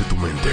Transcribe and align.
Abre 0.00 0.08
tu 0.08 0.16
mente, 0.16 0.50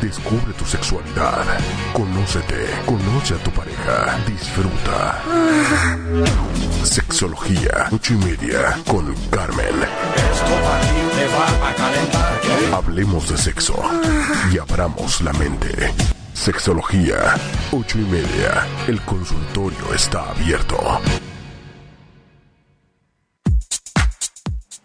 descubre 0.00 0.52
tu 0.52 0.64
sexualidad, 0.64 1.44
conócete, 1.92 2.66
conoce 2.86 3.34
a 3.34 3.38
tu 3.38 3.50
pareja, 3.50 4.18
disfruta. 4.26 5.22
Sexología, 6.84 7.88
ocho 7.90 8.14
y 8.14 8.16
media, 8.18 8.78
con 8.86 9.12
Carmen. 9.30 9.74
Hablemos 12.72 13.28
de 13.30 13.36
sexo 13.36 13.74
y 14.52 14.58
abramos 14.58 15.20
la 15.22 15.32
mente. 15.32 15.92
Sexología, 16.32 17.34
ocho 17.72 17.98
y 17.98 18.04
media, 18.04 18.64
el 18.86 19.00
consultorio 19.02 19.92
está 19.92 20.30
abierto. 20.30 21.00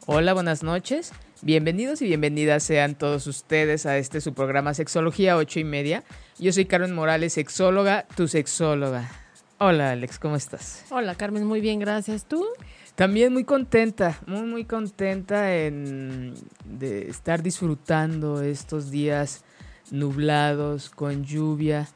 Hola, 0.08 0.34
buenas 0.34 0.64
noches. 0.64 1.12
Bienvenidos 1.42 2.02
y 2.02 2.06
bienvenidas 2.06 2.64
sean 2.64 2.96
todos 2.96 3.26
ustedes 3.26 3.86
a 3.86 3.98
este 3.98 4.20
su 4.20 4.34
programa 4.34 4.74
Sexología 4.74 5.38
8 5.38 5.62
y 5.62 5.64
media. 5.64 6.04
Yo 6.38 6.52
soy 6.52 6.66
Carmen 6.66 6.94
Morales, 6.94 7.32
sexóloga, 7.32 8.06
tu 8.18 8.28
sexóloga. 8.28 9.10
Hola 9.58 9.92
Alex, 9.92 10.20
¿cómo 10.20 10.36
estás? 10.36 10.84
Hola 10.90 11.16
Carmen, 11.16 11.46
muy 11.46 11.62
bien, 11.62 11.80
gracias. 11.80 12.26
¿Tú? 12.26 12.46
También 12.96 13.32
muy 13.32 13.46
contenta, 13.46 14.20
muy 14.28 14.42
muy 14.42 14.66
contenta 14.66 15.56
en 15.56 16.34
de 16.66 17.08
estar 17.08 17.42
disfrutando 17.42 18.42
estos 18.42 18.92
días 18.92 19.46
nublados 19.92 20.90
con 20.90 21.24
lluvia 21.24 21.88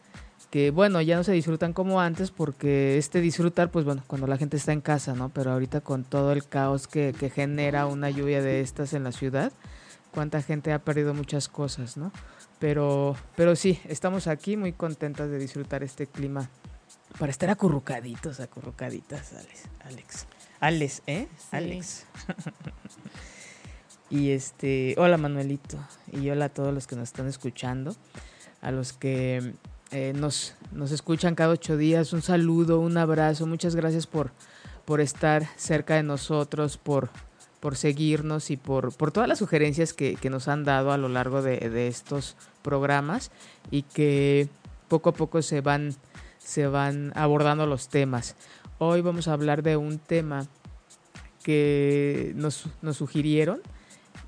que 0.53 0.69
bueno, 0.69 1.01
ya 1.01 1.15
no 1.15 1.23
se 1.23 1.31
disfrutan 1.31 1.73
como 1.73 1.99
antes 1.99 2.29
porque 2.29 2.99
este 2.99 3.21
disfrutar, 3.21 3.71
pues 3.71 3.85
bueno, 3.85 4.03
cuando 4.05 4.27
la 4.27 4.37
gente 4.37 4.55
está 4.55 4.71
en 4.71 4.81
casa, 4.81 5.15
¿no? 5.15 5.29
Pero 5.29 5.51
ahorita 5.51 5.81
con 5.81 6.03
todo 6.03 6.31
el 6.31 6.45
caos 6.45 6.87
que, 6.87 7.15
que 7.19 7.31
genera 7.31 7.87
una 7.87 8.11
lluvia 8.11 8.39
de 8.39 8.61
estas 8.61 8.93
en 8.93 9.03
la 9.03 9.11
ciudad, 9.11 9.51
cuánta 10.11 10.43
gente 10.43 10.71
ha 10.71 10.77
perdido 10.77 11.15
muchas 11.15 11.47
cosas, 11.47 11.97
¿no? 11.97 12.11
Pero, 12.59 13.15
pero 13.35 13.55
sí, 13.55 13.79
estamos 13.89 14.27
aquí 14.27 14.55
muy 14.55 14.73
contentas 14.73 15.27
de 15.31 15.39
disfrutar 15.39 15.81
este 15.81 16.05
clima 16.05 16.47
para 17.17 17.31
estar 17.31 17.49
acurrucaditos, 17.49 18.39
acurrucaditas, 18.39 19.33
Alex. 19.33 19.63
Alex, 19.85 20.27
Alex 20.59 21.01
¿eh? 21.07 21.27
Alex. 21.49 22.05
y 24.11 24.29
este, 24.29 24.93
hola 24.99 25.17
Manuelito, 25.17 25.79
y 26.11 26.29
hola 26.29 26.45
a 26.45 26.49
todos 26.49 26.71
los 26.75 26.85
que 26.85 26.95
nos 26.95 27.09
están 27.09 27.25
escuchando, 27.25 27.95
a 28.61 28.69
los 28.69 28.93
que 28.93 29.55
eh, 29.93 30.11
nos, 30.13 30.55
nos 30.71 30.91
escuchan 30.91 31.35
cada 31.35 31.53
ocho 31.53 31.77
días. 31.77 32.13
Un 32.13 32.23
saludo, 32.23 32.79
un 32.79 32.97
abrazo. 32.97 33.45
Muchas 33.45 33.75
gracias 33.75 34.07
por, 34.07 34.31
por 34.85 35.01
estar 35.01 35.47
cerca 35.55 35.95
de 35.95 36.03
nosotros, 36.03 36.77
por, 36.77 37.11
por 37.59 37.75
seguirnos 37.75 38.49
y 38.49 38.57
por, 38.57 38.91
por 38.91 39.11
todas 39.11 39.29
las 39.29 39.37
sugerencias 39.37 39.93
que, 39.93 40.17
nos 40.31 40.47
han 40.47 40.63
dado 40.63 40.91
a 40.91 40.97
lo 40.97 41.09
largo 41.09 41.43
de, 41.43 41.57
de, 41.69 41.87
estos 41.87 42.35
programas 42.63 43.29
y 43.69 43.83
que 43.83 44.49
poco 44.87 45.11
a 45.11 45.13
poco 45.13 45.43
se 45.43 45.61
van, 45.61 45.95
se 46.39 46.65
van 46.65 47.11
abordando 47.15 47.67
los 47.67 47.87
temas. 47.87 48.35
Hoy 48.79 49.01
vamos 49.01 49.27
a 49.27 49.33
hablar 49.33 49.61
de 49.61 49.77
un 49.77 49.99
tema 49.99 50.47
que 51.43 52.33
nos, 52.35 52.65
nos 52.81 52.97
sugirieron 52.97 53.61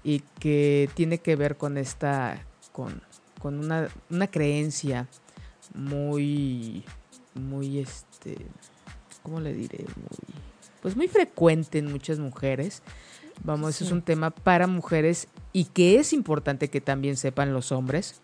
y 0.04 0.20
que 0.40 0.92
tiene 0.94 1.18
que 1.18 1.36
ver 1.36 1.58
con 1.58 1.78
esta, 1.80 2.46
con, 2.72 3.02
con 3.40 3.58
una, 3.58 3.90
una 4.12 4.28
creencia 4.28 5.08
muy, 5.76 6.84
muy, 7.34 7.80
este, 7.80 8.38
¿cómo 9.24 9.40
le 9.40 9.54
diré? 9.54 9.86
Muy, 9.96 10.36
pues 10.82 10.96
muy 10.96 11.08
frecuente 11.08 11.80
en 11.80 11.92
muchas 11.92 12.20
mujeres. 12.20 12.82
Vamos, 13.44 13.76
sí. 13.76 13.84
es 13.84 13.92
un 13.92 14.02
tema 14.02 14.32
para 14.32 14.68
mujeres 14.68 15.28
y 15.52 15.66
que 15.66 16.00
es 16.00 16.14
importante 16.14 16.70
que 16.70 16.82
también 16.82 17.18
sepan 17.18 17.54
los 17.54 17.72
hombres, 17.72 18.22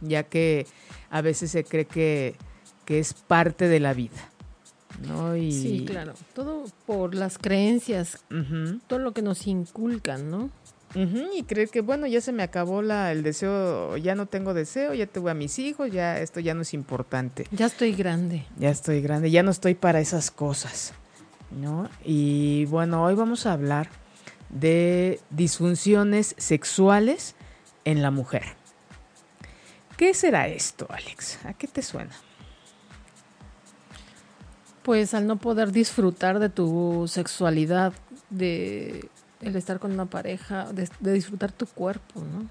ya 0.00 0.22
que 0.22 0.66
a 1.10 1.20
veces 1.20 1.50
se 1.50 1.64
cree 1.64 1.86
que, 1.86 2.36
que 2.84 2.98
es 2.98 3.14
parte 3.14 3.68
de 3.68 3.80
la 3.80 3.94
vida. 3.94 4.30
¿no? 5.06 5.36
Y... 5.36 5.52
Sí, 5.52 5.84
claro. 5.86 6.14
Todo 6.34 6.64
por 6.86 7.14
las 7.14 7.38
creencias, 7.38 8.18
uh 8.30 8.34
-huh. 8.34 8.80
todo 8.86 8.98
lo 8.98 9.12
que 9.12 9.22
nos 9.22 9.46
inculcan, 9.46 10.30
¿no? 10.30 10.50
Uh 10.94 11.00
-huh, 11.00 11.28
y 11.36 11.42
creer 11.42 11.68
que, 11.68 11.82
bueno, 11.82 12.06
ya 12.06 12.20
se 12.20 12.32
me 12.32 12.42
acabó 12.42 12.80
la, 12.80 13.12
el 13.12 13.22
deseo, 13.22 13.96
ya 13.98 14.14
no 14.14 14.26
tengo 14.26 14.54
deseo, 14.54 14.94
ya 14.94 15.06
tuve 15.06 15.30
a 15.30 15.34
mis 15.34 15.58
hijos, 15.58 15.90
ya 15.90 16.18
esto 16.18 16.40
ya 16.40 16.54
no 16.54 16.62
es 16.62 16.72
importante. 16.72 17.46
Ya 17.50 17.66
estoy 17.66 17.92
grande. 17.92 18.46
Ya 18.58 18.70
estoy 18.70 19.02
grande, 19.02 19.30
ya 19.30 19.42
no 19.42 19.50
estoy 19.50 19.74
para 19.74 20.00
esas 20.00 20.30
cosas, 20.30 20.94
¿no? 21.50 21.90
Y 22.04 22.64
bueno, 22.66 23.04
hoy 23.04 23.14
vamos 23.14 23.44
a 23.44 23.52
hablar 23.52 23.88
de 24.48 25.20
disfunciones 25.30 26.34
sexuales 26.38 27.34
en 27.84 28.00
la 28.00 28.10
mujer. 28.10 28.44
¿Qué 29.98 30.14
será 30.14 30.48
esto, 30.48 30.86
Alex? 30.90 31.38
¿A 31.44 31.52
qué 31.52 31.66
te 31.66 31.82
suena? 31.82 32.14
Pues 34.82 35.12
al 35.12 35.26
no 35.26 35.36
poder 35.36 35.70
disfrutar 35.70 36.38
de 36.38 36.48
tu 36.48 37.06
sexualidad, 37.08 37.92
de 38.30 39.08
el 39.40 39.56
estar 39.56 39.78
con 39.78 39.92
una 39.92 40.06
pareja, 40.06 40.68
de, 40.72 41.12
disfrutar 41.12 41.52
tu 41.52 41.66
cuerpo, 41.66 42.20
¿no? 42.20 42.48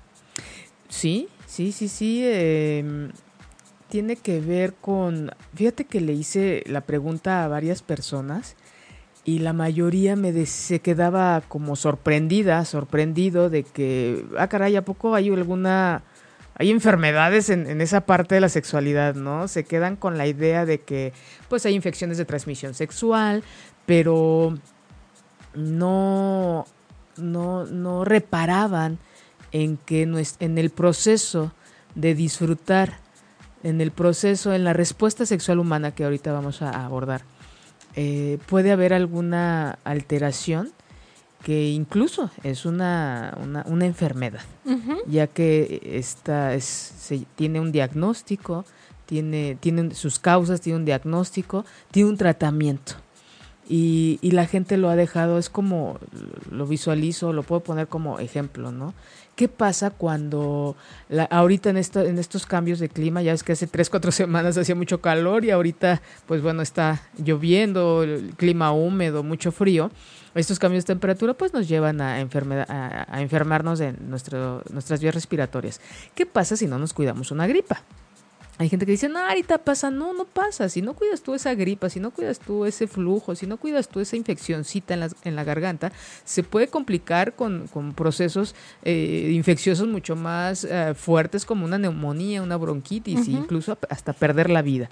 Sí, 0.89 1.27
sí, 1.45 1.71
sí, 1.71 1.87
sí. 1.87 2.21
Eh, 2.23 3.09
tiene 3.89 4.15
que 4.15 4.39
ver 4.39 4.73
con. 4.73 5.31
Fíjate 5.53 5.85
que 5.85 6.01
le 6.01 6.13
hice 6.13 6.63
la 6.67 6.81
pregunta 6.81 7.43
a 7.43 7.47
varias 7.47 7.81
personas 7.81 8.55
y 9.25 9.39
la 9.39 9.53
mayoría 9.53 10.15
me 10.15 10.45
se 10.45 10.79
quedaba 10.79 11.41
como 11.41 11.75
sorprendida, 11.75 12.63
sorprendido 12.65 13.49
de 13.49 13.63
que, 13.63 14.25
ah, 14.37 14.47
caray, 14.47 14.75
¿a 14.75 14.85
poco 14.85 15.15
hay 15.15 15.29
alguna. 15.29 16.03
Hay 16.59 16.71
enfermedades 16.71 17.51
en, 17.51 17.67
en, 17.67 17.81
esa 17.81 18.01
parte 18.01 18.33
de 18.33 18.41
la 18.41 18.49
sexualidad, 18.49 19.13
¿no? 19.13 19.47
Se 19.47 19.63
quedan 19.63 19.95
con 19.95 20.17
la 20.17 20.25
idea 20.25 20.65
de 20.65 20.79
que, 20.79 21.13
pues, 21.49 21.65
hay 21.67 21.75
infecciones 21.75 22.17
de 22.17 22.25
transmisión 22.25 22.73
sexual, 22.73 23.43
pero 23.85 24.57
no 25.53 26.65
no, 27.17 27.65
no 27.65 28.05
reparaban 28.05 28.99
en 29.51 29.77
que 29.77 30.03
en 30.03 30.57
el 30.57 30.69
proceso 30.69 31.51
de 31.95 32.15
disfrutar, 32.15 32.99
en 33.63 33.81
el 33.81 33.91
proceso, 33.91 34.53
en 34.53 34.63
la 34.63 34.73
respuesta 34.73 35.25
sexual 35.25 35.59
humana 35.59 35.91
que 35.91 36.03
ahorita 36.03 36.31
vamos 36.31 36.61
a 36.61 36.85
abordar, 36.85 37.21
eh, 37.95 38.37
puede 38.47 38.71
haber 38.71 38.93
alguna 38.93 39.79
alteración 39.83 40.71
que 41.43 41.69
incluso 41.69 42.29
es 42.43 42.65
una, 42.65 43.35
una, 43.41 43.63
una 43.67 43.85
enfermedad, 43.85 44.41
uh 44.65 44.71
-huh. 44.71 45.01
ya 45.07 45.27
que 45.27 45.81
esta 45.83 46.53
es, 46.53 46.65
se, 46.65 47.25
tiene 47.35 47.59
un 47.59 47.71
diagnóstico, 47.71 48.65
tiene, 49.05 49.57
tiene 49.59 49.95
sus 49.95 50.19
causas, 50.19 50.61
tiene 50.61 50.79
un 50.79 50.85
diagnóstico, 50.85 51.65
tiene 51.91 52.09
un 52.09 52.17
tratamiento. 52.17 52.95
Y, 53.69 54.19
la 54.31 54.45
gente 54.45 54.77
lo 54.77 54.89
ha 54.89 54.95
dejado, 54.95 55.37
es 55.37 55.49
como, 55.49 55.99
lo 56.51 56.65
visualizo, 56.67 57.33
lo 57.33 57.43
puedo 57.43 57.61
poner 57.61 57.87
como 57.87 58.19
ejemplo, 58.19 58.71
¿no? 58.71 58.93
¿Qué 59.35 59.47
pasa 59.47 59.91
cuando 59.91 60.75
ahorita 61.29 61.69
en, 61.69 61.77
esto, 61.77 62.01
estos 62.01 62.45
cambios 62.45 62.79
de 62.79 62.89
clima, 62.89 63.21
ya 63.21 63.33
es 63.33 63.43
que 63.43 63.51
hace 63.51 63.67
tres, 63.67 63.89
cuatro 63.89 64.11
semanas 64.11 64.57
hacía 64.57 64.73
mucho 64.73 65.01
calor 65.01 65.43
y 65.43 65.51
ahorita, 65.51 66.01
pues 66.27 66.41
bueno, 66.41 66.61
está 66.61 67.01
lloviendo, 67.23 68.03
el 68.03 68.33
clima 68.37 68.71
húmedo, 68.71 69.21
mucho 69.21 69.51
frío, 69.51 69.91
estos 70.33 70.59
cambios 70.59 70.85
de 70.85 70.93
temperatura 70.93 71.33
pues 71.33 71.53
nos 71.53 71.67
llevan 71.67 71.99
a, 71.99 72.19
enfermedad, 72.19 72.65
a, 72.69 73.05
a 73.13 73.21
enfermarnos 73.21 73.79
de 73.79 73.93
nuestras 73.93 75.01
vías 75.01 75.13
respiratorias. 75.13 75.81
¿Qué 76.15 76.25
pasa 76.25 76.55
si 76.55 76.67
no 76.67 76.79
nos 76.79 76.93
cuidamos 76.93 77.31
una 77.31 77.47
gripa? 77.47 77.83
Hay 78.59 78.69
gente 78.69 78.85
que 78.85 78.93
dice, 78.93 79.07
no, 79.07 79.19
ahorita 79.19 79.59
pasa, 79.59 79.91
no, 79.91 80.13
no 80.13 80.25
pasa. 80.25 80.67
Si 80.67 80.81
no 80.81 80.95
cuidas 80.95 81.21
tú 81.21 81.35
esa 81.35 81.53
gripa, 81.53 81.89
si 81.89 81.99
no 81.99 82.09
cuidas 82.11 82.39
tú 82.39 82.65
ese 82.65 82.87
flujo, 82.87 83.35
si 83.35 83.45
no 83.45 83.57
cuidas 83.57 83.87
tú 83.87 83.99
esa 83.99 84.15
infeccióncita 84.15 84.95
en 84.95 85.01
la, 85.01 85.09
en 85.23 85.35
la 85.35 85.43
garganta, 85.43 85.91
se 86.23 86.41
puede 86.41 86.67
complicar 86.67 87.33
con, 87.35 87.67
con 87.67 87.93
procesos 87.93 88.55
eh, 88.83 89.31
infecciosos 89.33 89.87
mucho 89.87 90.15
más 90.15 90.63
eh, 90.63 90.93
fuertes 90.95 91.45
como 91.45 91.65
una 91.65 91.77
neumonía, 91.77 92.41
una 92.41 92.57
bronquitis, 92.57 93.19
uh 93.19 93.23
-huh. 93.23 93.27
e 93.27 93.31
incluso 93.31 93.77
hasta 93.89 94.13
perder 94.13 94.49
la 94.49 94.63
vida. 94.63 94.89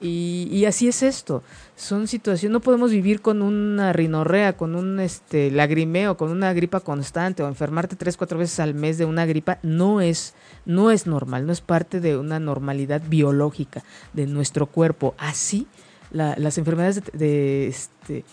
Y, 0.00 0.64
así 0.64 0.86
es 0.86 1.02
esto. 1.02 1.42
Son 1.74 2.06
situaciones, 2.06 2.52
no 2.52 2.60
podemos 2.60 2.92
vivir 2.92 3.20
con 3.20 3.42
una 3.42 3.92
rinorrea, 3.92 4.56
con 4.56 4.76
un 4.76 5.00
este, 5.00 5.50
lagrimeo, 5.50 6.16
con 6.16 6.30
una 6.30 6.52
gripa 6.52 6.80
constante 6.80 7.42
o 7.42 7.48
enfermarte 7.48 7.96
tres, 7.96 8.16
cuatro 8.16 8.38
veces 8.38 8.60
al 8.60 8.74
mes 8.74 8.96
de 8.98 9.04
una 9.04 9.26
gripa. 9.26 9.58
No 9.62 10.00
es, 10.00 10.34
no 10.66 10.92
es 10.92 11.06
normal, 11.06 11.46
no 11.46 11.52
es 11.52 11.60
parte 11.60 12.00
de 12.00 12.16
una 12.16 12.38
normalidad 12.38 13.02
biológica 13.08 13.82
de 14.12 14.26
nuestro 14.26 14.66
cuerpo. 14.66 15.14
Así, 15.18 15.66
la, 16.12 16.36
las 16.38 16.58
enfermedades 16.58 17.02
de, 17.12 17.66
este, 17.66 18.24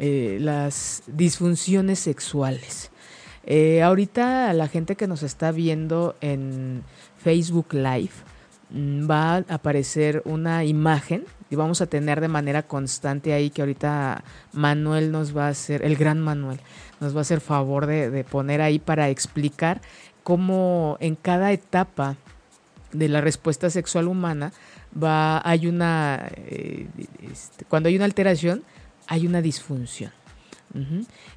eh, 0.00 0.38
las 0.40 1.04
disfunciones 1.06 2.00
sexuales. 2.00 2.90
Eh, 3.44 3.82
ahorita 3.82 4.52
la 4.52 4.66
gente 4.68 4.96
que 4.96 5.06
nos 5.06 5.22
está 5.22 5.52
viendo 5.52 6.16
en 6.20 6.82
Facebook 7.18 7.72
Live 7.72 8.10
va 8.74 9.36
a 9.36 9.44
aparecer 9.48 10.22
una 10.24 10.64
imagen 10.64 11.24
y 11.50 11.56
vamos 11.56 11.80
a 11.82 11.86
tener 11.86 12.20
de 12.20 12.28
manera 12.28 12.62
constante 12.62 13.32
ahí 13.32 13.50
que 13.50 13.62
ahorita 13.62 14.24
Manuel 14.52 15.12
nos 15.12 15.36
va 15.36 15.46
a 15.46 15.50
hacer, 15.50 15.84
el 15.84 15.96
gran 15.96 16.20
Manuel, 16.20 16.60
nos 17.00 17.14
va 17.14 17.18
a 17.18 17.22
hacer 17.22 17.40
favor 17.40 17.86
de, 17.86 18.24
poner 18.24 18.62
ahí 18.62 18.78
para 18.78 19.08
explicar 19.10 19.80
cómo 20.22 20.96
en 21.00 21.16
cada 21.16 21.52
etapa 21.52 22.16
de 22.92 23.08
la 23.08 23.20
respuesta 23.20 23.68
sexual 23.70 24.08
humana 24.08 24.52
va, 25.00 25.46
hay 25.46 25.66
una, 25.66 26.28
eh, 26.36 26.86
este, 27.30 27.64
cuando 27.66 27.88
hay 27.88 27.96
una 27.96 28.04
alteración, 28.06 28.62
hay 29.06 29.26
una 29.26 29.42
disfunción. 29.42 30.12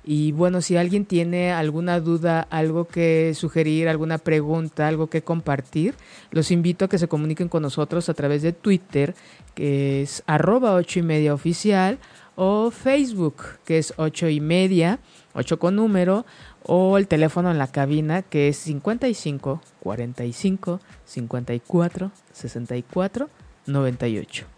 Y 0.04 0.32
bueno, 0.32 0.62
si 0.62 0.78
alguien 0.78 1.06
tiene 1.06 1.52
alguna 1.52 2.00
duda, 2.00 2.48
algo 2.50 2.88
que 2.88 3.34
sugerir, 3.36 3.90
alguna 3.90 4.18
pregunta, 4.18 4.88
algo 4.88 5.08
que 5.08 5.24
compartir, 5.24 5.96
los 6.32 6.52
invito 6.52 6.86
a 6.86 6.90
que 6.90 6.98
se 6.98 7.08
comuniquen 7.08 7.50
con 7.50 7.64
nosotros 7.64 8.08
a 8.10 8.14
través 8.14 8.42
de 8.42 8.54
Twitter, 8.54 9.14
que 9.54 10.02
es 10.02 10.24
arroba 10.26 10.74
ocho 10.74 11.00
y 11.00 11.04
media 11.04 11.34
oficial, 11.34 12.00
o 12.36 12.72
Facebook, 12.72 13.44
que 13.66 13.78
es 13.78 13.94
ocho 13.98 14.28
y 14.30 14.40
media, 14.40 15.00
ocho 15.34 15.60
con 15.60 15.76
número, 15.76 16.26
o 16.64 16.98
el 16.98 17.08
teléfono 17.08 17.52
en 17.52 17.58
la 17.58 17.68
cabina, 17.68 18.22
que 18.22 18.50
es 18.50 18.58
55 18.58 19.62
45 19.80 20.80
54 21.06 22.12
64 22.34 23.30
98. 23.68 24.55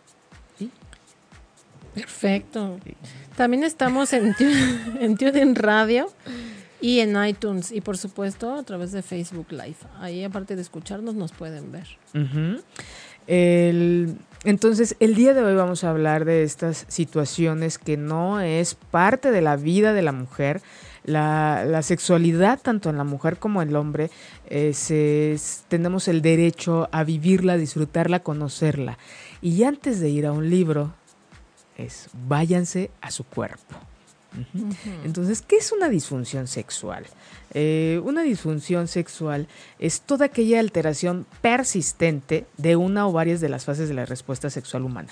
Perfecto. 1.97 2.79
También 3.35 3.63
estamos 3.63 4.13
en, 4.13 4.35
en 4.99 5.55
Radio 5.55 6.07
y 6.79 6.99
en 6.99 7.23
iTunes 7.23 7.71
y 7.71 7.81
por 7.81 7.97
supuesto 7.97 8.53
a 8.53 8.63
través 8.63 8.91
de 8.91 9.01
Facebook 9.01 9.47
Live. 9.51 9.77
Ahí 9.99 10.23
aparte 10.23 10.55
de 10.55 10.61
escucharnos 10.61 11.15
nos 11.15 11.31
pueden 11.31 11.71
ver. 11.71 11.87
entonces, 14.43 14.95
el 14.99 15.15
día 15.15 15.33
de 15.33 15.41
hoy 15.43 15.55
vamos 15.55 15.83
a 15.83 15.89
hablar 15.89 16.25
de 16.25 16.43
estas 16.43 16.85
situaciones 16.87 17.77
que 17.77 17.97
no 17.97 18.39
es 18.41 18.75
parte 18.75 19.31
de 19.31 19.41
la 19.41 19.55
vida 19.55 19.93
de 19.93 20.01
la 20.01 20.11
mujer. 20.11 20.61
La, 21.03 21.81
sexualidad, 21.83 22.59
tanto 22.61 22.89
en 22.89 22.97
la 22.97 23.05
mujer 23.05 23.37
como 23.37 23.61
en 23.61 23.69
el 23.69 23.77
hombre, 23.77 24.11
tenemos 25.69 26.07
el 26.09 26.21
derecho 26.21 26.89
a 26.91 27.05
vivirla, 27.05 27.55
disfrutarla, 27.55 28.19
conocerla. 28.19 28.97
Y 29.41 29.63
antes 29.63 30.01
de 30.01 30.09
ir 30.09 30.25
a 30.25 30.33
un 30.33 30.49
libro, 30.49 30.93
es 31.77 32.09
váyanse 32.27 32.91
a 33.01 33.11
su 33.11 33.23
cuerpo. 33.23 33.75
Entonces, 35.03 35.41
¿qué 35.41 35.55
es 35.57 35.71
una 35.71 35.89
disfunción 35.89 36.47
sexual? 36.47 37.05
Eh, 37.53 38.01
una 38.03 38.23
disfunción 38.23 38.87
sexual 38.87 39.47
es 39.79 40.01
toda 40.01 40.25
aquella 40.25 40.59
alteración 40.59 41.25
persistente 41.41 42.45
de 42.57 42.75
una 42.75 43.07
o 43.07 43.11
varias 43.11 43.41
de 43.41 43.49
las 43.49 43.65
fases 43.65 43.87
de 43.87 43.95
la 43.95 44.05
respuesta 44.05 44.49
sexual 44.49 44.83
humana. 44.83 45.09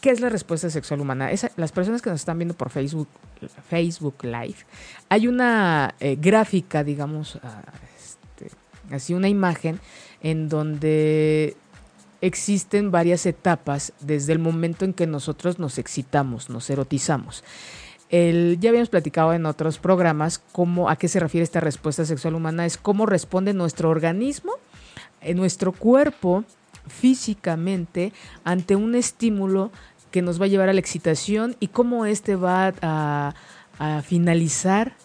¿Qué 0.00 0.10
es 0.10 0.20
la 0.20 0.28
respuesta 0.28 0.70
sexual 0.70 1.00
humana? 1.00 1.30
las 1.56 1.72
personas 1.72 2.02
que 2.02 2.10
nos 2.10 2.20
están 2.20 2.38
viendo 2.38 2.54
por 2.54 2.70
Facebook, 2.70 3.08
Facebook 3.68 4.22
Live, 4.22 4.56
hay 5.08 5.26
una 5.26 5.94
eh, 5.98 6.16
gráfica, 6.20 6.84
digamos, 6.84 7.38
ah, 7.42 7.62
este, 7.98 8.54
así 8.94 9.14
una 9.14 9.28
imagen 9.28 9.80
en 10.22 10.48
donde 10.48 11.56
existen 12.20 12.90
varias 12.90 13.26
etapas 13.26 13.92
desde 14.00 14.32
el 14.32 14.38
momento 14.38 14.84
en 14.84 14.92
que 14.92 15.06
nosotros 15.06 15.58
nos 15.58 15.78
excitamos, 15.78 16.50
nos 16.50 16.68
erotizamos. 16.70 17.44
ya 18.10 18.68
habíamos 18.68 18.88
platicado 18.88 19.32
en 19.32 19.46
otros 19.46 19.78
programas 19.78 20.42
cómo, 20.52 20.88
a 20.88 20.96
qué 20.96 21.08
se 21.08 21.20
refiere 21.20 21.44
esta 21.44 21.60
respuesta 21.60 22.04
sexual 22.04 22.34
humana, 22.34 22.66
es 22.66 22.76
cómo 22.78 23.06
responde 23.06 23.52
nuestro 23.52 23.90
organismo, 23.90 24.52
en 25.20 25.36
nuestro 25.36 25.72
cuerpo, 25.72 26.44
físicamente, 26.88 28.12
ante 28.44 28.76
un 28.76 28.94
estímulo 28.94 29.70
que 30.10 30.22
nos 30.22 30.40
va 30.40 30.46
a 30.46 30.48
llevar 30.48 30.68
a 30.68 30.72
la 30.72 30.80
excitación 30.80 31.56
y 31.60 31.68
cómo 31.68 32.06
éste 32.06 32.36
va 32.36 32.72
a, 32.82 33.34
finalizar 34.02 34.96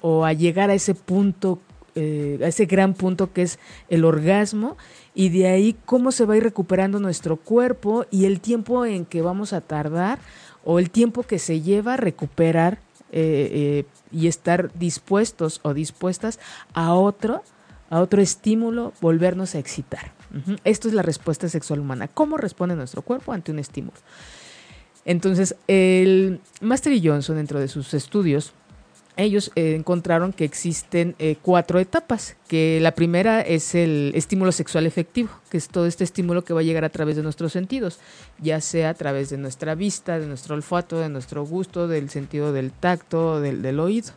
o 0.00 0.24
a 0.24 0.32
llegar 0.32 0.70
a 0.70 0.74
ese 0.74 0.94
punto, 0.94 1.60
eh, 1.94 2.38
a 2.42 2.48
ese 2.48 2.66
gran 2.66 2.94
punto 2.94 3.32
que 3.32 3.42
es 3.42 3.58
el 3.88 4.04
orgasmo 4.04 4.76
y 5.14 5.28
de 5.28 5.48
ahí 5.48 5.76
cómo 5.84 6.12
se 6.12 6.24
va 6.24 6.34
a 6.34 6.36
ir 6.36 6.42
recuperando 6.42 6.98
nuestro 6.98 7.36
cuerpo 7.36 8.06
y 8.10 8.24
el 8.24 8.40
tiempo 8.40 8.84
en 8.84 9.04
que 9.04 9.22
vamos 9.22 9.52
a 9.52 9.60
tardar 9.60 10.18
o 10.64 10.78
el 10.78 10.90
tiempo 10.90 11.22
que 11.22 11.38
se 11.38 11.60
lleva 11.60 11.94
a 11.94 11.96
recuperar 11.96 12.78
eh, 13.12 13.50
eh, 13.52 13.84
y 14.10 14.26
estar 14.26 14.76
dispuestos 14.76 15.60
o 15.62 15.72
dispuestas 15.72 16.40
a 16.72 16.94
otro, 16.94 17.44
a 17.90 18.00
otro 18.00 18.20
estímulo, 18.20 18.92
volvernos 19.00 19.54
a 19.54 19.58
excitar. 19.58 20.12
Esto 20.64 20.88
es 20.88 20.94
la 20.94 21.02
respuesta 21.02 21.48
sexual 21.48 21.78
humana. 21.78 22.08
¿Cómo 22.08 22.38
responde 22.38 22.74
nuestro 22.74 23.02
cuerpo 23.02 23.32
ante 23.32 23.52
un 23.52 23.60
estímulo? 23.60 23.96
Entonces, 25.04 25.54
el 25.68 26.40
Master 26.60 26.98
Johnson, 27.00 27.36
dentro 27.36 27.60
de 27.60 27.68
sus 27.68 27.94
estudios, 27.94 28.52
ellos 29.16 29.52
eh, 29.54 29.74
encontraron 29.74 30.32
que 30.32 30.44
existen 30.44 31.14
eh, 31.18 31.36
cuatro 31.40 31.78
etapas, 31.78 32.36
que 32.48 32.78
la 32.80 32.94
primera 32.94 33.40
es 33.40 33.74
el 33.74 34.12
estímulo 34.14 34.52
sexual 34.52 34.86
efectivo, 34.86 35.30
que 35.50 35.56
es 35.56 35.68
todo 35.68 35.86
este 35.86 36.04
estímulo 36.04 36.44
que 36.44 36.52
va 36.52 36.60
a 36.60 36.64
llegar 36.64 36.84
a 36.84 36.88
través 36.88 37.16
de 37.16 37.22
nuestros 37.22 37.52
sentidos, 37.52 38.00
ya 38.40 38.60
sea 38.60 38.90
a 38.90 38.94
través 38.94 39.30
de 39.30 39.38
nuestra 39.38 39.74
vista, 39.74 40.18
de 40.18 40.26
nuestro 40.26 40.54
olfato, 40.54 40.98
de 40.98 41.08
nuestro 41.08 41.44
gusto, 41.44 41.86
del 41.86 42.10
sentido 42.10 42.52
del 42.52 42.72
tacto, 42.72 43.40
del, 43.40 43.62
del 43.62 43.78
oído. 43.80 44.12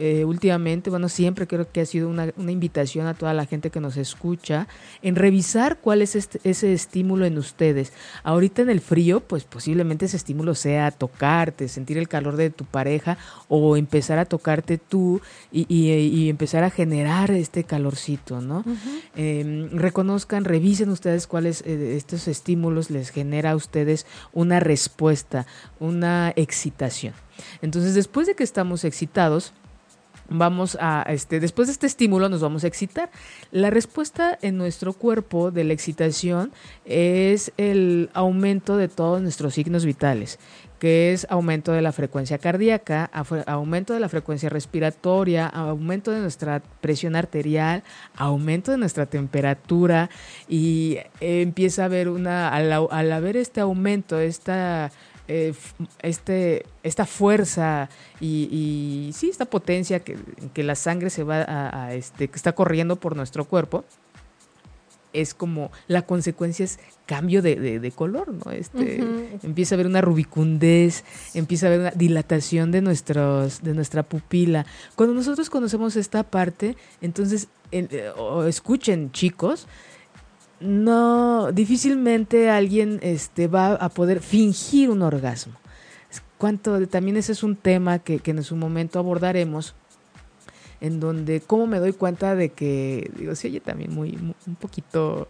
Eh, 0.00 0.24
últimamente, 0.24 0.90
bueno, 0.90 1.08
siempre 1.08 1.48
creo 1.48 1.70
que 1.72 1.80
ha 1.80 1.86
sido 1.86 2.08
una, 2.08 2.32
invitación 2.36 3.08
a 3.08 3.14
toda 3.14 3.34
la 3.34 3.46
gente 3.46 3.70
que 3.70 3.80
nos 3.80 3.96
escucha 3.96 4.68
en 5.02 5.16
revisar 5.16 5.78
cuál 5.78 6.02
es 6.02 6.14
este, 6.14 6.40
ese 6.44 6.72
estímulo 6.72 7.26
en 7.26 7.36
ustedes. 7.36 7.92
Ahorita 8.22 8.62
en 8.62 8.70
el 8.70 8.80
frío, 8.80 9.18
pues 9.18 9.42
posiblemente 9.42 10.06
ese 10.06 10.16
estímulo 10.16 10.54
sea 10.54 10.92
tocarte, 10.92 11.66
sentir 11.66 11.98
el 11.98 12.06
calor 12.06 12.36
de 12.36 12.50
tu 12.50 12.64
pareja 12.64 13.18
o 13.48 13.76
empezar 13.76 14.20
a 14.20 14.24
tocarte 14.24 14.78
tú 14.78 15.20
y, 15.50 16.28
empezar 16.28 16.62
a 16.62 16.70
generar 16.70 17.32
este 17.32 17.64
calorcito, 17.64 18.40
¿no? 18.40 18.64
Em, 19.16 19.68
reconozcan, 19.70 20.44
revisen 20.44 20.90
ustedes 20.90 21.26
cuáles 21.26 21.62
eh, 21.66 21.96
estos 21.96 22.28
estímulos 22.28 22.90
les 22.90 23.10
genera 23.10 23.52
a 23.52 23.56
ustedes 23.56 24.06
una 24.32 24.60
respuesta, 24.60 25.46
una 25.80 26.32
excitación. 26.36 27.14
Entonces, 27.62 27.94
después 27.94 28.26
de 28.26 28.34
que 28.34 28.44
estamos 28.44 28.84
excitados, 28.84 29.52
vamos 30.28 30.76
a, 30.80 31.04
este, 31.08 31.40
después 31.40 31.68
de 31.68 31.72
este 31.72 31.86
estímulo 31.86 32.28
nos 32.28 32.40
vamos 32.40 32.64
a 32.64 32.66
excitar. 32.66 33.10
La 33.50 33.70
respuesta 33.70 34.38
en 34.42 34.56
nuestro 34.56 34.92
cuerpo 34.92 35.50
de 35.50 35.64
la 35.64 35.72
excitación 35.72 36.52
es 36.84 37.52
el 37.56 38.10
aumento 38.12 38.76
de 38.76 38.88
todos 38.88 39.20
nuestros 39.20 39.54
signos 39.54 39.84
vitales, 39.84 40.38
que 40.78 41.12
es 41.12 41.26
aumento 41.30 41.72
de 41.72 41.82
la 41.82 41.92
frecuencia 41.92 42.38
cardíaca, 42.38 43.10
aumento 43.46 43.94
de 43.94 44.00
la 44.00 44.08
frecuencia 44.08 44.48
respiratoria, 44.48 45.46
aumento 45.46 46.10
de 46.10 46.20
nuestra 46.20 46.62
presión 46.80 47.16
arterial, 47.16 47.82
aumento 48.14 48.70
de 48.70 48.78
nuestra 48.78 49.06
temperatura 49.06 50.08
y 50.48 50.98
empieza 51.20 51.82
a 51.82 51.86
haber 51.86 52.08
una, 52.08 52.48
al, 52.50 52.70
al 52.72 53.12
haber 53.12 53.36
este 53.36 53.60
aumento, 53.60 54.20
esta 54.20 54.92
eh, 55.28 55.54
este, 56.00 56.64
esta 56.82 57.06
fuerza 57.06 57.88
y, 58.20 58.48
y, 58.50 59.12
sí, 59.12 59.28
esta 59.28 59.44
potencia 59.44 60.00
que, 60.00 60.16
que 60.54 60.62
la 60.62 60.74
sangre 60.74 61.10
se 61.10 61.22
va 61.22 61.44
a, 61.46 61.94
este, 61.94 62.28
que 62.28 62.36
está 62.36 62.52
corriendo 62.52 62.96
por 62.96 63.14
nuestro 63.14 63.44
cuerpo, 63.44 63.84
es 65.12 65.34
como 65.34 65.70
la 65.86 66.02
consecuencia 66.02 66.64
es 66.64 66.78
cambio 67.06 67.40
de, 67.42 67.92
color, 67.94 68.32
¿no? 68.32 68.50
Este, 68.52 69.02
Empieza 69.42 69.74
a 69.74 69.76
haber 69.76 69.86
una 69.86 70.00
rubicundez, 70.00 71.04
empieza 71.34 71.66
a 71.66 71.68
haber 71.68 71.80
una 71.80 71.90
dilatación 71.90 72.70
de, 72.70 72.82
nuestros, 72.82 73.62
de 73.62 73.74
nuestra 73.74 74.02
pupila. 74.02 74.66
Cuando 74.94 75.14
nosotros 75.14 75.48
conocemos 75.48 75.96
esta 75.96 76.22
parte, 76.22 76.76
entonces, 77.00 77.48
eh, 77.72 78.12
escuchen 78.46 79.10
chicos, 79.12 79.66
no, 80.60 81.52
difícilmente 81.52 82.50
alguien 82.50 82.98
este, 83.02 83.46
va 83.46 83.74
a 83.74 83.88
poder 83.88 84.20
fingir 84.20 84.90
un 84.90 85.02
orgasmo. 85.02 85.54
Cuánto, 86.36 86.86
también 86.86 87.16
ese 87.16 87.32
es 87.32 87.42
un 87.42 87.56
tema 87.56 87.98
que, 87.98 88.20
que 88.20 88.30
en 88.30 88.42
su 88.44 88.54
momento 88.54 88.98
abordaremos, 88.98 89.74
en 90.80 91.00
donde 91.00 91.40
cómo 91.40 91.66
me 91.66 91.80
doy 91.80 91.92
cuenta 91.92 92.36
de 92.36 92.50
que, 92.50 93.10
digo, 93.16 93.34
sí, 93.34 93.48
oye, 93.48 93.60
también 93.60 93.92
muy, 93.92 94.16
un 94.46 94.54
poquito 94.54 95.28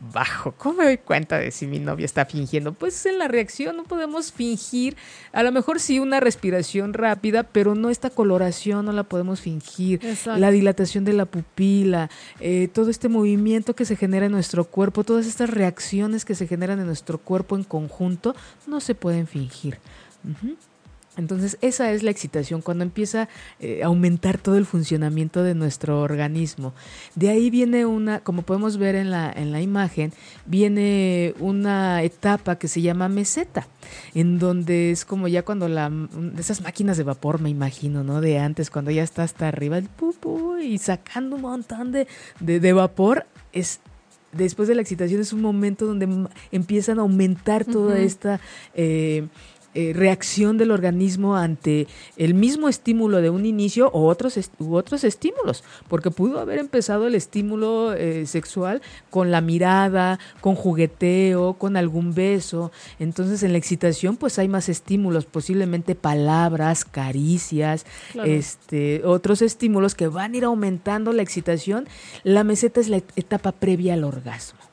bajo. 0.00 0.52
¿Cómo 0.52 0.78
me 0.78 0.84
doy 0.84 0.98
cuenta 0.98 1.38
de 1.38 1.50
si 1.50 1.66
mi 1.66 1.78
novia 1.78 2.04
está 2.04 2.24
fingiendo? 2.24 2.72
Pues 2.72 3.04
en 3.06 3.18
la 3.18 3.28
reacción 3.28 3.76
no 3.76 3.84
podemos 3.84 4.32
fingir. 4.32 4.96
A 5.32 5.42
lo 5.42 5.52
mejor 5.52 5.80
sí 5.80 5.98
una 5.98 6.20
respiración 6.20 6.92
rápida, 6.94 7.42
pero 7.42 7.74
no 7.74 7.90
esta 7.90 8.10
coloración 8.10 8.86
no 8.86 8.92
la 8.92 9.04
podemos 9.04 9.40
fingir. 9.40 10.00
La 10.26 10.50
dilatación 10.50 11.04
de 11.04 11.12
la 11.12 11.26
pupila, 11.26 12.10
eh, 12.40 12.68
todo 12.72 12.90
este 12.90 13.08
movimiento 13.08 13.74
que 13.74 13.84
se 13.84 13.96
genera 13.96 14.26
en 14.26 14.32
nuestro 14.32 14.64
cuerpo, 14.64 15.04
todas 15.04 15.26
estas 15.26 15.50
reacciones 15.50 16.24
que 16.24 16.34
se 16.34 16.46
generan 16.46 16.78
en 16.80 16.86
nuestro 16.86 17.18
cuerpo 17.18 17.56
en 17.56 17.64
conjunto, 17.64 18.34
no 18.66 18.80
se 18.80 18.94
pueden 18.94 19.26
fingir. 19.26 19.78
Entonces, 21.18 21.58
esa 21.62 21.90
es 21.90 22.04
la 22.04 22.12
excitación, 22.12 22.62
cuando 22.62 22.84
empieza 22.84 23.28
eh, 23.58 23.82
a 23.82 23.86
aumentar 23.86 24.38
todo 24.38 24.56
el 24.56 24.64
funcionamiento 24.64 25.42
de 25.42 25.56
nuestro 25.56 26.00
organismo. 26.00 26.74
De 27.16 27.28
ahí 27.28 27.50
viene 27.50 27.84
una, 27.86 28.20
como 28.20 28.42
podemos 28.42 28.76
ver 28.76 28.94
en 28.94 29.10
la, 29.10 29.30
en 29.34 29.50
la 29.50 29.60
imagen, 29.60 30.12
viene 30.46 31.34
una 31.40 32.04
etapa 32.04 32.56
que 32.56 32.68
se 32.68 32.82
llama 32.82 33.08
meseta, 33.08 33.66
en 34.14 34.38
donde 34.38 34.92
es 34.92 35.04
como 35.04 35.26
ya 35.26 35.44
cuando 35.44 35.68
la, 35.68 35.90
de 35.90 36.40
esas 36.40 36.60
máquinas 36.60 36.96
de 36.96 37.02
vapor, 37.02 37.40
me 37.40 37.50
imagino, 37.50 38.04
¿no? 38.04 38.20
De 38.20 38.38
antes, 38.38 38.70
cuando 38.70 38.92
ya 38.92 39.02
está 39.02 39.24
hasta 39.24 39.48
arriba 39.48 39.76
el 39.76 39.88
pupu 39.88 40.58
y 40.58 40.78
sacando 40.78 41.34
un 41.34 41.42
montón 41.42 41.90
de, 41.90 42.06
de, 42.38 42.72
vapor, 42.72 43.26
es 43.52 43.80
después 44.30 44.68
de 44.68 44.76
la 44.76 44.82
excitación 44.82 45.20
es 45.20 45.32
un 45.32 45.40
momento 45.40 45.86
donde 45.86 46.28
empiezan 46.52 46.98
a 46.98 47.02
aumentar 47.02 47.64
toda 47.64 47.98
esta 47.98 48.40
eh, 48.74 49.26
eh, 49.74 49.92
reacción 49.94 50.56
del 50.56 50.70
organismo 50.70 51.36
ante 51.36 51.86
el 52.16 52.34
mismo 52.34 52.68
estímulo 52.68 53.20
de 53.20 53.30
un 53.30 53.44
inicio 53.44 53.90
o 53.92 54.06
otros 54.06 54.38
u 54.58 54.74
otros 54.74 55.04
estímulos, 55.04 55.62
porque 55.88 56.10
pudo 56.10 56.40
haber 56.40 56.58
empezado 56.58 57.06
el 57.06 57.14
estímulo 57.14 57.92
eh, 57.92 58.26
sexual 58.26 58.80
con 59.10 59.30
la 59.30 59.40
mirada, 59.40 60.18
con 60.40 60.54
jugueteo, 60.54 61.54
con 61.54 61.76
algún 61.76 62.14
beso. 62.14 62.72
Entonces 62.98 63.42
en 63.42 63.52
la 63.52 63.58
excitación 63.58 64.16
pues 64.16 64.38
hay 64.38 64.48
más 64.48 64.68
estímulos, 64.68 65.26
posiblemente 65.26 65.94
palabras, 65.94 66.84
caricias, 66.84 67.84
este, 68.24 69.02
otros 69.04 69.42
estímulos 69.42 69.94
que 69.94 70.08
van 70.08 70.32
a 70.32 70.36
ir 70.38 70.44
aumentando 70.44 71.12
la 71.12 71.22
excitación. 71.22 71.86
La 72.24 72.42
meseta 72.42 72.80
es 72.80 72.88
la 72.88 73.02
etapa 73.16 73.52
previa 73.52 73.94
al 73.94 74.04
orgasmo 74.04 74.67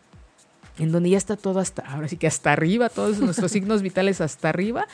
en 0.80 0.92
donde 0.92 1.10
ya 1.10 1.18
está 1.18 1.36
todo 1.38 1.60
hasta, 1.60 1.82
ahora 1.84 2.08
sí 2.08 2.18
que 2.18 2.28
hasta 2.28 2.52
arriba, 2.52 2.90
todos 2.90 3.20
nuestros 3.20 3.52
signos 3.52 3.82
vitales 3.82 4.22
hasta 4.22 4.50
arriba, 4.50 4.88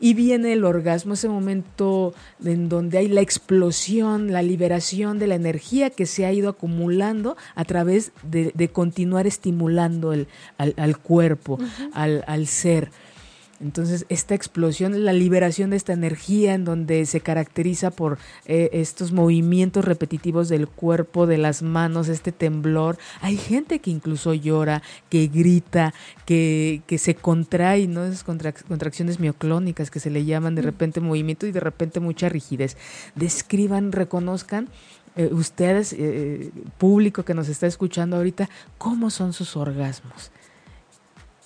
y 0.00 0.14
viene 0.14 0.52
el 0.52 0.64
orgasmo, 0.64 1.14
ese 1.14 1.28
momento 1.28 2.14
en 2.44 2.68
donde 2.68 2.98
hay 2.98 3.08
la 3.08 3.20
explosión, 3.20 4.32
la 4.32 4.42
liberación 4.42 5.18
de 5.18 5.26
la 5.26 5.34
energía 5.34 5.90
que 5.90 6.06
se 6.06 6.24
ha 6.24 6.32
ido 6.32 6.50
acumulando 6.50 7.36
a 7.56 7.64
través 7.64 8.12
de, 8.22 8.68
continuar 8.68 9.26
estimulando 9.26 10.12
el, 10.12 10.28
al, 10.56 10.98
cuerpo, 10.98 11.58
al, 11.92 12.22
al 12.26 12.46
ser. 12.46 12.90
Entonces, 13.60 14.06
esta 14.08 14.34
explosión, 14.34 15.04
la 15.04 15.12
liberación 15.12 15.70
de 15.70 15.76
esta 15.76 15.92
energía 15.92 16.54
en 16.54 16.64
donde 16.64 17.06
se 17.06 17.20
caracteriza 17.20 17.90
por 17.90 18.18
eh, 18.46 18.70
estos 18.72 19.10
movimientos 19.10 19.84
repetitivos 19.84 20.48
del 20.48 20.68
cuerpo, 20.68 21.26
de 21.26 21.38
las 21.38 21.62
manos, 21.62 22.08
este 22.08 22.30
temblor. 22.30 22.98
Hay 23.20 23.36
gente 23.36 23.80
que 23.80 23.90
incluso 23.90 24.32
llora, 24.32 24.82
que 25.08 25.26
grita, 25.26 25.92
que, 26.24 26.82
que 26.86 26.98
se 26.98 27.16
contrae, 27.16 27.88
¿no? 27.88 28.04
Esas 28.04 28.22
contracciones 28.22 29.18
mioclónicas 29.18 29.90
que 29.90 30.00
se 30.00 30.10
le 30.10 30.24
llaman 30.24 30.54
de 30.54 30.62
repente 30.62 31.00
movimiento 31.00 31.46
y 31.46 31.52
de 31.52 31.60
repente 31.60 31.98
mucha 31.98 32.28
rigidez. 32.28 32.76
Describan, 33.16 33.90
reconozcan 33.90 34.68
eh, 35.16 35.30
ustedes, 35.32 35.92
eh, 35.98 36.52
público 36.78 37.24
que 37.24 37.34
nos 37.34 37.48
está 37.48 37.66
escuchando 37.66 38.16
ahorita, 38.16 38.48
cómo 38.78 39.10
son 39.10 39.32
sus 39.32 39.56
orgasmos 39.56 40.30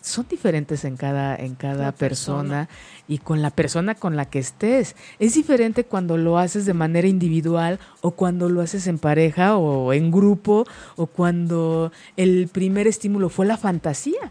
son 0.02 0.26
diferentes 0.28 0.84
en 0.84 0.96
cada, 0.96 1.34
en 1.36 1.54
cada 1.54 1.92
persona, 1.92 2.68
y 3.08 3.18
con 3.18 3.42
la 3.42 3.50
persona 3.50 3.94
con 3.94 4.16
la 4.16 4.26
que 4.26 4.38
estés. 4.38 4.96
Es 5.18 5.34
diferente 5.34 5.84
cuando 5.84 6.16
lo 6.16 6.38
haces 6.38 6.66
de 6.66 6.74
manera 6.74 7.08
individual 7.08 7.78
o 8.00 8.12
cuando 8.12 8.48
lo 8.48 8.60
haces 8.60 8.86
en 8.86 8.98
pareja 8.98 9.56
o 9.56 9.92
en 9.92 10.10
grupo 10.10 10.66
o 10.96 11.06
cuando 11.06 11.92
el 12.16 12.48
primer 12.48 12.86
estímulo 12.86 13.28
fue 13.28 13.46
la 13.46 13.56
fantasía. 13.56 14.30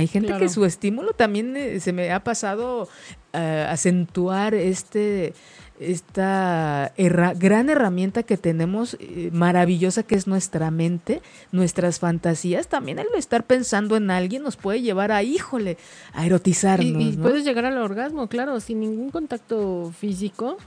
Hay 0.00 0.06
gente 0.06 0.34
que 0.38 0.48
su 0.48 0.64
estímulo 0.64 1.12
también 1.12 1.56
eh, 1.56 1.78
se 1.78 1.92
me 1.92 2.10
ha 2.10 2.24
pasado 2.24 2.88
a 3.32 3.38
eh, 3.38 3.66
acentuar 3.68 4.54
este 4.54 5.34
esta 5.78 6.92
gran 6.96 7.70
herramienta 7.70 8.22
que 8.22 8.36
tenemos, 8.36 8.98
eh, 9.00 9.30
maravillosa 9.32 10.02
que 10.02 10.14
es 10.14 10.26
nuestra 10.26 10.70
mente, 10.70 11.22
nuestras 11.52 11.98
fantasías, 11.98 12.68
también 12.68 12.98
el 12.98 13.06
estar 13.16 13.44
pensando 13.44 13.96
en 13.96 14.10
alguien 14.10 14.42
nos 14.42 14.56
puede 14.56 14.82
llevar 14.82 15.10
a, 15.10 15.22
híjole, 15.22 15.78
a 16.12 16.26
erotizarnos. 16.26 17.02
Y, 17.02 17.16
puedes 17.16 17.44
llegar 17.44 17.64
al 17.64 17.78
orgasmo, 17.78 18.28
claro, 18.28 18.60
sin 18.60 18.80
ningún 18.80 19.10
contacto 19.10 19.90
físico. 19.98 20.58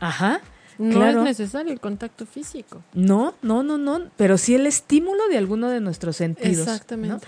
Ajá. 0.00 0.40
No 0.78 1.06
es 1.06 1.16
necesario 1.16 1.72
el 1.72 1.78
contacto 1.78 2.26
físico. 2.26 2.82
No, 2.94 3.34
no, 3.42 3.62
no, 3.62 3.78
no, 3.78 4.10
pero 4.16 4.38
sí 4.38 4.54
el 4.54 4.66
estímulo 4.66 5.28
de 5.28 5.38
alguno 5.38 5.68
de 5.68 5.80
nuestros 5.80 6.16
sentidos. 6.16 6.66
Exactamente. 6.66 7.26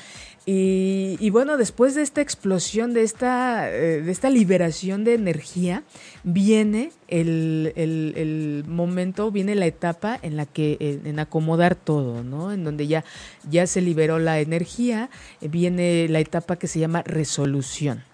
Y, 0.48 1.28
bueno, 1.30 1.56
después 1.56 1.96
de 1.96 2.02
esta 2.02 2.20
explosión, 2.20 2.94
de 2.94 3.02
esta, 3.02 3.68
eh, 3.68 4.00
de 4.00 4.12
esta 4.12 4.30
liberación 4.30 5.02
de 5.02 5.14
energía, 5.14 5.82
viene 6.22 6.92
el, 7.08 7.72
el, 7.74 8.62
momento, 8.68 9.32
viene 9.32 9.56
la 9.56 9.66
etapa 9.66 10.16
en 10.22 10.36
la 10.36 10.46
que, 10.46 11.00
en, 11.04 11.18
acomodar 11.18 11.74
todo, 11.74 12.22
¿no? 12.22 12.52
En 12.52 12.62
donde 12.62 12.86
ya, 12.86 13.04
ya 13.50 13.66
se 13.66 13.80
liberó 13.80 14.20
la 14.20 14.38
energía, 14.38 15.10
viene 15.40 16.06
la 16.08 16.20
etapa 16.20 16.54
que 16.54 16.68
se 16.68 16.78
llama 16.78 17.02
resolución 17.02 18.04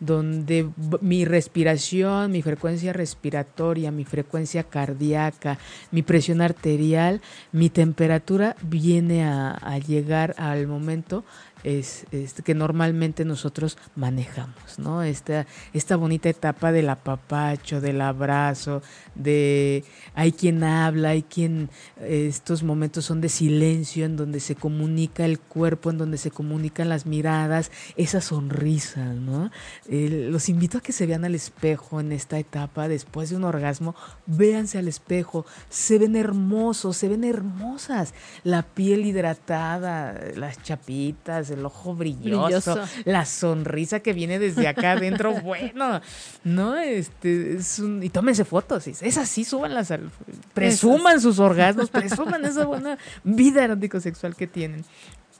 donde 0.00 0.70
mi 1.02 1.26
respiración, 1.26 2.30
mi 2.30 2.40
frecuencia 2.40 2.94
respiratoria, 2.94 3.90
mi 3.90 4.04
frecuencia 4.04 4.62
cardíaca, 4.62 5.58
mi 5.90 6.02
presión 6.02 6.40
arterial, 6.40 7.20
mi 7.52 7.68
temperatura 7.68 8.56
viene 8.62 9.24
a 9.24 9.78
llegar 9.86 10.34
al 10.38 10.66
momento 10.66 11.24
es, 11.64 12.06
que 12.44 12.54
normalmente 12.54 13.24
nosotros 13.24 13.78
manejamos, 13.96 14.78
¿no? 14.78 15.02
Esta, 15.02 15.46
esta 15.72 15.96
bonita 15.96 16.28
etapa 16.28 16.72
del 16.72 16.88
apapacho, 16.88 17.80
del 17.80 18.00
abrazo, 18.00 18.82
de 19.14 19.84
hay 20.14 20.32
quien 20.32 20.62
habla, 20.64 21.10
hay 21.10 21.22
quien 21.22 21.70
estos 22.00 22.62
momentos 22.62 23.04
son 23.04 23.20
de 23.20 23.28
silencio 23.28 24.04
en 24.04 24.16
donde 24.16 24.40
se 24.40 24.54
comunica 24.54 25.24
el 25.24 25.38
cuerpo, 25.38 25.90
en 25.90 25.98
donde 25.98 26.18
se 26.18 26.30
comunican 26.30 26.88
las 26.88 27.06
miradas, 27.06 27.70
esa 27.96 28.20
sonrisa, 28.20 29.12
¿no? 29.14 29.50
los 29.88 30.48
invito 30.48 30.78
a 30.78 30.80
que 30.80 30.92
se 30.92 31.06
vean 31.06 31.24
al 31.24 31.34
espejo 31.34 32.00
en 32.00 32.12
esta 32.12 32.38
etapa 32.38 32.88
después 32.88 33.30
de 33.30 33.36
un 33.36 33.44
orgasmo, 33.44 33.94
véanse 34.26 34.78
al 34.78 34.88
espejo, 34.88 35.46
se 35.68 35.98
ven 35.98 36.16
hermosos, 36.16 36.96
se 36.96 37.08
ven 37.08 37.24
hermosas, 37.24 38.14
la 38.44 38.62
piel 38.62 39.06
hidratada, 39.06 40.14
las 40.36 40.62
chapitas, 40.62 41.47
el 41.50 41.64
ojo 41.64 41.94
brilloso, 41.94 42.80
la 43.04 43.24
sonrisa 43.24 44.00
que 44.00 44.12
viene 44.12 44.38
desde 44.38 44.68
acá 44.68 44.92
adentro, 44.92 45.32
bueno, 45.42 46.00
¿no? 46.44 46.76
Este, 46.76 47.56
es 47.56 47.78
un, 47.78 48.02
y 48.02 48.10
tómense 48.10 48.44
fotos, 48.44 48.86
es 48.86 49.18
así, 49.18 49.44
súbanlas, 49.44 49.90
al, 49.90 50.10
presuman 50.54 51.20
sus 51.20 51.38
orgasmos, 51.38 51.90
presuman 51.90 52.44
esa 52.44 52.64
buena 52.64 52.98
vida 53.24 53.64
erótico 53.64 54.00
sexual 54.00 54.36
que 54.36 54.46
tienen, 54.46 54.84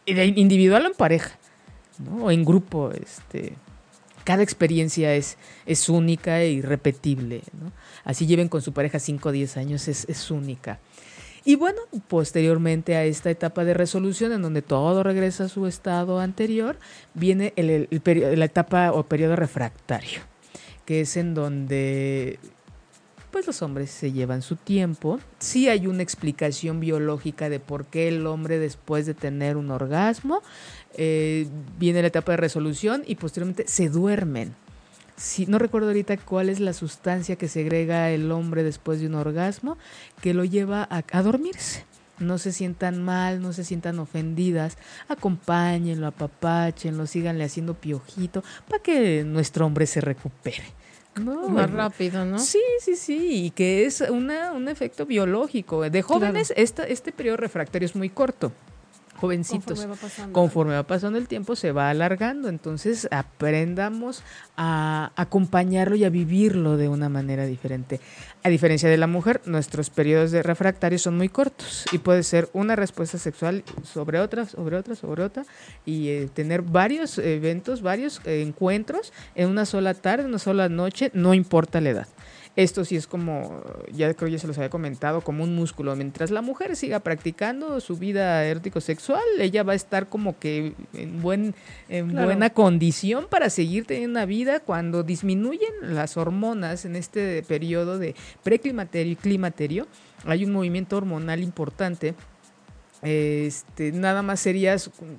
individual 0.07 0.85
o 0.85 0.89
en 0.89 0.95
pareja, 0.95 1.39
¿no? 1.99 2.25
O 2.25 2.31
en 2.31 2.45
grupo, 2.45 2.91
este 2.93 3.55
cada 4.29 4.43
experiencia 4.43 5.15
es, 5.15 5.39
es 5.65 5.89
única 5.89 6.45
y 6.45 6.61
repetible. 6.61 7.41
¿no? 7.59 7.73
Así 8.05 8.27
lleven 8.27 8.51
con 8.51 8.61
su 8.61 8.75
pareja 8.75 8.99
5 8.99 9.31
o 9.31 9.33
10 9.33 9.57
años, 9.57 9.89
es, 9.89 10.05
es 10.07 10.31
única. 10.31 10.81
Y 11.45 11.57
bueno, 11.57 11.81
posteriormente 12.09 12.97
a 12.97 13.05
esta 13.05 13.31
etapa 13.31 13.65
de 13.65 13.75
resolución 13.75 14.33
en 14.33 14.43
donde 14.43 14.63
todo 14.63 15.03
regresa 15.03 15.45
a 15.45 15.49
su 15.49 15.67
estado 15.67 16.21
anterior, 16.21 16.77
viene 17.15 17.53
el, 17.57 17.89
la 18.37 18.45
etapa 18.45 18.93
o 18.93 19.05
periodo 19.05 19.37
refractario, 19.37 20.21
que 20.85 21.03
es 21.03 21.17
en 21.17 21.35
donde 21.35 22.39
pues 23.31 23.47
los 23.47 23.61
hombres 23.63 23.91
se 23.91 24.13
llevan 24.13 24.43
su 24.43 24.57
tiempo. 24.57 25.21
Sí 25.39 25.69
hay 25.69 25.87
una 25.87 26.03
explicación 26.03 26.81
biológica 26.81 27.49
de 27.49 27.61
por 27.61 27.87
qué 27.87 28.09
el 28.09 28.27
hombre 28.27 28.59
después 28.59 29.07
de 29.07 29.15
tener 29.15 29.57
un 29.57 29.71
orgasmo 29.71 30.43
eh, 30.95 31.47
viene 31.79 32.01
la 32.01 32.09
etapa 32.09 32.33
de 32.33 32.39
resolución 32.39 33.05
y 33.07 33.17
posteriormente 33.17 33.69
se 33.69 33.89
duermen 33.89 34.55
no 35.47 35.59
recuerdo 35.59 35.89
ahorita 35.89 36.17
cuál 36.17 36.49
es 36.49 36.61
la 36.61 36.73
sustancia 36.73 37.37
que 37.37 37.49
segrega 37.49 38.11
el 38.11 38.31
hombre 38.31 38.63
después 38.63 39.01
de 39.01 39.07
un 39.07 39.15
orgasmo, 39.15 39.77
que 40.21 40.35
lo 40.35 40.45
lleva 40.45 40.87
a, 40.91 41.23
dormirse. 41.23 41.85
No 42.19 42.39
se 42.39 42.53
sientan 42.53 43.03
mal, 43.03 43.41
no 43.41 43.53
se 43.53 43.65
sientan 43.65 43.99
ofendidas, 44.01 44.77
acompáñenlo, 45.09 46.07
apapáchenlo, 46.09 47.07
síganle 47.07 47.45
haciendo 47.45 47.75
piojito 47.75 48.43
para 48.69 48.83
que 48.83 49.23
nuestro 49.25 49.67
hombre 49.67 49.87
se 49.87 50.01
recupere. 50.01 50.65
Más 51.17 51.71
rápido, 51.71 52.25
¿no? 52.25 52.39
Sí, 52.39 52.63
sí, 52.81 52.95
sí, 52.95 53.47
y 53.47 53.51
que 53.51 53.87
es 53.87 54.01
una, 54.03 54.53
un 54.53 54.69
efecto 54.69 55.05
biológico. 55.05 55.89
De 55.91 56.03
jóvenes, 56.03 56.53
este 56.57 57.13
periodo 57.13 57.37
refractario 57.37 57.87
es 57.87 57.97
muy 57.97 58.09
corto 58.09 58.53
jovencitos. 59.19 59.79
Conforme 59.79 59.95
va 59.95 60.01
pasando. 60.01 60.33
Conforme 60.33 60.75
va 60.75 60.83
pasando 60.85 61.19
el 61.19 61.29
tiempo 61.29 61.57
se 61.57 61.73
va 61.73 61.91
alargando, 61.91 62.49
entonces 62.49 63.09
aprendamos 63.11 64.23
a 64.57 65.13
acompañarlo 65.17 65.97
y 65.97 66.05
a 66.05 66.11
vivirlo 66.11 66.77
de 66.77 66.89
una 66.89 67.09
manera 67.09 67.47
diferente. 67.47 68.01
A 68.43 68.49
diferencia 68.49 68.89
de 68.89 68.97
la 68.97 69.07
mujer, 69.07 69.41
nuestros 69.47 69.91
periodos 69.91 70.31
de 70.31 70.43
refractario 70.43 70.99
son 70.99 71.17
muy 71.17 71.29
cortos 71.29 71.85
y 71.93 71.99
puede 71.99 72.23
ser 72.23 72.49
una 72.53 72.77
respuesta 72.77 73.19
sexual 73.19 73.65
sobre 73.83 74.21
otra, 74.21 74.47
sobre 74.47 74.77
otra, 74.77 74.95
sobre 74.95 75.25
otra 75.25 75.45
y 75.85 76.09
eh, 76.09 76.29
tener 76.33 76.63
varios 76.63 77.19
eventos, 77.19 77.83
varios 77.83 78.21
eh, 78.25 78.43
encuentros 78.43 79.13
en 79.35 79.49
una 79.49 79.67
sola 79.67 79.95
tarde, 79.95 80.25
una 80.25 80.39
sola 80.39 80.69
noche, 80.69 81.11
no 81.15 81.35
importa 81.35 81.81
la 81.81 81.91
edad. 81.91 82.09
Esto 82.57 82.85
sí 82.85 82.97
es 82.97 83.07
como, 83.07 83.63
ya 83.93 84.13
creo 84.15 84.29
ya 84.29 84.39
se 84.39 84.47
los 84.47 84.59
había 84.59 84.71
comentado, 84.71 85.21
como 85.21 85.45
un 85.45 85.55
músculo. 85.55 85.95
Mientras 85.95 86.31
la 86.31 86.43
mujer 86.43 86.75
siga 86.75 86.99
practicando 87.01 87.81
su 87.81 87.97
vida 87.97 88.45
erótico-sexual, 88.45 89.23
ella 89.39 89.63
va 89.63 89.75
a 89.75 89.77
estar 89.77 90.09
como 90.09 90.39
que 90.39 90.73
en, 90.93 91.23
buen, 91.23 91.55
en 91.89 92.09
Claro. 92.11 92.27
buena 92.27 92.51
condición 92.51 93.27
para 93.31 93.49
seguir 93.51 93.85
teniendo 93.87 94.19
una 94.19 94.27
vida 94.27 94.61
cuando 94.61 95.03
disminuyen 95.05 95.71
las 95.83 96.17
hormonas 96.17 96.85
en 96.85 96.97
este 96.97 97.43
periodo 97.45 97.99
de 97.99 98.15
preclimaterio 98.43 99.13
y 99.13 99.17
climaterio. 99.17 99.87
Hay 100.25 100.45
un 100.45 100.53
movimiento 100.53 100.97
hormonal 100.97 101.43
importante. 101.43 102.15
Este, 103.03 103.93
nada 103.93 104.23
más 104.23 104.41
sería 104.41 104.75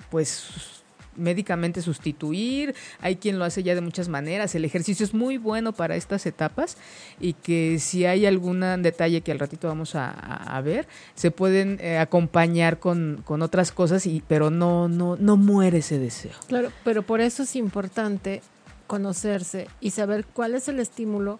pues 0.09 0.83
médicamente 1.19 1.81
sustituir, 1.81 2.75
hay 2.99 3.17
quien 3.17 3.39
lo 3.39 3.45
hace 3.45 3.63
ya 3.63 3.75
de 3.75 3.81
muchas 3.81 4.09
maneras, 4.09 4.55
el 4.55 4.65
ejercicio 4.65 5.03
es 5.03 5.13
muy 5.13 5.37
bueno 5.37 5.73
para 5.73 5.95
estas 5.95 6.25
etapas 6.25 6.77
y 7.19 7.33
que 7.33 7.79
si 7.79 8.05
hay 8.05 8.25
algún 8.25 8.61
detalle 8.81 9.21
que 9.21 9.31
al 9.31 9.39
ratito 9.39 9.67
vamos 9.67 9.93
a, 9.95 10.61
ver, 10.63 10.87
se 11.15 11.31
pueden 11.31 11.77
eh, 11.81 11.97
acompañar 11.97 12.79
con, 12.79 13.21
con 13.25 13.41
otras 13.41 13.71
cosas, 13.71 14.05
y, 14.05 14.23
pero 14.27 14.49
no, 14.49 14.89
no, 14.89 15.15
no 15.15 15.37
muere 15.37 15.79
ese 15.79 15.99
deseo. 15.99 16.33
Claro, 16.47 16.71
pero 16.83 17.03
por 17.03 17.21
eso 17.21 17.43
es 17.43 17.55
importante 17.55 18.41
conocerse 18.87 19.67
y 19.79 19.91
saber 19.91 20.25
cuál 20.25 20.55
es 20.55 20.67
el 20.67 20.79
estímulo. 20.79 21.39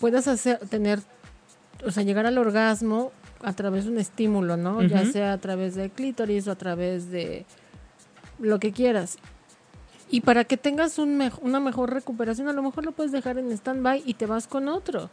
Puedas 0.00 0.28
hacer, 0.28 0.58
tener, 0.68 1.00
o 1.84 1.90
sea, 1.90 2.02
llegar 2.02 2.26
al 2.26 2.36
orgasmo 2.36 3.12
a 3.42 3.52
través 3.52 3.84
de 3.84 3.92
un 3.92 3.98
estímulo, 3.98 4.56
¿no? 4.56 4.82
Ya 4.82 5.04
sea 5.06 5.32
a 5.32 5.38
través 5.38 5.74
del 5.74 5.90
clítoris 5.90 6.48
o 6.48 6.50
a 6.50 6.56
través 6.56 7.10
de 7.10 7.46
lo 8.38 8.58
que 8.58 8.72
quieras. 8.72 9.18
Y 10.10 10.20
para 10.20 10.44
que 10.44 10.56
tengas 10.56 10.98
un 10.98 11.18
mej- 11.18 11.38
una 11.42 11.58
mejor 11.60 11.92
recuperación, 11.92 12.48
a 12.48 12.52
lo 12.52 12.62
mejor 12.62 12.84
lo 12.84 12.92
puedes 12.92 13.10
dejar 13.12 13.38
en 13.38 13.50
stand-by 13.52 14.02
y 14.06 14.14
te 14.14 14.26
vas 14.26 14.46
con 14.46 14.68
otro. 14.68 15.10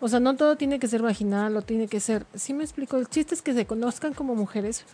O 0.00 0.08
sea, 0.08 0.20
no 0.20 0.34
todo 0.36 0.56
tiene 0.56 0.78
que 0.80 0.88
ser 0.88 1.00
vaginal 1.02 1.56
o 1.56 1.62
tiene 1.62 1.86
que 1.86 2.00
ser... 2.00 2.26
Sí 2.34 2.52
me 2.52 2.64
explico, 2.64 2.96
el 2.96 3.08
chiste 3.08 3.34
es 3.34 3.42
que 3.42 3.54
se 3.54 3.66
conozcan 3.66 4.12
como 4.12 4.34
mujeres 4.34 4.84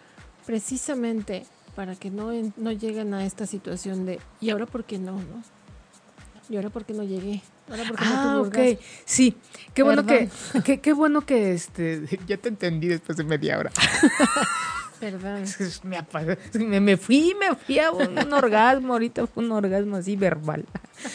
precisamente 0.47 1.47
para 1.75 1.95
que 1.97 2.11
no, 2.11 2.31
no 2.57 2.73
lleguen 2.73 3.15
a 3.15 3.25
esta 3.25 3.47
situación 3.47 4.05
de 4.05 4.21
¿y 4.41 4.51
ahora 4.51 4.67
por 4.67 4.85
qué 4.85 4.99
no? 4.99 5.13
no? 5.13 5.43
¿Y 6.51 6.57
ahora 6.57 6.69
por 6.69 6.85
qué 6.85 6.93
no 6.93 7.03
llegué? 7.05 7.41
¿Ahora 7.71 7.85
por 7.85 7.97
qué 7.97 8.05
no 8.05 8.15
Ah, 8.15 8.23
tuve 8.23 8.37
ok. 8.37 8.47
orgasmo?" 8.47 8.79
Sí, 9.07 9.37
qué 9.73 9.83
bueno 9.83 10.05
que, 10.05 10.29
qué, 10.65 10.81
qué 10.81 10.93
bueno 10.93 11.23
que 11.25 11.53
este, 11.55 12.07
ya 12.27 12.37
te 12.37 12.49
entendí 12.51 12.89
después 12.89 13.17
de 13.17 13.25
media 13.25 13.59
hora. 13.59 13.71
Perdón. 15.01 15.45
Me, 16.83 16.97
fui, 16.99 17.35
me 17.41 17.57
fui 17.57 17.79
a 17.79 17.91
un, 17.91 18.19
un 18.19 18.33
orgasmo, 18.35 18.93
ahorita 18.93 19.27
fue 19.27 19.43
un 19.45 19.51
orgasmo 19.53 19.97
así 19.97 20.15
verbal. 20.15 20.67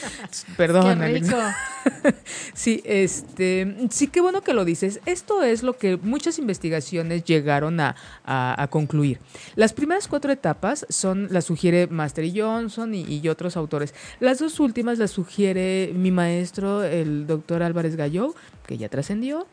Perdón, 0.58 0.98
Qué 1.00 1.06
Alex. 1.06 1.28
rico. 1.28 1.40
Sí, 2.56 2.82
este, 2.86 3.88
sí, 3.92 4.08
qué 4.08 4.22
bueno 4.22 4.42
que 4.42 4.54
lo 4.54 4.66
dices. 4.66 5.00
Esto 5.06 5.44
es 5.44 5.62
lo 5.62 5.78
que 5.78 5.98
muchas 5.98 6.40
investigaciones 6.40 7.24
llegaron 7.26 7.80
a, 7.80 7.96
a- 8.26 8.62
a 8.62 8.68
concluir. 8.70 9.20
Las 9.56 9.74
primeras 9.74 10.08
cuatro 10.08 10.32
etapas 10.32 10.86
son, 10.90 11.28
las 11.32 11.46
sugiere 11.46 11.86
Master 11.88 12.26
Johnson 12.36 12.96
y, 12.96 13.04
y 13.04 13.30
otros 13.30 13.56
autores. 13.58 13.94
Las 14.20 14.40
dos 14.40 14.60
últimas 14.60 14.98
las 14.98 15.12
sugiere 15.12 15.92
mi 15.94 16.10
maestro, 16.12 16.84
el 16.84 17.28
doctor 17.28 17.62
Álvarez 17.62 17.96
Gallo, 17.96 18.34
que 18.66 18.78
ya 18.78 18.90
trascendió. 18.90 19.48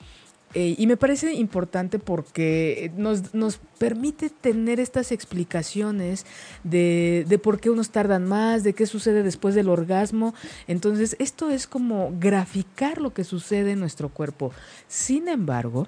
Eh, 0.54 0.74
y 0.76 0.86
me 0.86 0.96
parece 0.96 1.32
importante 1.32 1.98
porque 1.98 2.92
nos, 2.96 3.34
nos 3.34 3.58
permite 3.78 4.28
tener 4.28 4.80
estas 4.80 5.10
explicaciones 5.12 6.26
de, 6.62 7.24
de 7.26 7.38
por 7.38 7.58
qué 7.58 7.70
unos 7.70 7.90
tardan 7.90 8.26
más, 8.26 8.62
de 8.62 8.74
qué 8.74 8.86
sucede 8.86 9.22
después 9.22 9.54
del 9.54 9.68
orgasmo. 9.68 10.34
Entonces, 10.66 11.16
esto 11.18 11.50
es 11.50 11.66
como 11.66 12.12
graficar 12.18 13.00
lo 13.00 13.14
que 13.14 13.24
sucede 13.24 13.72
en 13.72 13.80
nuestro 13.80 14.08
cuerpo. 14.08 14.52
Sin 14.88 15.28
embargo, 15.28 15.86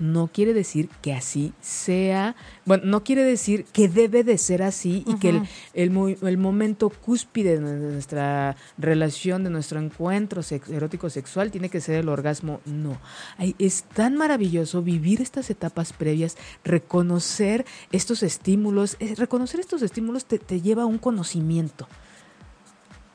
no 0.00 0.28
quiere 0.28 0.54
decir 0.54 0.88
que 1.02 1.12
así 1.12 1.52
sea, 1.60 2.34
bueno, 2.64 2.84
no 2.86 3.04
quiere 3.04 3.22
decir 3.22 3.64
que 3.72 3.88
debe 3.88 4.24
de 4.24 4.38
ser 4.38 4.62
así 4.62 5.04
y 5.06 5.14
que 5.16 5.28
el, 5.28 5.42
el, 5.74 6.16
el 6.22 6.38
momento 6.38 6.88
cúspide 6.88 7.60
de 7.60 7.78
nuestra 7.92 8.56
relación, 8.78 9.44
de 9.44 9.50
nuestro 9.50 9.78
encuentro 9.78 10.42
sex- 10.42 10.70
erótico 10.70 11.10
sexual 11.10 11.50
tiene 11.50 11.68
que 11.68 11.80
ser 11.80 11.96
el 11.96 12.08
orgasmo. 12.08 12.60
No. 12.64 12.98
Ay, 13.36 13.54
es 13.58 13.84
tan 13.84 14.16
maravilloso 14.16 14.82
vivir 14.82 15.20
estas 15.20 15.50
etapas 15.50 15.92
previas, 15.92 16.36
reconocer 16.64 17.64
estos 17.92 18.22
estímulos. 18.22 18.96
Eh, 18.98 19.14
reconocer 19.16 19.60
estos 19.60 19.82
estímulos 19.82 20.24
te, 20.24 20.38
te 20.38 20.60
lleva 20.60 20.84
a 20.84 20.86
un 20.86 20.98
conocimiento. 20.98 21.86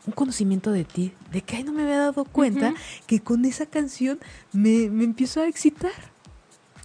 Un 0.05 0.13
conocimiento 0.13 0.71
de 0.71 0.85
ti, 0.85 1.11
de 1.33 1.41
que 1.41 1.57
ay, 1.57 1.63
no 1.63 1.73
me 1.73 1.81
había 1.83 1.97
dado 1.97 2.23
cuenta 2.23 2.73
que 3.07 3.19
con 3.19 3.43
esa 3.43 3.65
canción 3.65 4.19
me, 4.53 4.89
me 4.89 5.03
empiezo 5.03 5.41
a 5.41 5.47
excitar. 5.47 5.91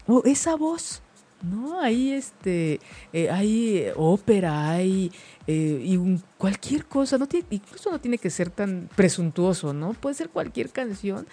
O 0.06 0.22
esa 0.24 0.56
voz. 0.56 1.02
¿no? 1.42 1.80
Ahí 1.80 2.12
este, 2.12 2.78
eh, 3.12 3.28
hay 3.28 3.78
eh, 3.78 3.92
ópera, 3.96 4.70
hay 4.70 5.10
eh, 5.48 5.82
y 5.84 5.96
un- 5.96 6.22
cualquier 6.38 6.84
cosa, 6.86 7.18
no 7.18 7.26
tiene, 7.26 7.44
incluso 7.50 7.90
no 7.90 7.98
tiene 8.00 8.16
que 8.18 8.30
ser 8.30 8.48
tan 8.48 8.88
presuntuoso, 8.94 9.72
¿no? 9.72 9.92
Puede 9.94 10.14
ser 10.14 10.28
cualquier 10.28 10.70
canción, 10.70 11.26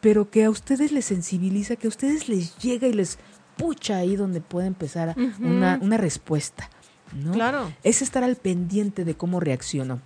pero 0.00 0.30
que 0.30 0.44
a 0.44 0.50
ustedes 0.50 0.92
les 0.92 1.06
sensibiliza, 1.06 1.74
que 1.74 1.88
a 1.88 1.90
ustedes 1.90 2.28
les 2.28 2.56
llega 2.58 2.86
y 2.86 2.92
les 2.92 3.18
pucha 3.56 3.96
ahí 3.96 4.14
donde 4.14 4.40
puede 4.40 4.68
empezar 4.68 5.16
una, 5.40 5.80
una 5.82 5.96
respuesta, 5.96 6.70
¿no? 7.16 7.32
Claro. 7.32 7.72
Es 7.82 8.00
estar 8.00 8.22
al 8.22 8.36
pendiente 8.36 9.04
de 9.04 9.16
cómo 9.16 9.40
reacciono. 9.40 10.00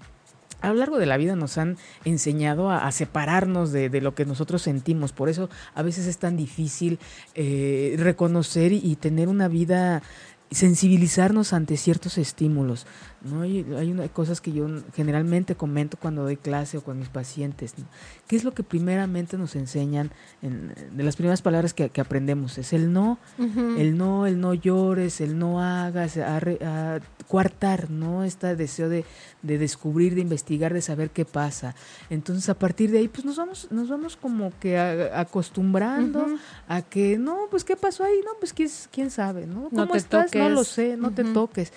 A 0.63 0.69
lo 0.69 0.75
largo 0.75 0.99
de 0.99 1.07
la 1.07 1.17
vida 1.17 1.37
nos 1.37 1.59
han 1.59 1.77
enseñado 2.05 2.71
a, 2.71 2.87
a 2.87 2.93
separarnos 2.93 3.73
de, 3.73 3.89
de 3.91 4.01
lo 4.01 4.15
que 4.15 4.25
nosotros 4.25 4.63
sentimos. 4.63 5.13
Por 5.13 5.29
eso 5.29 5.51
a 5.75 5.83
veces 5.83 6.07
es 6.07 6.19
tan 6.19 6.37
difícil 6.37 6.99
eh, 7.35 7.97
reconocer 7.99 8.73
y, 8.73 8.79
y 8.83 8.97
tener 8.97 9.29
una 9.29 9.49
vida, 9.49 10.03
sensibilizarnos 10.51 11.53
ante 11.55 11.77
ciertos 11.77 12.19
estímulos. 12.19 12.87
¿no? 13.23 13.41
Hay, 13.43 13.65
hay 13.79 13.91
una- 13.91 14.09
cosas 14.09 14.41
que 14.41 14.53
yo 14.53 14.67
generalmente 14.95 15.55
comento 15.55 15.97
cuando 15.97 16.23
doy 16.23 16.37
clase 16.37 16.77
o 16.79 16.83
con 16.85 16.99
mis 16.99 17.09
pacientes. 17.09 17.75
¿no? 17.79 17.85
¿Qué 18.27 18.37
es 18.37 18.45
lo 18.45 18.53
que 18.53 18.63
primeramente 18.63 19.39
nos 19.39 19.57
enseñan? 19.57 20.11
en- 20.43 20.75
de 20.95 21.03
las 21.03 21.17
primeras 21.17 21.41
palabras 21.43 21.73
que, 21.75 21.89
que 21.89 22.01
aprendemos 22.01 22.59
es 22.59 22.73
el 22.73 22.93
no, 22.93 23.19
el 23.39 23.97
no, 23.97 24.27
el 24.27 24.41
no 24.41 24.55
llores, 24.55 25.21
el 25.21 25.39
no 25.39 25.61
hagas, 25.63 26.17
a, 26.19 26.37
a 26.37 27.01
coartar, 27.33 27.89
¿no? 27.91 28.25
Este 28.25 28.55
deseo 28.57 28.91
de, 28.91 29.07
de 29.41 29.57
descubrir, 29.57 30.15
de 30.15 30.21
investigar, 30.21 30.75
de 30.75 30.83
saber 30.83 31.09
qué 31.09 31.25
pasa. 31.25 31.75
Entonces, 32.11 32.51
a 32.51 32.55
partir 32.55 32.91
de 32.91 32.99
ahí, 32.99 33.09
pues 33.09 33.25
nos 33.25 33.37
vamos, 33.37 33.69
nos 33.71 33.89
vamos 33.89 34.17
como 34.17 34.53
que 34.61 34.77
a- 34.77 35.19
acostumbrando 35.19 36.27
a 36.69 36.83
que, 36.83 37.17
no, 37.17 37.47
pues 37.51 37.65
qué 37.65 37.75
pasó 37.75 38.05
ahí, 38.05 38.21
no, 38.23 38.33
pues 38.39 38.53
quién, 38.53 38.69
quién 38.91 39.11
sabe, 39.11 39.47
¿no? 39.47 39.71
¿Cómo 39.71 39.95
estás? 39.97 40.31
No 40.35 40.51
lo 40.51 40.65
sé, 40.65 40.97
no 40.99 41.11
te 41.11 41.25
toques. 41.25 41.73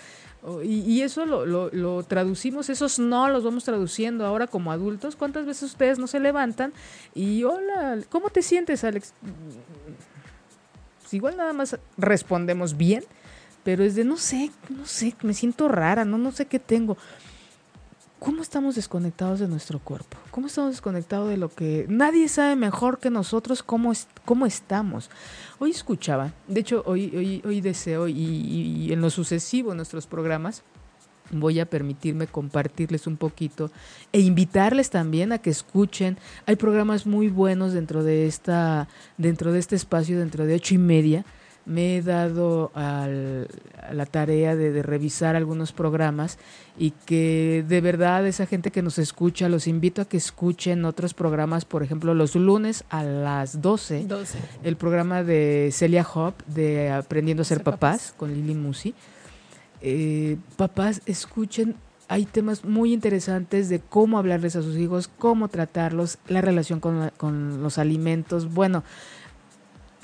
Y, 0.63 0.81
y 0.81 1.01
eso 1.03 1.25
lo, 1.25 1.45
lo, 1.45 1.69
lo 1.71 2.03
traducimos, 2.03 2.69
esos 2.69 2.99
no 2.99 3.29
los 3.29 3.43
vamos 3.45 3.63
traduciendo 3.63 4.25
ahora 4.25 4.47
como 4.47 4.73
adultos. 4.73 5.15
¿Cuántas 5.15 5.45
veces 5.45 5.63
ustedes 5.71 5.97
no 5.99 6.05
se 6.07 6.19
levantan 6.19 6.73
y 7.15 7.43
hola, 7.45 7.97
¿cómo 8.09 8.29
te 8.29 8.41
sientes, 8.41 8.83
Alex? 8.83 9.13
Igual 11.11 11.37
nada 11.37 11.53
más 11.53 11.77
respondemos 11.97 12.75
bien, 12.75 13.03
pero 13.65 13.83
es 13.83 13.95
de 13.95 14.05
no 14.05 14.15
sé, 14.15 14.51
no 14.69 14.85
sé, 14.85 15.13
me 15.23 15.33
siento 15.33 15.67
rara, 15.67 16.05
no, 16.05 16.17
no 16.17 16.31
sé 16.31 16.45
qué 16.45 16.59
tengo. 16.59 16.95
¿Cómo 18.19 18.41
estamos 18.41 18.75
desconectados 18.75 19.39
de 19.39 19.47
nuestro 19.47 19.79
cuerpo? 19.79 20.17
¿Cómo 20.31 20.47
estamos 20.47 20.71
desconectados 20.71 21.29
de 21.29 21.37
lo 21.37 21.49
que 21.49 21.85
nadie 21.89 22.27
sabe 22.29 22.55
mejor 22.55 22.99
que 22.99 23.09
nosotros 23.09 23.61
cómo, 23.61 23.91
es- 23.91 24.07
cómo 24.23 24.45
estamos? 24.45 25.09
Hoy 25.59 25.71
escuchaba, 25.71 26.31
de 26.47 26.59
hecho 26.61 26.81
hoy, 26.85 27.11
hoy, 27.15 27.41
hoy 27.45 27.59
deseo 27.61 28.07
y, 28.07 28.91
en 28.93 29.01
lo 29.01 29.09
sucesivo 29.09 29.71
en 29.71 29.77
nuestros 29.77 30.07
programas 30.07 30.61
voy 31.31 31.59
a 31.59 31.65
permitirme 31.65 32.27
compartirles 32.27 33.07
un 33.07 33.17
poquito 33.17 33.71
e 34.13 34.19
invitarles 34.19 34.91
también 34.91 35.31
a 35.31 35.39
que 35.39 35.49
escuchen. 35.49 36.17
Hay 36.45 36.55
programas 36.55 37.07
muy 37.07 37.29
buenos 37.29 37.73
dentro 37.73 38.03
de 38.03 38.27
esta, 38.27 38.87
dentro 39.17 39.51
de 39.51 39.57
este 39.59 39.75
espacio, 39.75 40.19
dentro 40.19 40.45
de 40.45 40.53
ocho 40.53 40.75
y 40.75 40.77
media, 40.77 41.25
me 41.65 41.97
he 41.97 42.01
dado 42.01 42.71
al- 42.75 43.47
a 43.81 43.93
la 43.93 44.05
tarea 44.05 44.55
de, 44.55 44.71
de 44.71 44.83
revisar 44.83 45.35
algunos 45.35 45.71
programas 45.71 46.37
y 46.77 46.91
que 46.91 47.63
de 47.67 47.81
verdad 47.81 48.25
esa 48.27 48.45
gente 48.45 48.71
que 48.71 48.81
nos 48.81 48.97
escucha, 48.99 49.49
los 49.49 49.67
invito 49.67 50.01
a 50.01 50.05
que 50.05 50.17
escuchen 50.17 50.85
otros 50.85 51.13
programas, 51.13 51.65
por 51.65 51.81
ejemplo, 51.83 52.13
los 52.13 52.35
lunes 52.35 52.83
a 52.89 53.03
las 53.03 53.61
12, 53.61 54.05
12. 54.05 54.37
el 54.63 54.75
programa 54.77 55.23
de 55.23 55.69
Celia 55.71 56.05
Hop 56.13 56.33
de 56.47 56.91
Aprendiendo 56.91 57.41
a 57.41 57.45
ser 57.45 57.57
Ser 57.59 57.63
papás, 57.63 57.79
papás. 57.79 58.13
con 58.17 58.33
Lili 58.33 58.53
Musi. 58.55 58.93
Eh, 59.81 60.37
papás, 60.57 61.01
escuchen, 61.05 61.75
hay 62.07 62.25
temas 62.25 62.63
muy 62.65 62.93
interesantes 62.93 63.69
de 63.69 63.79
cómo 63.79 64.17
hablarles 64.17 64.55
a 64.55 64.61
sus 64.61 64.77
hijos, 64.77 65.07
cómo 65.17 65.47
tratarlos, 65.47 66.17
la 66.27 66.41
relación 66.41 66.79
con, 66.79 66.99
la- 66.99 67.11
con 67.11 67.61
los 67.63 67.77
alimentos. 67.77 68.53
Bueno, 68.53 68.83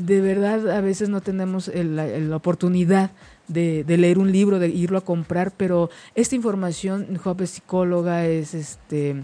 de 0.06 0.22
verdad 0.22 0.70
a 0.72 0.82
veces 0.82 1.10
no 1.10 1.22
tenemos 1.22 1.68
el- 1.68 1.96
la, 1.96 2.06
la 2.08 2.36
oportunidad 2.36 3.12
de, 3.48 3.84
de 3.84 3.98
leer 3.98 4.18
un 4.18 4.32
libro, 4.32 4.60
de 4.60 4.70
irlo 4.70 4.98
a 4.98 5.02
comprar, 5.06 5.52
pero 5.52 5.90
esta 6.16 6.36
información, 6.36 7.20
Hop 7.24 7.42
es 7.42 7.50
psicóloga, 7.52 8.26
es 8.26 8.54
este, 8.54 9.16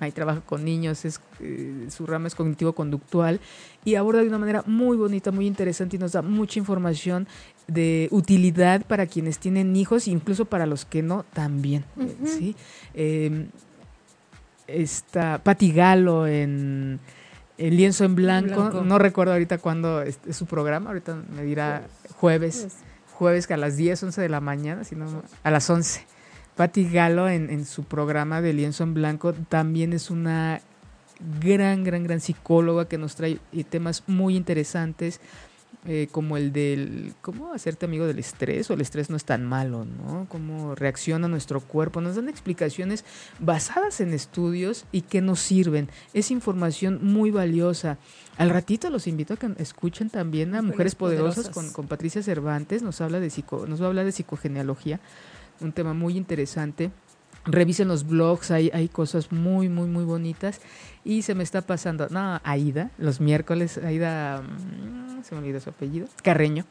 ahí 0.00 0.10
trabaja 0.10 0.40
con 0.40 0.64
niños, 0.64 1.04
es, 1.04 1.20
eh, 1.40 1.86
su 1.88 2.06
rama 2.06 2.26
es 2.26 2.34
cognitivo-conductual 2.34 3.38
y 3.84 3.94
aborda 3.94 4.22
de 4.22 4.28
una 4.28 4.38
manera 4.38 4.64
muy 4.66 4.96
bonita, 4.96 5.30
muy 5.30 5.46
interesante 5.46 5.96
y 5.96 5.98
nos 5.98 6.12
da 6.12 6.22
mucha 6.22 6.58
información 6.58 7.28
de 7.68 8.08
utilidad 8.10 8.84
para 8.86 9.06
quienes 9.06 9.38
tienen 9.38 9.76
hijos, 9.76 10.08
incluso 10.08 10.44
para 10.46 10.66
los 10.66 10.84
que 10.84 11.02
no 11.02 11.24
también. 11.32 11.84
¿sí? 12.24 12.56
Eh, 12.94 13.46
está 14.66 15.38
Pati 15.42 15.72
Galo 15.72 16.26
en 16.26 16.98
El 17.62 17.76
lienzo 17.76 18.04
en 18.04 18.16
blanco. 18.16 18.60
Blanco. 18.60 18.82
No 18.82 18.98
recuerdo 18.98 19.32
ahorita 19.34 19.58
cuándo 19.58 20.02
es, 20.02 20.18
es 20.26 20.36
su 20.36 20.46
programa, 20.46 20.90
ahorita 20.90 21.14
me 21.34 21.44
dirá 21.44 21.86
jueves, 22.16 22.66
jueves 23.12 23.46
que 23.46 23.54
a 23.54 23.56
las 23.56 23.76
10, 23.76 24.02
11 24.02 24.20
de 24.20 24.28
la 24.28 24.40
mañana, 24.40 24.82
si 24.82 24.96
no, 24.96 25.22
a 25.44 25.50
las 25.50 25.70
11. 25.70 26.04
Pati 26.56 26.90
Galo 26.90 27.28
en, 27.28 27.50
en 27.50 27.64
su 27.64 27.84
programa 27.84 28.42
de 28.42 28.52
lienzo 28.52 28.82
en 28.82 28.94
blanco 28.94 29.32
también 29.32 29.92
es 29.92 30.10
una 30.10 30.60
gran, 31.40 31.84
gran, 31.84 32.02
gran 32.02 32.20
psicóloga 32.20 32.88
que 32.88 32.98
nos 32.98 33.14
trae 33.14 33.38
temas 33.70 34.02
muy 34.08 34.36
interesantes, 34.36 35.20
eh, 35.84 36.06
como 36.12 36.36
el 36.36 36.52
del 36.52 37.12
cómo 37.22 37.52
hacerte 37.52 37.86
amigo 37.86 38.06
del 38.06 38.20
estrés 38.20 38.70
o 38.70 38.74
el 38.74 38.80
estrés 38.80 39.10
no 39.10 39.16
es 39.16 39.24
tan 39.24 39.44
malo, 39.44 39.84
¿no? 39.84 40.26
Cómo 40.28 40.76
reacciona 40.76 41.26
nuestro 41.26 41.60
cuerpo. 41.60 42.00
Nos 42.00 42.14
dan 42.14 42.28
explicaciones 42.28 43.04
basadas 43.40 44.00
en 44.00 44.12
estudios 44.12 44.84
y 44.92 45.00
que 45.00 45.20
nos 45.20 45.40
sirven. 45.40 45.88
Es 46.14 46.30
información 46.30 47.00
muy 47.02 47.32
valiosa. 47.32 47.98
Al 48.38 48.50
ratito 48.50 48.90
los 48.90 49.08
invito 49.08 49.34
a 49.34 49.36
que 49.36 49.50
escuchen 49.58 50.08
también 50.08 50.54
a 50.54 50.62
Mujeres 50.62 50.94
Poderosas. 50.94 51.48
con, 51.48 51.72
con 51.72 51.88
Patricia 51.88 52.22
Cervantes. 52.22 52.82
Nos 52.82 53.00
habla 53.00 53.18
de 53.18 53.30
psico, 53.30 53.66
nos 53.66 53.80
va 53.80 53.86
a 53.86 53.88
hablar 53.88 54.04
de 54.04 54.12
psicogenealogía, 54.12 55.00
un 55.60 55.72
tema 55.72 55.94
muy 55.94 56.16
interesante. 56.16 56.92
Revisen 57.44 57.88
los 57.88 58.06
blogs, 58.06 58.50
hay, 58.50 58.70
hay 58.72 58.88
cosas 58.88 59.32
muy, 59.32 59.68
muy, 59.68 59.88
muy 59.88 60.04
bonitas. 60.04 60.60
Y 61.04 61.22
se 61.22 61.34
me 61.34 61.42
está 61.42 61.62
pasando, 61.62 62.06
no, 62.10 62.40
Aida, 62.44 62.90
los 62.98 63.20
miércoles, 63.20 63.78
Aida, 63.78 64.42
mm, 64.42 65.24
se 65.24 65.34
me 65.34 65.40
olvidó 65.40 65.58
su 65.60 65.70
apellido, 65.70 66.06
Carreño. 66.22 66.64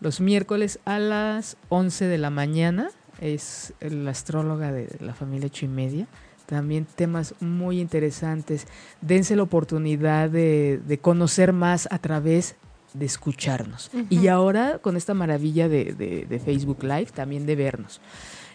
Los 0.00 0.20
miércoles 0.20 0.78
a 0.84 0.98
las 0.98 1.56
11 1.68 2.06
de 2.06 2.18
la 2.18 2.30
mañana 2.30 2.90
es 3.20 3.72
la 3.80 4.10
astróloga 4.12 4.70
de 4.72 4.88
la 5.00 5.14
familia 5.14 5.46
Ocho 5.46 5.64
y 5.64 5.68
Media. 5.68 6.06
También 6.46 6.86
temas 6.96 7.34
muy 7.40 7.80
interesantes. 7.80 8.66
Dense 9.00 9.34
la 9.36 9.42
oportunidad 9.44 10.28
de, 10.30 10.80
de 10.86 10.98
conocer 10.98 11.52
más 11.52 11.88
a 11.90 11.98
través 11.98 12.56
de 12.94 13.06
escucharnos. 13.06 13.90
Y 14.10 14.26
ahora 14.28 14.78
con 14.78 14.96
esta 14.96 15.14
maravilla 15.14 15.68
de, 15.68 15.94
de- 15.94 16.26
de 16.28 16.38
Facebook 16.40 16.82
Live, 16.82 17.06
también 17.14 17.46
de 17.46 17.56
vernos. 17.56 18.00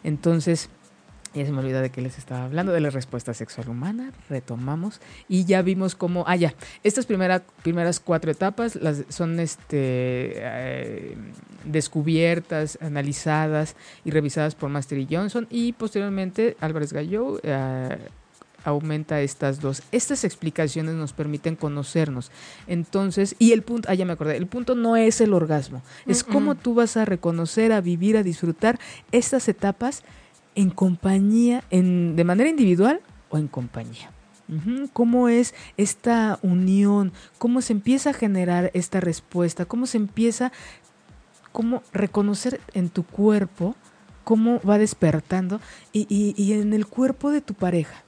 Entonces, 0.04 0.70
ya 1.38 1.46
se 1.46 1.52
me 1.52 1.60
olvidó 1.60 1.82
de 1.82 1.90
qué 1.90 2.02
les 2.02 2.18
estaba 2.18 2.46
hablando, 2.46 2.72
de 2.72 2.80
la 2.82 2.90
respuesta 2.90 3.34
sexual 3.34 3.70
humana, 3.70 4.12
retomamos 4.30 5.00
y 5.30 5.46
ya 5.46 5.62
vimos 5.62 5.96
cómo, 5.96 6.24
ah 6.28 6.36
ya, 6.36 6.54
estas 6.84 7.06
primera- 7.06 7.44
primeras 7.64 8.00
cuatro 8.00 8.32
etapas 8.32 8.76
las, 8.76 9.04
son 9.10 9.40
este, 9.40 10.34
eh, 10.36 11.18
descubiertas, 11.66 12.78
analizadas 12.82 13.76
y 14.04 14.12
revisadas 14.12 14.56
por 14.56 14.70
Master 14.70 14.98
y 14.98 15.08
Johnson 15.10 15.48
y 15.50 15.74
posteriormente 15.74 16.58
Álvarez 16.60 16.92
Gallo 16.94 17.40
eh, 17.44 17.98
aumenta 18.64 19.22
estas 19.22 19.62
dos. 19.62 19.82
Estas 19.94 20.24
explicaciones 20.26 20.96
nos 20.96 21.14
permiten 21.14 21.56
conocernos. 21.56 22.32
Entonces, 22.68 23.36
y 23.40 23.54
el 23.54 23.62
punto, 23.62 23.88
ah, 23.90 23.94
ya 23.94 24.04
me 24.06 24.12
acordé, 24.14 24.36
el 24.36 24.48
punto 24.48 24.76
no 24.76 24.98
es 24.98 25.22
el 25.22 25.34
orgasmo, 25.34 25.82
es 26.06 26.28
Mm, 26.28 26.32
cómo 26.34 26.54
mm. 26.54 26.58
tú 26.58 26.74
vas 26.74 26.98
a 26.98 27.06
reconocer, 27.06 27.72
a 27.72 27.80
vivir, 27.80 28.18
a 28.18 28.24
disfrutar 28.24 28.78
estas 29.14 29.48
etapas 29.48 30.04
en 30.58 30.70
compañía, 30.72 31.64
en, 31.70 32.16
de 32.18 32.24
manera 32.26 32.50
individual 32.50 33.00
o 33.30 33.38
en 33.38 33.48
compañía. 33.48 34.12
¿Cómo 34.94 35.28
es 35.30 35.54
esta 35.76 36.40
unión? 36.42 37.12
¿Cómo 37.38 37.62
se 37.62 37.74
empieza 37.74 38.10
a 38.10 38.14
generar 38.14 38.72
esta 38.74 39.00
respuesta? 39.02 39.66
¿Cómo 39.66 39.86
se 39.86 39.98
empieza, 39.98 40.52
cómo 41.52 41.84
reconocer 41.94 42.60
en 42.74 42.90
tu 42.90 43.04
cuerpo 43.04 43.76
cómo 44.24 44.60
va 44.62 44.78
despertando 44.78 45.60
y, 45.94 46.06
y- 46.10 46.34
y 46.42 46.54
en 46.54 46.74
el 46.74 46.86
cuerpo 46.88 47.32
de 47.32 47.42
tu 47.42 47.54
pareja? 47.54 48.04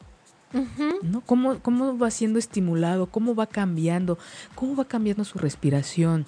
¿no? 1.04 1.22
¿Cómo, 1.22 1.60
¿Cómo 1.60 1.98
va 1.98 2.10
siendo 2.10 2.40
estimulado? 2.40 3.06
¿Cómo 3.08 3.36
va 3.36 3.46
cambiando? 3.46 4.18
¿Cómo 4.56 4.76
va 4.76 4.86
cambiando 4.86 5.24
su 5.26 5.38
respiración? 5.40 6.26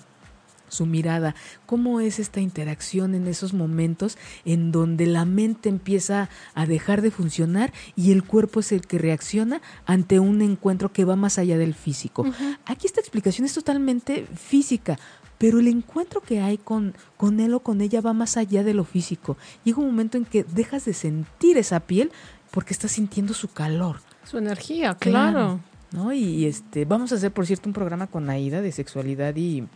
Su 0.72 0.86
mirada, 0.86 1.36
cómo 1.66 2.00
es 2.00 2.20
esta 2.20 2.40
interacción 2.40 3.14
en 3.14 3.28
esos 3.28 3.54
momentos 3.54 4.18
en 4.46 4.72
donde 4.72 5.06
la 5.06 5.26
mente 5.26 5.70
empieza 5.70 6.30
a 6.54 6.66
dejar 6.66 7.02
de 7.02 7.12
funcionar 7.12 7.74
y 7.96 8.12
el 8.12 8.24
cuerpo 8.24 8.62
es 8.62 8.72
el 8.72 8.82
que 8.88 8.98
reacciona 8.98 9.62
ante 9.86 10.20
un 10.20 10.42
encuentro 10.42 10.92
que 10.92 11.06
va 11.06 11.16
más 11.16 11.38
allá 11.38 11.58
del 11.58 11.74
físico. 11.74 12.26
Aquí 12.66 12.88
esta 12.88 13.02
explicación 13.02 13.46
es 13.46 13.54
totalmente 13.54 14.26
física, 14.36 14.98
pero 15.38 15.60
el 15.60 15.68
encuentro 15.68 16.22
que 16.22 16.40
hay 16.40 16.58
con, 16.58 16.94
con 17.18 17.40
él 17.40 17.54
o 17.54 17.60
con 17.62 17.82
ella 17.82 18.00
va 18.02 18.14
más 18.14 18.38
allá 18.38 18.64
de 18.64 18.74
lo 18.74 18.84
físico. 18.84 19.38
Llega 19.64 19.80
un 19.80 19.88
momento 19.88 20.18
en 20.18 20.26
que 20.26 20.44
dejas 20.44 20.86
de 20.86 20.94
sentir 20.94 21.58
esa 21.58 21.80
piel 21.82 22.12
porque 22.52 22.74
estás 22.74 22.92
sintiendo 22.92 23.34
su 23.34 23.48
calor. 23.48 24.02
Su 24.24 24.38
energía, 24.38 24.96
claro. 24.96 25.60
¿no? 25.92 26.14
Y 26.14 26.46
este, 26.46 26.86
vamos 26.86 27.12
a 27.12 27.16
hacer, 27.16 27.32
por 27.32 27.46
cierto, 27.46 27.68
un 27.70 27.74
programa 27.74 28.08
con 28.08 28.30
Aida 28.30 28.62
de 28.62 28.72
sexualidad 28.72 29.36
y 29.36 29.68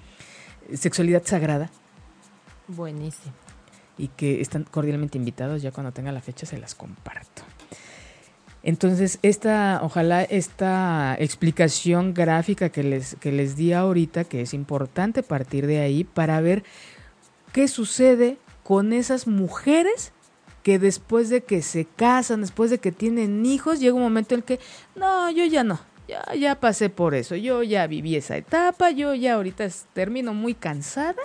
sexualidad 0.73 1.23
sagrada 1.25 1.69
Buenísimo. 2.67 3.33
y 3.97 4.07
que 4.09 4.41
están 4.41 4.63
cordialmente 4.63 5.17
invitados. 5.17 5.61
Ya 5.61 5.71
cuando 5.71 5.91
tenga 5.91 6.11
la 6.11 6.21
fecha 6.21 6.45
se 6.45 6.57
las 6.57 6.75
comparto. 6.75 7.43
Entonces, 8.63 9.19
esta, 9.21 9.79
ojalá 9.83 10.23
esta 10.23 11.15
explicación 11.19 12.15
gráfica 12.15 12.69
que 12.69 12.83
les, 12.83 13.15
que 13.19 13.31
les 13.31 13.55
di 13.55 13.73
ahorita, 13.73 14.23
que 14.23 14.41
es 14.41 14.55
importante 14.55 15.21
partir 15.21 15.67
de 15.67 15.81
ahí 15.81 16.03
para 16.03 16.41
ver 16.41 16.63
qué 17.53 17.67
sucede 17.67 18.39
con 18.63 18.91
esas 18.91 19.27
mujeres 19.27 20.13
que 20.63 20.79
después 20.79 21.29
de 21.29 21.43
que 21.43 21.61
se 21.61 21.85
casan, 21.85 22.41
después 22.41 22.71
de 22.71 22.79
que 22.79 22.91
tienen 22.91 23.45
hijos, 23.45 23.79
llega 23.79 23.93
un 23.93 24.01
momento 24.01 24.33
en 24.33 24.39
el 24.39 24.43
que, 24.43 24.59
no, 24.95 25.29
yo 25.29 25.45
ya 25.45 25.63
no, 25.63 25.79
ya, 26.07 26.23
ya 26.35 26.59
pasé 26.59 26.89
por 26.89 27.15
eso, 27.15 27.35
yo 27.35 27.63
ya 27.63 27.87
viví 27.87 28.15
esa 28.15 28.37
etapa, 28.37 28.91
yo 28.91 29.13
ya 29.15 29.35
ahorita 29.35 29.67
termino 29.93 30.33
muy 30.33 30.53
cansada, 30.53 31.15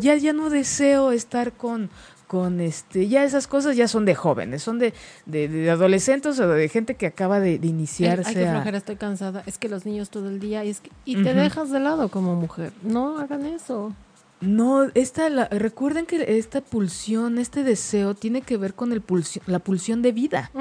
ya, 0.00 0.14
ya 0.16 0.32
no 0.32 0.50
deseo 0.50 1.10
estar 1.12 1.52
con, 1.52 1.90
con 2.28 2.60
este, 2.60 3.08
ya 3.08 3.24
esas 3.24 3.46
cosas 3.48 3.76
ya 3.76 3.88
son 3.88 4.04
de 4.04 4.14
jóvenes, 4.14 4.62
son 4.62 4.78
de, 4.78 4.94
de, 5.26 5.48
de 5.48 5.70
adolescentes 5.70 6.38
o 6.38 6.46
de 6.48 6.68
gente 6.68 6.94
que 6.94 7.06
acaba 7.06 7.40
de, 7.40 7.58
de 7.58 7.66
iniciarse 7.66 8.28
Ay, 8.30 8.34
qué 8.36 8.50
flojera, 8.50 8.78
estoy 8.78 8.96
cansada. 8.96 9.42
Es 9.46 9.58
que 9.58 9.68
los 9.68 9.84
niños 9.84 10.10
todo 10.10 10.28
el 10.28 10.38
día 10.38 10.64
y, 10.64 10.70
es 10.70 10.80
que- 10.80 10.90
y 11.04 11.22
te 11.22 11.34
dejas 11.34 11.70
de 11.70 11.80
lado 11.80 12.08
como 12.08 12.34
mujer. 12.36 12.72
No 12.82 13.18
hagan 13.18 13.46
eso. 13.46 13.92
No, 14.40 14.84
esta, 14.94 15.28
la- 15.28 15.48
recuerden 15.48 16.06
que 16.06 16.38
esta 16.38 16.60
pulsión, 16.60 17.38
este 17.38 17.64
deseo 17.64 18.14
tiene 18.14 18.42
que 18.42 18.56
ver 18.56 18.74
con 18.74 18.92
el 18.92 19.02
la 19.46 19.58
pulsión 19.58 20.02
de 20.02 20.12
vida. 20.12 20.52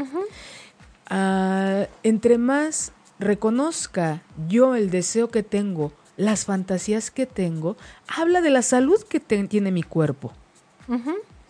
Ah, 1.10 1.86
entre 2.04 2.38
más 2.38 2.92
reconozca 3.20 4.22
yo 4.48 4.76
el 4.76 4.90
deseo 4.90 5.30
que 5.30 5.44
tengo, 5.44 5.92
las 6.18 6.46
fantasías 6.46 7.12
que 7.12 7.26
tengo, 7.26 7.78
habla 8.08 8.42
de 8.42 8.50
la 8.50 8.62
salud 8.62 9.02
que 9.04 9.20
tiene 9.20 9.72
mi 9.72 9.84
cuerpo. 9.84 10.34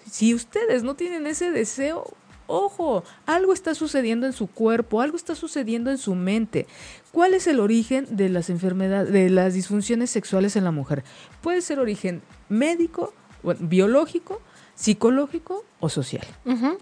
Si 0.10 0.34
ustedes 0.34 0.84
no 0.84 0.96
tienen 0.96 1.28
ese 1.28 1.52
deseo, 1.52 2.06
ojo, 2.48 3.04
algo 3.26 3.54
está 3.54 3.76
sucediendo 3.76 4.26
en 4.26 4.34
su 4.34 4.48
cuerpo, 4.48 5.02
algo 5.02 5.18
está 5.18 5.36
sucediendo 5.36 5.92
en 5.92 5.98
su 5.98 6.16
mente. 6.16 6.66
¿Cuál 7.12 7.34
es 7.34 7.48
el 7.48 7.60
origen 7.60 8.08
de 8.10 8.30
las 8.30 8.50
enfermedades, 8.50 9.12
de 9.12 9.30
las 9.30 9.54
disfunciones 9.54 10.10
sexuales 10.10 10.56
en 10.56 10.64
la 10.64 10.72
mujer? 10.72 11.04
Puede 11.42 11.62
ser 11.62 11.80
origen 11.80 12.22
médico, 12.50 13.14
bueno, 13.44 13.60
biológico, 13.64 14.42
psicológico 14.78 15.66
o 15.80 15.90
social. 15.90 16.24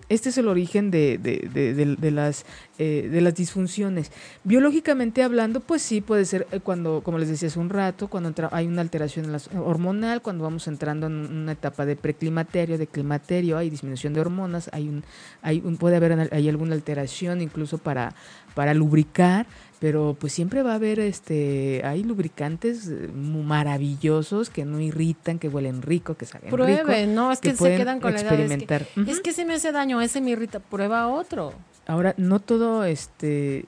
Este 0.10 0.30
es 0.30 0.38
el 0.38 0.48
origen 0.48 0.92
de, 0.92 1.18
de- 1.18 1.50
de- 1.54 1.74
de- 1.74 1.96
de 1.96 2.12
las, 2.12 2.46
eh, 2.78 3.08
de 3.12 3.22
las 3.22 3.36
disfunciones. 3.36 4.12
Biológicamente 4.44 5.24
hablando, 5.24 5.60
pues 5.62 5.82
sí, 5.82 6.02
puede 6.02 6.26
ser 6.26 6.46
eh, 6.52 6.60
cuando, 6.62 7.02
como 7.04 7.18
les 7.18 7.30
decía 7.30 7.48
hace 7.48 7.60
un 7.60 7.70
rato, 7.70 8.08
cuando 8.10 8.30
entra- 8.30 8.50
hay 8.52 8.68
una 8.68 8.82
alteración 8.82 9.26
en 9.26 9.32
las- 9.32 9.50
hormonal, 9.54 10.22
cuando 10.22 10.44
vamos 10.44 10.68
entrando 10.68 11.08
en 11.08 11.14
una 11.14 11.54
etapa 11.54 11.86
de 11.86 11.96
preclimaterio, 11.96 12.78
de 12.78 12.88
climaterio, 12.88 13.58
hay 13.58 13.70
disminución 13.70 14.14
de 14.14 14.22
hormonas, 14.22 14.70
hay 14.74 14.88
un, 14.90 15.04
hay 15.42 15.62
un, 15.64 15.78
puede 15.78 15.96
haber 15.98 16.34
hay 16.34 16.48
alguna 16.50 16.76
alteración 16.76 17.42
incluso 17.42 17.78
para, 17.78 18.14
para 18.56 18.74
lubricar, 18.74 19.46
pero 19.86 20.18
pues 20.20 20.34
siempre 20.34 20.64
va 20.64 20.72
a 20.72 20.76
haber 20.76 21.00
este 21.00 21.84
hay 21.86 22.02
lubricantes 22.02 22.88
eh, 22.88 23.08
maravillosos 23.14 24.50
que 24.50 24.66
no 24.66 24.80
irritan, 24.80 25.38
que 25.38 25.48
huelen 25.48 25.84
rico, 25.84 26.16
que 26.16 26.26
saben 26.26 26.46
rico. 26.46 26.56
Prueben, 26.56 27.14
no, 27.14 27.32
es 27.32 27.40
que, 27.40 27.52
se 27.52 27.58
pueden 27.58 27.78
quedan 27.78 28.00
con 28.00 28.12
la 28.16 28.22
idea 28.22 28.32
de, 28.32 28.46
es 28.46 28.50
que, 28.50 28.54
experimentar. 28.56 28.88
Es 29.08 29.20
que 29.20 29.32
se 29.32 29.46
me 29.46 29.54
hace 29.54 29.72
daño, 29.72 30.02
ese 30.02 30.22
me 30.22 30.32
irrita, 30.32 30.60
prueba 30.60 31.08
otro. 31.08 31.54
Ahora, 31.86 32.16
no 32.18 32.40
todo, 32.40 32.84
este, 32.84 33.66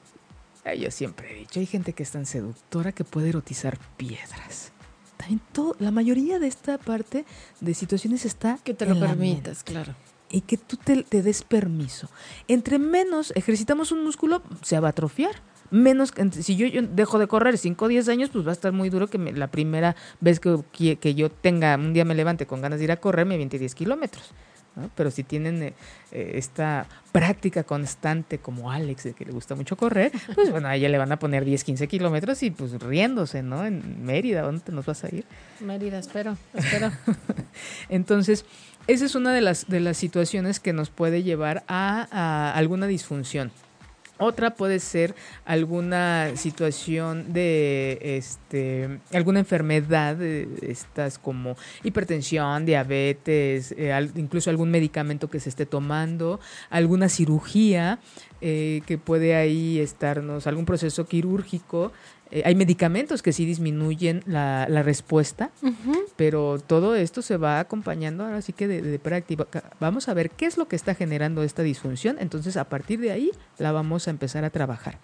ay, 0.65 0.79
yo 0.79 0.89
siempre 0.89 1.31
he 1.31 1.39
dicho, 1.41 1.59
hay 1.59 1.67
gente 1.67 1.93
que 1.93 2.01
es 2.01 2.09
tan 2.09 2.25
seductora 2.25 2.93
que 2.93 3.03
puede 3.03 3.29
erotizar 3.29 3.77
piedras. 3.95 4.71
También 5.17 5.39
todo, 5.51 5.75
la 5.77 5.91
mayoría 5.91 6.39
de 6.39 6.47
esta 6.47 6.79
parte 6.79 7.25
de 7.61 7.75
situaciones 7.75 8.25
está 8.25 8.57
Que 8.63 8.73
te 8.73 8.87
lo 8.87 8.95
la 8.95 9.05
permitas, 9.05 9.61
claro. 9.61 9.93
y 10.31 10.41
que 10.41 10.57
tú 10.57 10.77
te, 10.77 11.03
te 11.03 11.21
des 11.21 11.43
permiso. 11.43 12.09
Entre 12.47 12.79
menos 12.79 13.31
ejercitamos 13.35 13.91
un 13.91 14.03
músculo, 14.03 14.41
se 14.63 14.79
va 14.79 14.87
a 14.87 14.89
atrofiar. 14.89 15.45
Menos, 15.71 16.13
si 16.31 16.55
yo, 16.55 16.65
yo 16.67 16.81
dejo 16.81 17.19
de 17.19 17.27
correr 17.27 17.57
5 17.57 17.85
o 17.85 17.87
10 17.87 18.07
años, 18.09 18.29
pues 18.31 18.45
va 18.45 18.51
a 18.51 18.53
estar 18.53 18.71
muy 18.71 18.89
duro 18.89 19.07
que 19.07 19.17
me- 19.17 19.33
la 19.33 19.47
primera 19.47 19.95
vez 20.21 20.39
que, 20.39 20.57
que- 20.71 20.95
que 20.97 21.13
yo 21.15 21.29
tenga, 21.29 21.75
un 21.75 21.93
día 21.93 22.05
me 22.05 22.15
levante 22.15 22.45
con 22.45 22.61
ganas 22.61 22.79
de 22.79 22.85
ir 22.85 22.91
a 22.91 22.97
correr, 22.97 23.25
me 23.25 23.33
aviente 23.35 23.59
10 23.59 23.75
kilómetros. 23.75 24.31
¿no? 24.77 24.91
Pero 24.93 25.09
si 25.09 25.23
tienen 25.23 25.63
eh, 25.63 25.73
eh, 26.11 26.33
esta 26.35 26.85
práctica 27.11 27.63
constante 27.63 28.37
como 28.37 28.69
Alex, 28.71 29.07
que 29.17 29.25
le 29.25 29.31
gusta 29.31 29.55
mucho 29.55 29.75
correr, 29.75 30.11
pues 30.35 30.51
bueno, 30.51 30.67
a 30.67 30.75
ella 30.75 30.87
le 30.87 30.99
van 30.99 31.11
a 31.11 31.17
poner 31.17 31.43
10, 31.45 31.63
15 31.63 31.87
kilómetros 31.87 32.43
y 32.43 32.51
pues 32.51 32.73
riéndose, 32.79 33.41
¿no? 33.41 33.65
En 33.65 34.05
Mérida, 34.05 34.43
¿dónde 34.43 34.61
te 34.61 34.71
nos 34.71 34.85
vas 34.85 35.03
a 35.03 35.07
ir? 35.07 35.25
Mérida, 35.61 35.97
espero, 35.97 36.37
espero. 36.53 36.91
Entonces, 37.89 38.45
esa 38.87 39.05
es 39.05 39.15
una 39.15 39.33
de 39.33 39.41
las, 39.41 39.67
de 39.67 39.79
las 39.79 39.97
situaciones 39.97 40.59
que 40.59 40.73
nos 40.73 40.89
puede 40.89 41.23
llevar 41.23 41.63
a, 41.67 42.07
a 42.11 42.53
alguna 42.53 42.87
disfunción. 42.87 43.51
Otra 44.19 44.55
puede 44.55 44.79
ser 44.79 45.15
alguna 45.45 46.35
situación 46.35 47.33
de 47.33 47.99
este 48.01 48.99
alguna 49.13 49.39
enfermedad, 49.39 50.21
estas 50.21 51.19
como 51.19 51.55
hipertensión, 51.83 52.65
diabetes, 52.65 53.75
eh, 53.77 54.09
incluso 54.15 54.49
algún 54.49 54.71
medicamento 54.71 55.29
que 55.29 55.39
se 55.39 55.49
esté 55.49 55.65
tomando, 55.65 56.39
alguna 56.69 57.09
cirugía 57.09 57.99
eh, 58.41 58.81
que 58.85 58.97
puede 58.97 59.35
ahí 59.35 59.79
estarnos, 59.79 60.47
algún 60.47 60.65
proceso 60.65 61.05
quirúrgico. 61.05 61.91
Eh, 62.31 62.43
hay 62.45 62.55
medicamentos 62.55 63.21
que 63.21 63.33
sí 63.33 63.45
disminuyen 63.45 64.23
la, 64.25 64.67
la 64.69 64.83
respuesta 64.83 65.51
pero 66.17 66.57
todo 66.59 66.95
esto 66.95 67.21
se 67.21 67.37
va 67.37 67.59
acompañando 67.59 68.25
ahora 68.25 68.41
sí 68.41 68.51
que 68.51 68.67
de, 68.67 68.81
de 68.81 68.99
práctica. 68.99 69.45
Vamos 69.79 70.09
a 70.09 70.13
ver 70.13 70.31
qué 70.31 70.45
es 70.45 70.57
lo 70.57 70.67
que 70.67 70.75
está 70.75 70.95
generando 70.95 71.43
esta 71.43 71.63
disfunción, 71.63 72.17
entonces 72.19 72.57
a 72.57 72.65
partir 72.65 72.99
de 72.99 73.11
ahí 73.11 73.31
la 73.57 73.71
vamos 73.71 74.07
a 74.07 74.11
empezar 74.11 74.43
a 74.43 74.49
trabajar. 74.49 74.99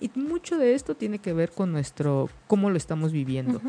Y 0.00 0.10
mucho 0.14 0.56
de 0.56 0.74
esto 0.74 0.94
tiene 0.94 1.18
que 1.18 1.32
ver 1.32 1.50
con 1.50 1.72
nuestro, 1.72 2.30
cómo 2.46 2.70
lo 2.70 2.76
estamos 2.76 3.12
viviendo. 3.12 3.60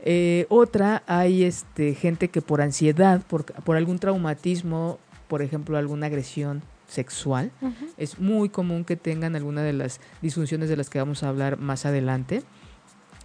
Eh, 0.00 0.46
otra, 0.48 1.02
hay 1.06 1.44
este, 1.44 1.94
gente 1.94 2.28
que 2.28 2.40
por 2.40 2.62
ansiedad, 2.62 3.22
por, 3.26 3.44
por 3.44 3.76
algún 3.76 3.98
traumatismo, 3.98 4.98
por 5.28 5.42
ejemplo, 5.42 5.76
alguna 5.76 6.06
agresión 6.06 6.62
sexual, 6.88 7.52
es 7.96 8.18
muy 8.18 8.48
común 8.48 8.84
que 8.84 8.96
tengan 8.96 9.36
alguna 9.36 9.62
de 9.62 9.72
las 9.74 10.00
disfunciones 10.22 10.68
de 10.68 10.76
las 10.76 10.90
que 10.90 10.98
vamos 10.98 11.22
a 11.22 11.28
hablar 11.28 11.58
más 11.58 11.86
adelante. 11.86 12.42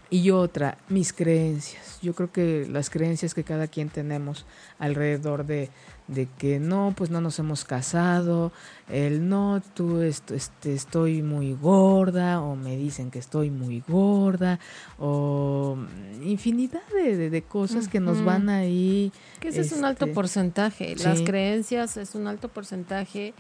Y 0.10 0.30
otra, 0.30 0.78
mis 0.90 1.12
creencias. 1.12 1.98
Yo 2.04 2.14
creo 2.14 2.32
que 2.32 2.68
las 2.70 2.92
creencias 2.92 3.34
que 3.34 3.44
cada 3.44 3.66
quien 3.68 3.90
tenemos 3.90 4.46
alrededor 4.78 5.44
de, 5.48 5.72
de 6.08 6.28
que 6.38 6.60
no, 6.60 6.94
pues 6.96 7.10
no 7.10 7.20
nos 7.20 7.40
hemos 7.40 7.66
casado, 7.66 8.52
el 8.90 9.28
no, 9.28 9.60
tú 9.74 10.02
est- 10.02 10.30
este, 10.30 10.74
estoy 10.76 11.24
muy 11.24 11.54
gorda, 11.54 12.42
o 12.42 12.56
me 12.56 12.78
dicen 12.78 13.10
que 13.10 13.18
estoy 13.18 13.50
muy 13.50 13.82
gorda, 13.88 14.60
o 15.00 15.78
infinidad 16.24 16.84
de, 16.94 17.18
de- 17.18 17.30
de 17.32 17.42
cosas 17.42 17.88
que 17.88 18.00
nos 18.00 18.24
van 18.24 18.50
ahí. 18.50 19.12
Que 19.40 19.48
ese 19.48 19.62
es 19.62 19.72
un 19.72 19.84
alto 19.84 20.06
Este, 20.06 20.14
porcentaje. 20.14 20.96
Las 21.04 21.22
creencias 21.22 21.98
es 21.98 22.14
un 22.14 22.28
alto 22.28 22.50
porcentaje 22.50 23.34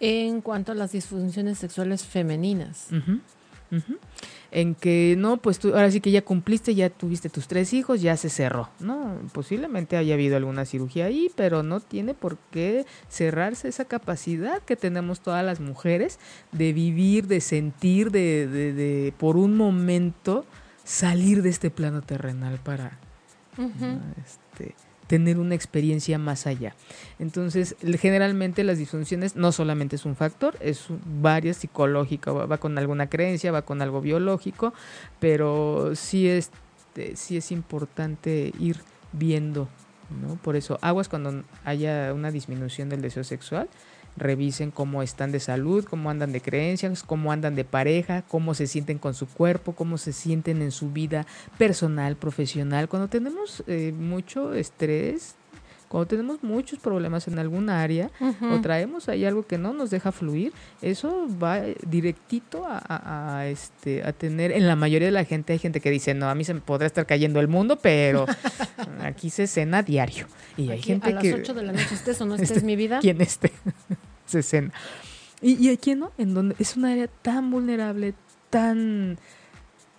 en 0.00 0.40
cuanto 0.40 0.72
a 0.72 0.74
las 0.74 0.92
disfunciones 0.92 1.58
sexuales 1.58 2.04
femeninas. 2.04 2.88
En 4.50 4.74
que 4.74 5.14
no, 5.18 5.36
pues 5.36 5.58
tú 5.58 5.68
ahora 5.74 5.90
sí 5.90 6.00
que 6.00 6.10
ya 6.10 6.22
cumpliste, 6.22 6.74
ya 6.74 6.88
tuviste 6.88 7.28
tus 7.28 7.48
tres 7.48 7.74
hijos, 7.74 8.00
ya 8.00 8.16
se 8.16 8.30
cerró. 8.30 8.70
No, 8.80 9.18
posiblemente 9.32 9.98
haya 9.98 10.14
habido 10.14 10.38
alguna 10.38 10.64
cirugía 10.64 11.04
ahí, 11.04 11.30
pero 11.36 11.62
no 11.62 11.80
tiene 11.80 12.14
por 12.14 12.38
qué 12.50 12.86
cerrarse 13.10 13.68
esa 13.68 13.84
capacidad 13.84 14.62
que 14.62 14.76
tenemos 14.76 15.20
todas 15.20 15.44
las 15.44 15.60
mujeres 15.60 16.18
de 16.52 16.72
vivir, 16.72 17.26
de 17.26 17.42
sentir, 17.42 18.10
de, 18.10 18.46
de, 18.46 18.72
de 18.72 19.12
por 19.18 19.36
un 19.36 19.54
momento 19.54 20.46
salir 20.82 21.42
de 21.42 21.50
este 21.50 21.70
plano 21.70 22.00
terrenal 22.00 22.58
para, 22.64 22.98
este, 24.24 24.74
tener 25.08 25.38
una 25.38 25.56
experiencia 25.56 26.18
más 26.18 26.46
allá. 26.46 26.76
Entonces, 27.18 27.74
generalmente 27.98 28.62
las 28.62 28.78
disfunciones 28.78 29.34
no 29.34 29.50
solamente 29.50 29.96
es 29.96 30.04
un 30.04 30.14
factor, 30.14 30.56
es 30.60 30.86
varias 31.20 31.56
psicológica, 31.56 32.30
va, 32.30 32.58
con 32.58 32.78
alguna 32.78 33.08
creencia, 33.08 33.50
va 33.50 33.62
con 33.62 33.82
algo 33.82 34.00
biológico, 34.00 34.72
pero 35.18 35.96
sí 35.96 36.28
es, 36.28 36.50
eh, 36.94 37.14
sí 37.16 37.38
es 37.38 37.50
importante 37.50 38.52
ir 38.60 38.76
viendo, 39.12 39.68
¿no? 40.22 40.36
Por 40.36 40.54
eso, 40.54 40.78
aguas 40.82 41.08
cuando 41.08 41.42
haya 41.64 42.12
una 42.14 42.30
disminución 42.30 42.90
del 42.90 43.00
deseo 43.00 43.24
sexual, 43.24 43.68
revisen 44.16 44.70
cómo 44.70 45.02
están 45.02 45.32
de 45.32 45.40
salud, 45.40 45.84
cómo 45.84 46.10
andan 46.10 46.32
de 46.32 46.40
creencias, 46.40 47.02
cómo 47.02 47.32
andan 47.32 47.54
de 47.54 47.64
pareja, 47.64 48.22
cómo 48.22 48.54
se 48.54 48.66
sienten 48.66 48.98
con 48.98 49.14
su 49.14 49.26
cuerpo, 49.26 49.72
cómo 49.74 49.98
se 49.98 50.12
sienten 50.12 50.62
en 50.62 50.72
su 50.72 50.90
vida 50.92 51.26
personal, 51.56 52.16
profesional. 52.16 52.88
Cuando 52.88 53.08
tenemos 53.08 53.62
eh, 53.66 53.92
mucho 53.92 54.54
estrés, 54.54 55.36
cuando 55.88 56.06
tenemos 56.06 56.42
muchos 56.42 56.78
problemas 56.78 57.28
en 57.28 57.38
algún 57.38 57.70
área 57.70 58.10
o 58.42 58.60
traemos 58.60 59.08
ahí 59.08 59.24
algo 59.24 59.46
que 59.46 59.56
no 59.58 59.72
nos 59.72 59.88
deja 59.90 60.12
fluir, 60.12 60.52
eso 60.82 61.26
va 61.42 61.60
eh, 61.60 61.76
directito 61.86 62.66
a, 62.66 62.78
a- 62.78 63.38
a, 63.38 63.46
este, 63.48 64.04
a 64.04 64.12
tener, 64.12 64.52
en 64.52 64.66
la 64.66 64.76
mayoría 64.76 65.08
de 65.08 65.12
la 65.12 65.24
gente 65.24 65.54
hay 65.54 65.58
gente 65.58 65.80
que 65.80 65.90
dice, 65.90 66.12
no, 66.14 66.28
a 66.28 66.34
mí 66.34 66.44
se 66.44 66.52
me 66.54 66.60
podrá 66.60 66.86
estar 66.86 67.06
cayendo 67.06 67.40
el 67.40 67.48
mundo, 67.48 67.78
pero 67.80 68.26
aquí 69.02 69.30
se 69.30 69.46
cena 69.46 69.82
diario. 69.82 70.26
Y 70.56 70.70
hay 70.70 70.82
gente 70.82 71.08
a 71.08 71.12
las 71.12 71.22
que... 71.22 71.34
8 71.34 71.54
de 71.54 71.62
la 71.62 71.72
noche 71.72 71.94
estés 71.94 72.20
o 72.20 72.26
no 72.26 72.34
estés 72.36 72.50
Este, 72.50 72.66
mi 72.66 72.76
vida. 72.76 72.98
quien 73.00 73.20
esté 73.20 73.52
se 74.26 74.42
cena. 74.42 74.72
Y, 75.40 75.54
y 75.64 75.70
aquí 75.72 75.94
no, 75.94 76.10
en 76.18 76.34
donde 76.34 76.54
es 76.58 76.76
una 76.76 76.92
área 76.92 77.06
tan 77.22 77.50
vulnerable, 77.50 78.12
tan, 78.50 79.18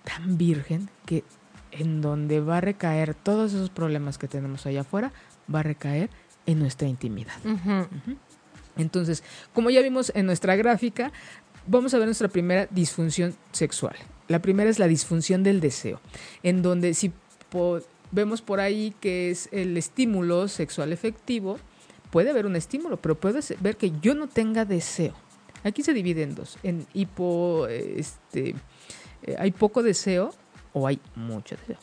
tan 0.03 0.37
virgen, 0.37 0.89
que 1.05 1.23
en 1.71 2.01
donde 2.01 2.39
va 2.41 2.57
a 2.57 2.61
recaer 2.61 3.13
todos 3.13 3.53
esos 3.53 3.69
problemas 3.69 4.17
que 4.17 4.27
tenemos 4.27 4.65
allá 4.65 4.81
afuera, 4.81 5.11
va 5.53 5.59
a 5.61 5.63
recaer 5.63 6.09
en 6.45 6.59
nuestra 6.59 6.87
intimidad. 6.87 7.35
Entonces, 8.77 9.23
como 9.53 9.69
ya 9.69 9.81
vimos 9.81 10.11
en 10.15 10.25
nuestra 10.25 10.55
gráfica, 10.55 11.11
vamos 11.67 11.93
a 11.93 11.97
ver 11.97 12.07
nuestra 12.07 12.27
primera 12.29 12.67
disfunción 12.71 13.35
sexual. 13.51 13.95
La 14.27 14.39
primera 14.41 14.69
es 14.69 14.79
la 14.79 14.87
disfunción 14.87 15.43
del 15.43 15.59
deseo, 15.59 15.99
en 16.43 16.61
donde 16.61 16.93
si 16.93 17.11
po- 17.49 17.81
vemos 18.11 18.41
por 18.41 18.59
ahí 18.59 18.93
que 19.01 19.31
es 19.31 19.49
el 19.51 19.75
estímulo 19.75 20.47
sexual 20.47 20.93
efectivo, 20.93 21.59
puede 22.11 22.29
haber 22.29 22.45
un 22.45 22.55
estímulo, 22.55 22.97
pero 22.97 23.15
puede 23.19 23.39
ver 23.59 23.75
que 23.75 23.91
yo 24.01 24.15
no 24.15 24.27
tenga 24.27 24.65
deseo. 24.65 25.13
Aquí 25.63 25.83
se 25.83 25.93
divide 25.93 26.23
en 26.23 26.35
dos, 26.35 26.57
en 26.63 26.87
hipo, 26.93 27.67
este, 27.67 28.55
eh, 29.23 29.35
hay 29.37 29.51
poco 29.51 29.83
deseo 29.83 30.33
o 30.73 30.87
hay 30.87 30.99
mucho 31.15 31.57
deseo. 31.57 31.77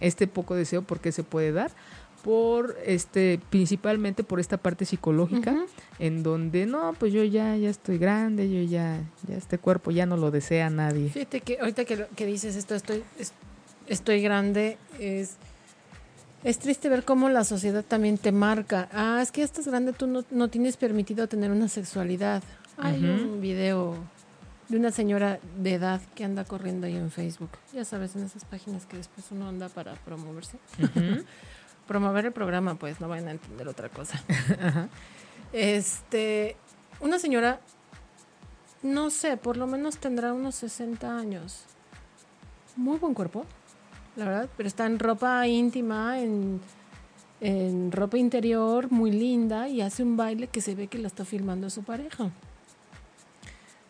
Este 0.00 0.26
poco 0.26 0.54
deseo, 0.54 0.82
¿por 0.82 1.00
qué 1.00 1.12
se 1.12 1.22
puede 1.22 1.52
dar? 1.52 1.70
Por 2.26 2.76
este, 2.84 3.38
principalmente 3.50 4.24
por 4.24 4.40
esta 4.40 4.56
parte 4.56 4.84
psicológica, 4.84 5.54
en 6.00 6.24
donde 6.24 6.66
no, 6.66 6.92
pues 6.98 7.12
yo 7.12 7.22
ya, 7.22 7.56
ya 7.56 7.70
estoy 7.70 7.98
grande, 7.98 8.50
yo 8.50 8.68
ya, 8.68 8.98
ya 9.28 9.36
este 9.36 9.58
cuerpo 9.58 9.92
ya 9.92 10.06
no 10.06 10.16
lo 10.16 10.32
desea 10.32 10.68
nadie. 10.68 11.08
Fíjate 11.08 11.40
que 11.40 11.60
ahorita 11.60 11.84
que, 11.84 11.94
lo- 11.96 12.08
que 12.16 12.26
dices 12.26 12.56
esto, 12.56 12.74
estoy, 12.74 13.04
es- 13.20 13.32
estoy 13.86 14.22
grande, 14.22 14.76
es, 14.98 15.36
es 16.42 16.58
triste 16.58 16.88
ver 16.88 17.04
cómo 17.04 17.28
la 17.28 17.44
sociedad 17.44 17.84
también 17.86 18.18
te 18.18 18.32
marca. 18.32 18.88
Ah, 18.92 19.20
es 19.22 19.30
que 19.30 19.42
ya 19.42 19.44
estás 19.44 19.68
grande, 19.68 19.92
tú 19.92 20.08
no, 20.08 20.24
no 20.32 20.48
tienes 20.48 20.76
permitido 20.76 21.28
tener 21.28 21.52
una 21.52 21.68
sexualidad. 21.68 22.42
Hay 22.76 23.04
un 23.04 23.40
video 23.40 23.94
de 24.68 24.78
una 24.78 24.90
señora 24.90 25.38
de 25.62 25.74
edad 25.74 26.00
que 26.16 26.24
anda 26.24 26.44
corriendo 26.44 26.88
ahí 26.88 26.96
en 26.96 27.12
Facebook. 27.12 27.50
Ya 27.72 27.84
sabes, 27.84 28.16
en 28.16 28.24
esas 28.24 28.44
páginas 28.44 28.84
que 28.84 28.96
después 28.96 29.26
uno 29.30 29.48
anda 29.48 29.68
para 29.68 29.94
promoverse. 29.94 30.56
Ujú. 30.82 31.22
promover 31.86 32.26
el 32.26 32.32
programa, 32.32 32.74
pues 32.74 33.00
no 33.00 33.08
vayan 33.08 33.28
a 33.28 33.30
entender 33.32 33.68
otra 33.68 33.88
cosa. 33.88 34.22
Este, 35.52 36.56
una 37.00 37.18
señora, 37.18 37.60
no 38.82 39.10
sé, 39.10 39.36
por 39.36 39.56
lo 39.56 39.66
menos 39.66 39.96
tendrá 39.96 40.32
unos 40.34 40.56
60 40.56 41.16
años. 41.16 41.64
Muy 42.74 42.98
buen 42.98 43.14
cuerpo, 43.14 43.46
la 44.16 44.24
verdad, 44.24 44.50
pero 44.56 44.66
está 44.66 44.86
en 44.86 44.98
ropa 44.98 45.46
íntima, 45.46 46.18
en, 46.18 46.60
en 47.40 47.92
ropa 47.92 48.18
interior, 48.18 48.90
muy 48.90 49.12
linda, 49.12 49.68
y 49.68 49.80
hace 49.80 50.02
un 50.02 50.16
baile 50.16 50.48
que 50.48 50.60
se 50.60 50.74
ve 50.74 50.88
que 50.88 50.98
la 50.98 51.06
está 51.06 51.24
filmando 51.24 51.70
su 51.70 51.84
pareja. 51.84 52.30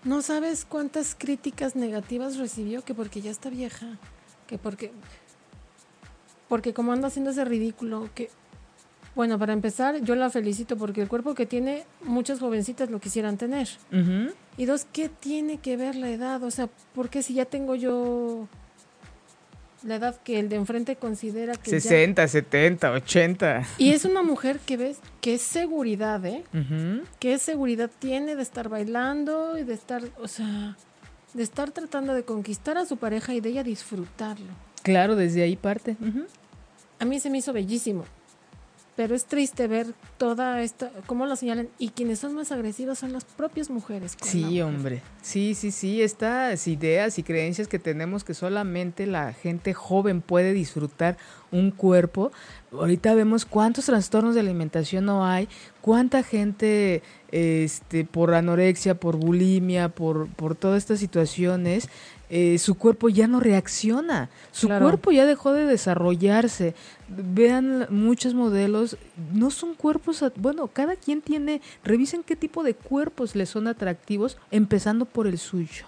No 0.04 0.22
sabes 0.22 0.64
cuántas 0.64 1.16
críticas 1.16 1.74
negativas 1.74 2.36
recibió 2.36 2.84
que 2.84 2.94
porque 2.94 3.22
ya 3.22 3.30
está 3.32 3.50
vieja, 3.50 3.98
que 4.46 4.56
porque 4.56 4.92
porque 6.48 6.72
como 6.74 6.92
anda 6.92 7.08
haciendo 7.08 7.30
ese 7.30 7.44
ridículo, 7.44 8.08
que 8.14 8.30
bueno, 9.14 9.38
para 9.38 9.54
empezar, 9.54 10.02
yo 10.02 10.14
la 10.14 10.28
felicito 10.28 10.76
porque 10.76 11.00
el 11.00 11.08
cuerpo 11.08 11.34
que 11.34 11.46
tiene, 11.46 11.84
muchas 12.02 12.38
jovencitas 12.38 12.90
lo 12.90 13.00
quisieran 13.00 13.38
tener. 13.38 13.66
Y 14.58 14.66
dos, 14.66 14.86
¿qué 14.92 15.08
tiene 15.08 15.56
que 15.58 15.76
ver 15.78 15.96
la 15.96 16.10
edad? 16.10 16.42
O 16.42 16.50
sea, 16.50 16.68
¿por 16.94 17.08
qué 17.08 17.22
si 17.22 17.32
ya 17.32 17.46
tengo 17.46 17.74
yo 17.76 18.46
la 19.82 19.96
edad 19.96 20.16
que 20.22 20.38
el 20.40 20.48
de 20.48 20.56
enfrente 20.56 20.96
considera 20.96 21.54
que 21.54 21.70
ya- 21.70 21.80
60, 21.80 22.26
70, 22.28 22.90
80. 22.92 23.62
Y 23.78 23.92
es 23.92 24.04
una 24.04 24.22
mujer 24.22 24.58
que 24.58 24.76
ves 24.76 24.98
que 25.20 25.34
es 25.34 25.42
seguridad, 25.42 26.24
¿eh? 26.26 26.44
Ujú. 26.52 27.02
¿Qué 27.20 27.38
seguridad 27.38 27.90
tiene 27.98 28.34
de 28.36 28.42
estar 28.42 28.68
bailando 28.68 29.56
y 29.56 29.62
de 29.64 29.74
estar, 29.74 30.02
o 30.20 30.28
sea, 30.28 30.76
de 31.34 31.42
estar 31.42 31.70
tratando 31.70 32.14
de 32.14 32.24
conquistar 32.24 32.76
a 32.78 32.84
su 32.84 32.96
pareja 32.96 33.32
y 33.34 33.40
de 33.40 33.50
ella 33.50 33.62
disfrutarlo? 33.62 34.52
Claro, 34.86 35.16
desde 35.16 35.42
ahí 35.42 35.56
parte. 35.56 35.96
A 37.00 37.04
mí 37.04 37.18
se 37.18 37.28
me 37.28 37.38
hizo 37.38 37.52
bellísimo. 37.52 38.04
Pero 38.94 39.16
es 39.16 39.24
triste 39.24 39.66
ver 39.66 39.88
toda 40.16 40.62
esta, 40.62 40.92
cómo 41.06 41.26
lo 41.26 41.34
señalan. 41.34 41.68
Y 41.76 41.88
quienes 41.88 42.20
son 42.20 42.34
más 42.34 42.52
agresivas 42.52 43.00
son 43.00 43.12
las 43.12 43.24
propias 43.24 43.68
mujeres. 43.68 44.16
Sí, 44.22 44.44
mujer. 44.44 44.62
hombre. 44.62 45.02
Sí, 45.22 45.54
sí, 45.56 45.72
sí. 45.72 46.00
Estas 46.00 46.68
ideas 46.68 47.18
y 47.18 47.24
creencias 47.24 47.66
que 47.66 47.80
tenemos 47.80 48.22
que 48.22 48.32
solamente 48.32 49.06
la 49.06 49.32
gente 49.32 49.74
joven 49.74 50.22
puede 50.22 50.52
disfrutar 50.52 51.18
un 51.50 51.72
cuerpo. 51.72 52.30
Ahorita 52.70 53.12
vemos 53.14 53.44
cuántos 53.44 53.86
trastornos 53.86 54.34
de 54.34 54.40
alimentación 54.40 55.04
no 55.04 55.26
hay, 55.26 55.48
cuánta 55.80 56.22
gente 56.22 57.02
este, 57.32 58.04
por 58.04 58.34
anorexia, 58.34 58.98
por 58.98 59.16
bulimia, 59.16 59.88
por, 59.88 60.28
por 60.28 60.54
todas 60.54 60.78
estas 60.78 61.00
situaciones, 61.00 61.88
eh, 62.28 62.58
su 62.58 62.74
cuerpo 62.76 63.08
ya 63.08 63.26
no 63.26 63.40
reacciona. 63.40 64.28
Su 64.52 64.66
Claro. 64.66 64.84
cuerpo 64.86 65.12
ya 65.12 65.26
dejó 65.26 65.52
de 65.52 65.64
desarrollarse. 65.66 66.74
Vean 67.08 67.86
muchos 67.90 68.34
modelos, 68.34 68.96
no 69.32 69.50
son 69.52 69.74
cuerpos, 69.74 70.24
bueno, 70.36 70.66
cada 70.66 70.96
quien 70.96 71.20
tiene, 71.22 71.60
revisen 71.84 72.24
qué 72.24 72.34
tipo 72.34 72.64
de 72.64 72.74
cuerpos 72.74 73.36
les 73.36 73.48
son 73.48 73.68
atractivos, 73.68 74.36
empezando 74.50 75.04
por 75.04 75.26
el 75.28 75.38
suyo. 75.38 75.86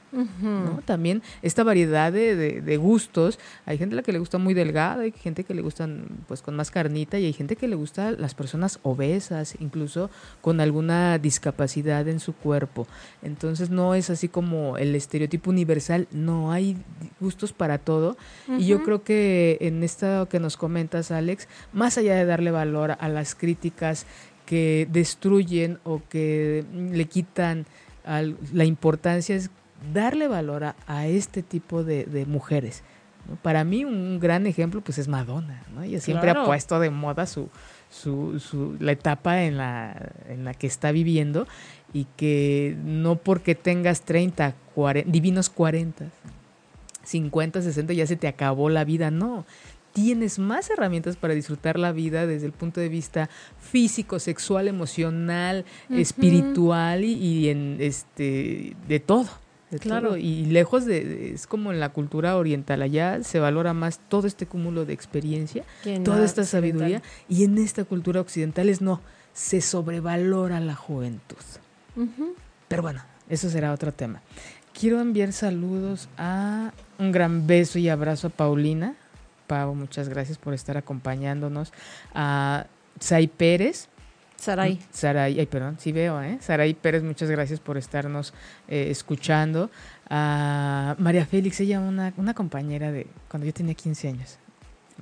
También 0.86 1.22
esta 1.42 1.64
variedad 1.64 2.12
de, 2.12 2.36
de- 2.36 2.60
de 2.60 2.76
gustos, 2.76 3.38
hay 3.66 3.78
gente 3.78 3.94
a 3.94 3.96
la 3.96 4.02
que 4.02 4.12
le 4.12 4.20
gusta 4.20 4.38
muy 4.38 4.54
delgada, 4.54 5.02
hay 5.02 5.12
gente 5.12 5.42
que 5.44 5.54
le 5.54 5.60
gustan 5.62 6.04
pues 6.28 6.40
con 6.40 6.54
más 6.56 6.70
carnita 6.70 7.18
y 7.18 7.26
hay 7.26 7.32
gente 7.32 7.56
que 7.56 7.68
le 7.68 7.74
gusta 7.76 8.12
las 8.12 8.34
personas 8.34 8.78
obesas, 8.82 9.54
incluso 9.60 10.10
con 10.40 10.60
alguna 10.60 11.18
discapacidad 11.18 12.06
en 12.08 12.20
su 12.20 12.32
cuerpo. 12.32 12.86
Entonces 13.22 13.70
no 13.70 13.94
es 13.94 14.08
así 14.08 14.28
como 14.28 14.78
el 14.78 14.94
estereotipo 14.94 15.50
universal, 15.50 16.06
no 16.12 16.52
hay 16.52 16.76
gustos 17.20 17.52
para 17.52 17.78
todo. 17.78 18.16
Y 18.48 18.66
yo 18.66 18.82
creo 18.84 19.02
que 19.02 19.58
en 19.60 19.82
esto 19.82 20.28
que 20.30 20.40
nos 20.40 20.56
comentas, 20.56 21.07
Alex, 21.10 21.48
más 21.72 21.98
allá 21.98 22.14
de 22.14 22.24
darle 22.24 22.50
valor 22.50 22.96
a 22.98 23.08
las 23.08 23.34
críticas 23.34 24.06
que 24.46 24.88
destruyen 24.90 25.78
o 25.84 26.00
que 26.08 26.64
le 26.72 27.04
quitan 27.06 27.66
la 28.52 28.64
importancia, 28.64 29.36
es 29.36 29.50
darle 29.92 30.26
valor 30.28 30.64
a, 30.64 30.76
a 30.86 31.06
este 31.06 31.42
tipo 31.42 31.84
de, 31.84 32.04
de 32.04 32.24
mujeres. 32.24 32.82
¿no? 33.28 33.36
Para 33.36 33.62
mí 33.64 33.84
un 33.84 34.18
gran 34.18 34.46
ejemplo 34.46 34.80
pues 34.80 34.96
es 34.98 35.06
Madonna, 35.08 35.62
¿no? 35.74 35.82
Ella 35.82 36.00
siempre 36.00 36.28
Claro. 36.30 36.42
ha 36.42 36.46
puesto 36.46 36.80
de 36.80 36.88
moda 36.88 37.26
su, 37.26 37.50
su, 37.90 38.40
su- 38.40 38.76
la 38.80 38.92
etapa 38.92 39.42
en 39.42 39.58
la, 39.58 40.12
en 40.28 40.44
la 40.44 40.54
que 40.54 40.66
está 40.66 40.90
viviendo 40.92 41.46
y 41.92 42.06
que 42.16 42.74
no 42.82 43.16
porque 43.16 43.54
tengas 43.54 44.00
30, 44.02 44.54
40, 44.74 45.10
divinos 45.10 45.50
40, 45.50 46.06
50, 47.04 47.62
60 47.62 47.92
ya 47.92 48.06
se 48.06 48.16
te 48.16 48.28
acabó 48.28 48.68
la 48.70 48.84
vida, 48.84 49.10
no. 49.10 49.44
Tienes 50.00 50.38
más 50.38 50.70
herramientas 50.70 51.16
para 51.16 51.34
disfrutar 51.34 51.76
la 51.78 51.90
vida 51.92 52.26
desde 52.26 52.46
el 52.46 52.52
punto 52.52 52.80
de 52.80 52.88
vista 52.88 53.28
físico, 53.58 54.20
sexual, 54.20 54.68
emocional, 54.68 55.64
espiritual 55.90 57.02
y, 57.04 57.14
y 57.14 57.48
en 57.48 57.78
este 57.80 58.76
de 58.86 59.00
todo. 59.00 59.28
de 59.70 59.78
Claro. 59.80 60.10
todo. 60.10 60.16
Y 60.16 60.46
lejos 60.46 60.84
de, 60.86 61.32
es 61.34 61.46
como 61.46 61.72
en 61.72 61.80
la 61.80 61.88
cultura 61.90 62.36
oriental, 62.36 62.80
allá 62.82 63.22
se 63.24 63.40
valora 63.40 63.74
más 63.74 64.00
todo 64.08 64.26
este 64.26 64.46
cúmulo 64.46 64.84
de 64.84 64.92
experiencia, 64.94 65.64
toda 66.04 66.24
esta 66.24 66.44
sabiduría, 66.44 67.02
y 67.28 67.44
en 67.44 67.58
esta 67.58 67.84
cultura 67.84 68.20
occidental 68.20 68.68
es 68.68 68.80
no, 68.80 69.00
se 69.34 69.60
sobrevalora 69.60 70.60
la 70.60 70.74
juventud. 70.74 71.36
Pero 72.68 72.82
bueno, 72.82 73.02
eso 73.28 73.50
será 73.50 73.72
otro 73.72 73.92
tema. 73.92 74.22
Quiero 74.78 75.00
enviar 75.00 75.32
saludos 75.32 76.08
a 76.16 76.72
un 76.98 77.10
gran 77.10 77.46
beso 77.48 77.78
y 77.80 77.88
abrazo 77.88 78.28
a 78.28 78.30
Paulina. 78.30 78.94
Pau, 79.48 79.74
muchas 79.74 80.08
gracias 80.08 80.38
por 80.38 80.54
estar 80.54 80.76
acompañándonos. 80.76 81.72
A 82.14 82.66
Sai 83.00 83.26
Pérez. 83.26 83.88
Saray. 84.36 84.78
Saray, 84.92 85.40
ay, 85.40 85.46
perdón, 85.46 85.78
sí 85.80 85.90
veo, 85.90 86.22
¿eh? 86.22 86.38
Saray 86.40 86.74
Pérez, 86.74 87.02
muchas 87.02 87.28
gracias 87.28 87.58
por 87.58 87.76
estarnos 87.76 88.32
eh, 88.68 88.86
escuchando. 88.90 89.68
A 90.08 90.94
María 90.98 91.26
Félix, 91.26 91.58
ella 91.58 91.80
una, 91.80 92.12
una 92.16 92.34
compañera 92.34 92.92
de 92.92 93.08
cuando 93.28 93.46
yo 93.46 93.52
tenía 93.52 93.74
15 93.74 94.08
años. 94.08 94.38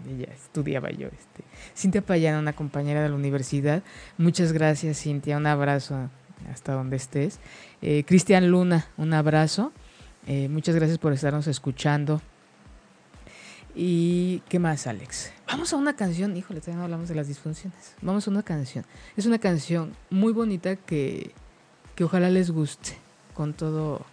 Ella 0.08 0.32
estudiaba 0.32 0.90
yo. 0.90 1.08
Este. 1.08 1.44
Cintia 1.76 2.00
Payana, 2.00 2.38
una 2.38 2.54
compañera 2.54 3.02
de 3.02 3.10
la 3.10 3.14
universidad. 3.14 3.82
Muchas 4.16 4.52
gracias, 4.52 5.02
Cintia. 5.02 5.36
Un 5.36 5.46
abrazo 5.46 6.08
hasta 6.50 6.72
donde 6.72 6.96
estés. 6.96 7.40
Eh, 7.82 8.04
Cristian 8.06 8.50
Luna, 8.50 8.86
un 8.96 9.12
abrazo. 9.12 9.72
Eh, 10.26 10.48
muchas 10.48 10.74
gracias 10.74 10.98
por 10.98 11.12
estarnos 11.12 11.46
escuchando. 11.46 12.20
¿Y 13.78 14.40
qué 14.48 14.58
más, 14.58 14.86
Alex? 14.86 15.30
Vamos 15.46 15.70
a 15.74 15.76
una 15.76 15.94
canción. 15.94 16.34
Híjole, 16.34 16.60
todavía 16.60 16.78
no 16.78 16.84
hablamos 16.84 17.08
de 17.10 17.14
las 17.14 17.28
disfunciones. 17.28 17.94
Vamos 18.00 18.26
a 18.26 18.30
una 18.30 18.42
canción. 18.42 18.86
Es 19.18 19.26
una 19.26 19.38
canción 19.38 19.92
muy 20.08 20.32
bonita 20.32 20.76
que, 20.76 21.32
que 21.94 22.04
ojalá 22.04 22.30
les 22.30 22.50
guste 22.50 22.96
con 23.34 23.52
todo 23.52 24.06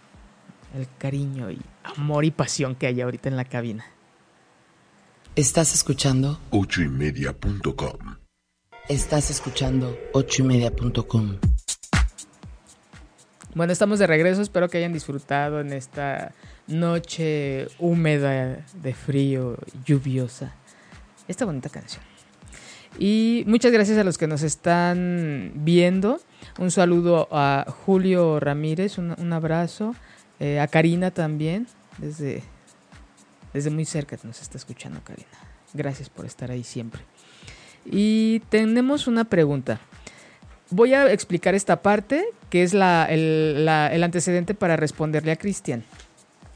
el 0.76 0.86
cariño 0.98 1.50
y 1.50 1.62
amor 1.82 2.26
y 2.26 2.30
pasión 2.30 2.74
que 2.74 2.88
hay 2.88 3.00
ahorita 3.00 3.30
en 3.30 3.36
la 3.36 3.46
cabina. 3.46 3.86
Estás 5.34 5.74
escuchando, 5.74 6.38
ochoymedia.com. 6.50 8.16
estás 8.88 9.30
escuchando 9.30 9.96
ochoymedia.com. 10.12 11.38
Bueno, 13.54 13.72
estamos 13.72 13.98
de 13.98 14.06
regreso. 14.06 14.42
Espero 14.42 14.68
que 14.68 14.76
hayan 14.76 14.92
disfrutado 14.92 15.60
en 15.60 15.72
esta 15.72 16.34
noche 16.66 17.68
húmeda, 17.78 18.64
de 18.74 18.94
frío, 18.94 19.56
lluviosa. 19.84 20.54
Esta 21.28 21.44
bonita 21.44 21.68
canción. 21.68 22.02
Y 22.98 23.44
muchas 23.46 23.72
gracias 23.72 23.98
a 23.98 24.04
los 24.04 24.18
que 24.18 24.26
nos 24.26 24.42
están 24.42 25.52
viendo. 25.56 26.20
Un 26.58 26.70
saludo 26.70 27.28
a 27.32 27.66
Julio 27.84 28.38
Ramírez, 28.40 28.98
un, 28.98 29.32
abrazo. 29.32 29.94
Eh, 30.40 30.60
a 30.60 30.66
Karina 30.68 31.10
también, 31.10 31.66
desde, 31.98 32.42
desde 33.52 33.70
muy 33.70 33.84
cerca 33.84 34.16
nos 34.24 34.42
está 34.42 34.58
escuchando 34.58 35.00
Karina. 35.04 35.28
Gracias 35.72 36.08
por 36.08 36.24
estar 36.24 36.50
ahí 36.50 36.62
siempre. 36.64 37.02
Y 37.84 38.40
tenemos 38.48 39.06
una 39.06 39.24
pregunta. 39.24 39.80
Voy 40.70 40.94
a 40.94 41.12
explicar 41.12 41.54
esta 41.54 41.82
parte, 41.82 42.24
que 42.50 42.62
es 42.62 42.74
la- 42.74 43.06
el, 43.10 43.68
el 43.68 44.02
antecedente 44.04 44.54
para 44.54 44.76
responderle 44.76 45.32
a 45.32 45.36
Cristian. 45.36 45.84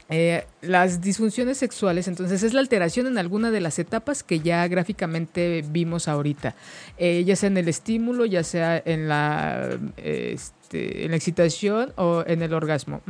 Eh, 0.09 0.45
las 0.61 1.01
disfunciones 1.01 1.57
sexuales, 1.57 2.07
entonces, 2.07 2.41
es 2.41 2.53
la 2.53 2.61
alteración 2.61 3.05
en 3.07 3.17
alguna 3.19 3.51
de 3.51 3.61
las 3.61 3.77
etapas 3.77 4.23
que 4.23 4.39
ya 4.39 4.67
gráficamente 4.67 5.63
vimos 5.69 6.07
ahorita, 6.07 6.55
Eh, 6.97 7.23
ya 7.25 7.35
sea 7.35 7.47
en 7.47 7.57
el 7.57 7.67
estímulo, 7.67 8.25
ya 8.25 8.43
sea 8.43 8.81
en 8.83 9.07
la, 9.07 9.77
este, 9.97 11.05
en 11.05 11.11
la 11.11 11.17
excitación 11.17 11.93
o 11.95 12.23
en 12.25 12.41
el 12.41 12.53
orgasmo. 12.53 13.01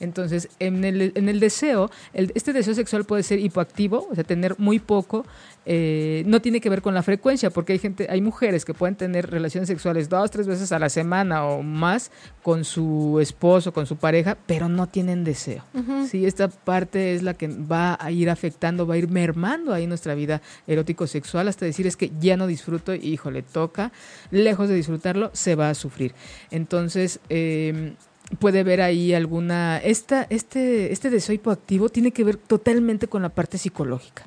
Entonces, 0.00 0.48
en 0.60 0.84
el, 0.84 1.12
en 1.14 1.28
el 1.28 1.40
deseo, 1.40 1.90
el- 2.14 2.32
este 2.34 2.52
deseo 2.52 2.74
sexual 2.74 3.04
puede 3.04 3.22
ser 3.22 3.38
hipoactivo, 3.40 4.06
o 4.10 4.14
sea, 4.14 4.24
tener 4.24 4.54
muy 4.58 4.78
poco, 4.78 5.26
eh, 5.68 6.22
no 6.26 6.40
tiene 6.40 6.60
que 6.60 6.70
ver 6.70 6.80
con 6.80 6.94
la 6.94 7.02
frecuencia, 7.02 7.50
porque 7.50 7.72
hay 7.72 7.80
gente, 7.80 8.06
hay 8.08 8.20
mujeres 8.20 8.64
que 8.64 8.72
pueden 8.72 8.94
tener 8.94 9.28
relaciones 9.30 9.68
sexuales 9.68 10.08
dos, 10.08 10.30
tres 10.30 10.46
veces 10.46 10.70
a 10.70 10.78
la 10.78 10.88
semana 10.88 11.44
o 11.44 11.62
más 11.62 12.12
con 12.42 12.64
su 12.64 13.18
esposo, 13.20 13.72
con 13.72 13.84
su 13.84 13.96
pareja, 13.96 14.38
pero 14.46 14.68
no 14.68 14.86
tienen 14.86 15.24
deseo. 15.24 15.64
Ujú. 15.74 16.06
Sí, 16.06 16.24
esta 16.24 16.48
parte 16.48 17.14
es 17.14 17.24
la 17.24 17.34
que 17.34 17.48
va 17.48 17.98
a 18.00 18.12
ir 18.12 18.30
afectando, 18.30 18.86
va 18.86 18.94
a 18.94 18.98
ir 18.98 19.08
mermando 19.08 19.74
ahí 19.74 19.88
nuestra 19.88 20.14
vida 20.14 20.40
erótico-sexual 20.68 21.48
hasta 21.48 21.66
decir 21.66 21.86
es 21.88 21.96
que 21.96 22.12
ya 22.20 22.36
no 22.36 22.46
disfruto 22.46 22.94
y 22.94 23.00
hijo, 23.08 23.32
le 23.32 23.42
toca, 23.42 23.90
lejos 24.30 24.68
de 24.68 24.76
disfrutarlo, 24.76 25.30
se 25.32 25.56
va 25.56 25.70
a 25.70 25.74
sufrir. 25.74 26.14
Entonces, 26.52 27.18
eh, 27.28 27.94
puede 28.38 28.62
ver 28.62 28.82
ahí 28.82 29.14
alguna... 29.14 29.78
Esta, 29.78 30.26
este, 30.30 30.92
este 30.92 31.10
deseo 31.10 31.34
hipoactivo 31.34 31.88
tiene 31.88 32.12
que 32.12 32.22
ver 32.22 32.36
totalmente 32.36 33.08
con 33.08 33.22
la 33.22 33.30
parte 33.30 33.58
psicológica. 33.58 34.26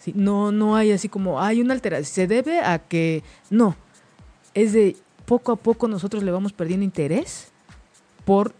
¿Sí? 0.00 0.12
No, 0.16 0.50
no 0.50 0.74
hay 0.74 0.90
así 0.90 1.08
como, 1.08 1.40
hay 1.40 1.60
una 1.60 1.74
alteración. 1.74 2.12
Se 2.12 2.26
debe 2.26 2.60
a 2.60 2.80
que, 2.80 3.22
no, 3.48 3.76
es 4.54 4.72
de 4.72 4.96
poco 5.26 5.52
a 5.52 5.56
poco 5.56 5.86
nosotros 5.86 6.24
le 6.24 6.32
vamos 6.32 6.52
perdiendo 6.52 6.84
interés 6.84 7.52
por 8.24 8.52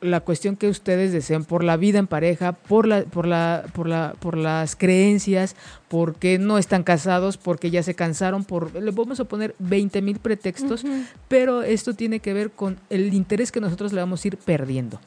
la 0.00 0.20
cuestión 0.20 0.56
que 0.56 0.68
ustedes 0.68 1.12
desean, 1.12 1.44
por 1.44 1.64
la 1.64 1.76
vida 1.76 1.98
en 1.98 2.06
pareja, 2.06 2.52
por 2.52 2.86
la, 2.86 3.02
por 3.02 3.26
la, 3.26 3.64
por 3.72 3.88
la, 3.88 4.14
por 4.18 4.36
las 4.36 4.76
creencias, 4.76 5.56
porque 5.88 6.38
no 6.38 6.58
están 6.58 6.82
casados, 6.82 7.36
porque 7.36 7.70
ya 7.70 7.82
se 7.82 7.94
cansaron, 7.94 8.44
por 8.44 8.74
le 8.74 8.90
vamos 8.90 9.20
a 9.20 9.24
poner 9.24 9.54
20 9.58 10.02
mil 10.02 10.18
pretextos, 10.18 10.84
pero 11.28 11.62
esto 11.62 11.94
tiene 11.94 12.20
que 12.20 12.34
ver 12.34 12.50
con 12.50 12.78
el 12.90 13.14
interés 13.14 13.52
que 13.52 13.60
nosotros 13.60 13.92
le 13.92 14.00
vamos 14.00 14.24
a 14.24 14.28
ir 14.28 14.36
perdiendo. 14.36 15.00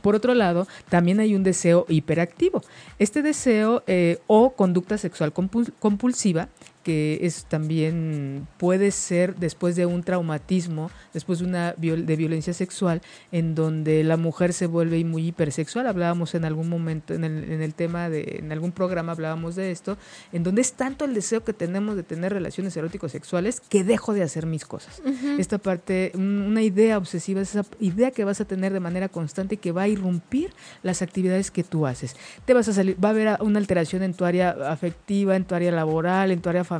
Por 0.00 0.14
otro 0.14 0.34
lado, 0.34 0.66
también 0.88 1.20
hay 1.20 1.34
un 1.34 1.42
deseo 1.42 1.86
hiperactivo. 1.88 2.62
Este 2.98 3.22
deseo 3.22 3.82
eh, 3.86 4.18
o 4.26 4.50
conducta 4.50 4.98
sexual 4.98 5.32
compul- 5.34 5.72
compulsiva 5.78 6.48
que 6.88 7.18
es 7.20 7.44
también 7.44 8.46
puede 8.56 8.92
ser 8.92 9.36
después 9.36 9.76
de 9.76 9.84
un 9.84 10.02
traumatismo, 10.02 10.90
después 11.12 11.40
de 11.40 11.44
una 11.44 11.74
viol- 11.76 12.06
de 12.06 12.16
violencia 12.16 12.54
sexual, 12.54 13.02
en 13.30 13.54
donde 13.54 14.02
la 14.04 14.16
mujer 14.16 14.54
se 14.54 14.66
vuelve 14.66 15.04
muy 15.04 15.26
hipersexual. 15.28 15.86
Hablábamos 15.86 16.34
en 16.34 16.46
algún 16.46 16.70
momento, 16.70 17.12
en 17.12 17.24
el, 17.24 17.44
en 17.52 17.60
el 17.60 17.74
tema 17.74 18.08
de, 18.08 18.38
en 18.38 18.52
algún 18.52 18.72
programa 18.72 19.12
hablábamos 19.12 19.54
de 19.54 19.70
esto, 19.70 19.98
en 20.32 20.42
donde 20.44 20.62
es 20.62 20.72
tanto 20.72 21.04
el 21.04 21.12
deseo 21.12 21.44
que 21.44 21.52
tenemos 21.52 21.94
de 21.94 22.04
tener 22.04 22.32
relaciones 22.32 22.74
eróticos 22.74 23.12
sexuales 23.12 23.60
que 23.68 23.84
dejo 23.84 24.14
de 24.14 24.22
hacer 24.22 24.46
mis 24.46 24.64
cosas. 24.64 25.02
Esta 25.38 25.58
parte, 25.58 26.12
un- 26.14 26.40
una 26.48 26.62
idea 26.62 26.96
obsesiva, 26.96 27.42
es 27.42 27.50
esa 27.54 27.66
idea 27.80 28.12
que 28.12 28.24
vas 28.24 28.40
a 28.40 28.46
tener 28.46 28.72
de 28.72 28.80
manera 28.80 29.10
constante 29.10 29.56
y 29.56 29.58
que 29.58 29.72
va 29.72 29.82
a 29.82 29.88
irrumpir 29.88 30.50
las 30.82 31.02
actividades 31.02 31.50
que 31.50 31.64
tú 31.64 31.86
haces. 31.86 32.16
Te 32.46 32.54
vas 32.54 32.66
a 32.68 32.72
salir, 32.72 32.96
va 33.02 33.08
a 33.08 33.12
haber 33.12 33.28
una 33.42 33.58
alteración 33.58 34.02
en 34.02 34.14
tu 34.14 34.24
área 34.24 34.50
afectiva, 34.72 35.36
en 35.36 35.44
tu 35.44 35.54
área 35.54 35.70
laboral, 35.70 36.30
en 36.30 36.40
tu 36.40 36.48
área 36.48 36.64
familiar, 36.64 36.77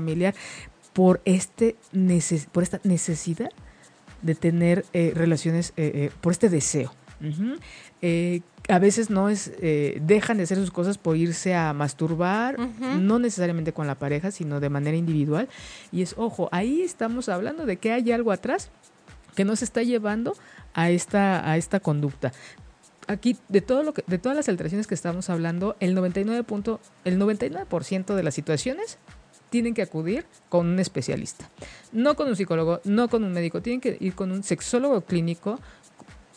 por, 0.93 1.21
este 1.25 1.77
neces- 1.93 2.47
por 2.47 2.63
esta 2.63 2.81
necesidad 2.85 3.51
de 4.23 4.35
tener 4.35 4.85
eh, 4.93 5.13
relaciones, 5.15 5.73
eh, 5.77 5.91
eh, 5.95 6.11
por 6.21 6.33
este 6.33 6.49
deseo. 6.49 6.93
A 8.71 8.79
veces 8.79 9.09
no 9.09 9.29
es, 9.31 9.51
dejan 9.61 10.37
de 10.37 10.43
hacer 10.43 10.59
sus 10.59 10.71
cosas 10.71 10.99
por 10.99 11.17
irse 11.17 11.55
a 11.55 11.73
masturbar, 11.73 12.59
no 13.07 13.19
necesariamente 13.19 13.73
con 13.73 13.87
la 13.87 13.95
pareja, 13.95 14.31
sino 14.31 14.61
de 14.61 14.69
manera 14.69 14.97
individual. 14.97 15.49
Y 15.91 16.03
es, 16.03 16.15
ojo, 16.19 16.49
ahí 16.53 16.83
estamos 16.83 17.29
hablando 17.31 17.65
de 17.65 17.79
que 17.79 17.93
hay 17.93 18.13
algo 18.13 18.31
atrás 18.31 18.69
que 19.35 19.45
nos 19.47 19.63
está 19.63 19.83
llevando 19.83 20.37
a 20.75 20.91
esta, 20.91 21.51
a 21.51 21.57
esta 21.57 21.81
conducta. 21.81 22.33
Aquí, 23.07 23.39
de 23.49 23.63
todo 23.63 23.83
lo 23.85 23.95
que, 23.95 24.05
de 24.07 24.19
todas 24.19 24.37
las 24.37 24.51
alteraciones 24.51 24.87
que 24.87 24.95
estamos 24.95 25.31
hablando, 25.31 25.77
el 25.81 25.97
99%, 25.97 26.45
punto- 26.45 26.79
el 27.07 27.19
99 27.19 28.15
de 28.17 28.23
las 28.23 28.35
situaciones 28.35 28.99
tienen 29.51 29.75
que 29.75 29.83
acudir 29.83 30.25
con 30.49 30.67
un 30.67 30.79
especialista. 30.79 31.49
No 31.93 32.15
con 32.17 32.29
un 32.29 32.37
psicólogo, 32.37 32.81
no 32.85 33.09
con 33.09 33.25
un 33.25 33.33
médico, 33.33 33.63
tienen 33.63 33.81
que 33.81 33.97
ir 34.01 34.15
con 34.15 34.31
un 34.33 34.43
sexólogo 34.43 35.01
clínico 35.03 35.59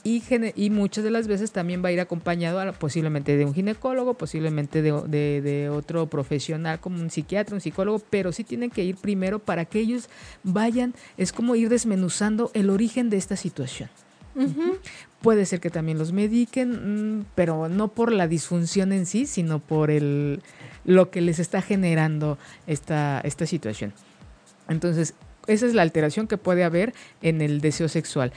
y, 0.04 0.24
y 0.56 0.70
muchas 0.72 1.04
de 1.04 1.12
las 1.12 1.28
veces 1.28 1.52
también 1.52 1.84
va 1.84 1.90
a 1.90 1.92
ir 1.92 2.00
acompañado 2.00 2.74
posiblemente 2.74 3.38
de 3.38 3.46
un 3.46 3.54
ginecólogo, 3.54 4.16
posiblemente 4.16 4.82
de- 4.82 5.42
de 5.42 5.70
otro 5.70 6.08
profesional 6.08 6.80
como 6.80 7.00
un 7.00 7.12
psiquiatra, 7.12 7.54
un 7.54 7.62
psicólogo, 7.62 8.00
pero 8.10 8.32
sí 8.32 8.44
tienen 8.44 8.72
que 8.72 8.84
ir 8.84 8.96
primero 8.96 9.38
para 9.38 9.66
que 9.66 9.80
ellos 9.80 10.10
vayan, 10.44 10.96
es 11.18 11.32
como 11.32 11.56
ir 11.56 11.70
desmenuzando 11.70 12.50
el 12.56 12.72
origen 12.72 13.12
de 13.12 13.18
esta 13.18 13.36
situación. 13.36 13.90
Puede 15.22 15.46
ser 15.46 15.60
que 15.60 15.70
también 15.70 15.98
los 16.00 16.12
mediquen, 16.14 17.20
mm, 17.20 17.26
pero 17.36 17.70
no 17.70 17.90
por 17.90 18.12
la 18.12 18.28
disfunción 18.28 18.92
en 18.92 19.06
sí, 19.06 19.26
sino 19.26 19.60
por 19.60 19.92
el, 19.92 20.42
lo 20.84 21.12
que 21.12 21.22
les 21.22 21.40
está 21.40 21.62
generando 21.62 22.38
esta, 22.66 23.22
esta 23.22 23.46
situación. 23.46 23.94
Entonces, 24.68 25.14
esa 25.48 25.66
es 25.68 25.74
la 25.74 25.82
alteración 25.82 26.28
que 26.28 26.38
puede 26.38 26.64
haber 26.64 26.94
en 27.22 27.42
el 27.42 27.62
deseo 27.62 27.88
sexual. 27.88 28.32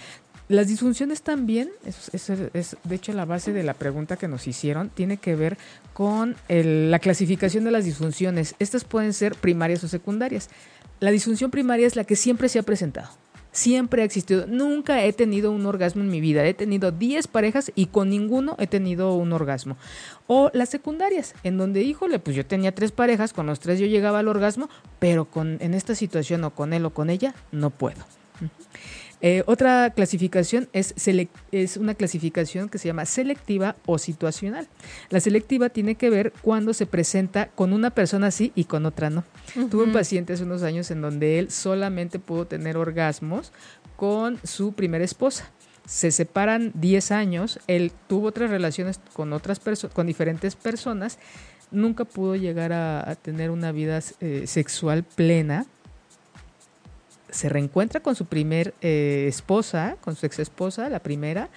Las 0.49 0.69
disfunciones 0.69 1.23
también, 1.23 1.71
es, 1.87 2.11
de 2.85 2.95
hecho 2.95 3.15
la 3.15 3.25
base 3.25 3.55
de 3.55 3.63
la 3.63 3.73
pregunta 3.73 4.17
que 4.17 4.29
nos 4.29 4.47
hicieron, 4.47 4.91
tiene 4.91 5.17
que 5.17 5.35
ver 5.37 5.57
con 5.95 6.37
la 6.49 6.99
clasificación 6.99 7.65
de 7.65 7.71
las 7.71 7.87
disfunciones. 7.87 8.55
Estas 8.59 8.85
pueden 8.85 9.15
ser 9.15 9.37
primarias 9.37 9.83
o 9.85 9.89
secundarias. 9.89 10.51
La 11.01 11.11
disfunción 11.11 11.51
primaria 11.51 11.87
es 11.87 11.97
la 11.97 12.05
que 12.05 12.15
siempre 12.15 12.51
se 12.51 12.59
ha 12.59 12.63
presentado. 12.63 13.09
Siempre 13.55 14.03
ha 14.03 14.05
existido. 14.05 14.49
Nunca 14.49 15.05
he 15.05 15.13
tenido 15.13 15.53
un 15.53 15.65
orgasmo 15.65 16.03
en 16.03 16.11
mi 16.11 16.21
vida. 16.21 16.45
He 16.45 16.55
tenido 16.55 16.91
10 16.91 17.29
parejas 17.29 17.71
y 17.77 17.87
con 17.87 18.11
ninguno 18.11 18.57
he 18.59 18.67
tenido 18.67 19.15
un 19.15 19.33
orgasmo. 19.33 19.77
O 20.27 20.51
las 20.53 20.71
secundarias, 20.71 21.37
en 21.45 21.57
donde, 21.57 21.83
híjole, 21.83 22.19
pues 22.19 22.35
yo 22.35 22.45
tenía 22.45 22.75
tres 22.75 22.91
parejas, 22.91 23.33
con 23.33 23.47
los 23.47 23.61
tres 23.61 23.79
yo 23.79 23.87
llegaba 23.87 24.19
al 24.19 24.27
orgasmo, 24.27 24.69
pero 24.99 25.27
con, 25.27 25.59
en 25.61 25.73
esta 25.73 25.95
situación 25.95 26.43
o 26.43 26.51
con 26.51 26.73
él 26.73 26.85
o 26.85 26.91
con 26.91 27.11
ella 27.11 27.33
no 27.53 27.71
puedo. 27.71 28.05
Eh, 29.27 29.43
otra 29.47 29.91
clasificación 29.97 30.69
es, 30.75 30.93
es 31.51 31.77
una 31.79 31.95
clasificación 31.95 32.69
que 32.69 32.77
se 32.77 32.89
llama 32.89 33.07
selectiva 33.07 33.75
o 33.87 33.97
situacional. 33.97 34.69
La 35.09 35.19
selectiva 35.19 35.71
tiene 35.71 35.95
que 35.95 36.11
ver 36.11 36.31
cuando 36.43 36.75
se 36.75 36.85
presenta 36.85 37.47
con 37.49 37.73
una 37.73 37.89
persona 37.89 38.31
sí 38.31 38.53
y 38.55 38.65
con 38.65 38.85
otra 38.85 39.09
no. 39.09 39.25
Tuve 39.71 39.85
un 39.85 39.93
paciente 39.95 40.35
hace 40.35 40.43
unos 40.43 40.63
años 40.63 40.91
en 40.91 41.01
donde 41.01 41.39
él 41.39 41.51
solamente 41.51 42.19
pudo 42.19 42.47
tener 42.47 42.77
orgasmos 42.77 43.51
con 43.97 44.39
su 44.45 44.75
primera 44.75 45.05
esposa. 45.07 45.51
Se 45.87 46.11
separan 46.11 46.73
10 46.75 47.11
años, 47.11 47.61
él 47.67 47.93
tuvo 48.09 48.27
otras 48.29 48.51
relaciones 48.51 49.01
con 49.15 49.33
otras 49.33 49.59
perso- 49.59 49.89
con 49.91 50.07
diferentes 50.07 50.55
personas, 50.55 51.19
nunca 51.71 52.05
pudo 52.05 52.37
llegar 52.37 52.75
a, 52.75 53.09
a 53.11 53.15
tener 53.15 53.51
una 53.51 53.73
vida 53.73 54.01
eh, 54.21 54.45
sexual 54.47 55.03
plena. 55.03 55.65
Se 57.35 57.49
reencuentra 57.49 58.01
con 58.01 58.15
su 58.15 58.27
primer 58.27 58.75
eh, 58.81 59.27
esposa, 59.29 59.97
con 60.01 60.15
su 60.15 60.25
ex 60.25 60.39
esposa, 60.39 60.89
la 60.89 61.01
primera, 61.01 61.51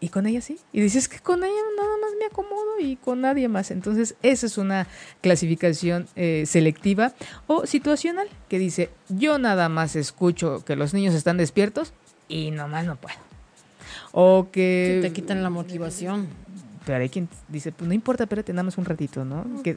y 0.00 0.08
con 0.08 0.26
ella 0.26 0.40
sí. 0.40 0.58
Y 0.72 0.80
dices 0.80 1.06
que 1.06 1.18
con 1.18 1.44
ella 1.44 1.60
nada 1.76 1.96
más 2.00 2.10
me 2.18 2.24
acomodo 2.24 2.80
y 2.80 2.96
con 2.96 3.20
nadie 3.20 3.46
más. 3.48 3.70
Entonces, 3.70 4.14
esa 4.22 4.46
es 4.46 4.56
una 4.56 4.86
clasificación 5.20 6.08
eh, 6.16 6.44
selectiva 6.46 7.12
o 7.46 7.66
situacional 7.66 8.26
que 8.48 8.58
dice, 8.58 8.88
yo 9.10 9.38
nada 9.38 9.68
más 9.68 9.96
escucho 9.96 10.64
que 10.64 10.76
los 10.76 10.94
niños 10.94 11.14
están 11.14 11.36
despiertos 11.36 11.92
y 12.26 12.50
nomás 12.50 12.86
no 12.86 12.96
puedo. 12.96 13.18
O 14.12 14.48
que... 14.50 15.00
Que 15.02 15.08
te 15.08 15.12
quitan 15.12 15.42
la 15.42 15.50
motivación. 15.50 16.28
Pero 16.86 17.02
hay 17.02 17.10
quien 17.10 17.28
dice, 17.48 17.70
pues 17.70 17.86
no 17.86 17.92
importa, 17.92 18.24
espérate 18.24 18.54
nada 18.54 18.62
más 18.62 18.78
un 18.78 18.86
ratito, 18.86 19.26
¿no? 19.26 19.62
Que... 19.62 19.76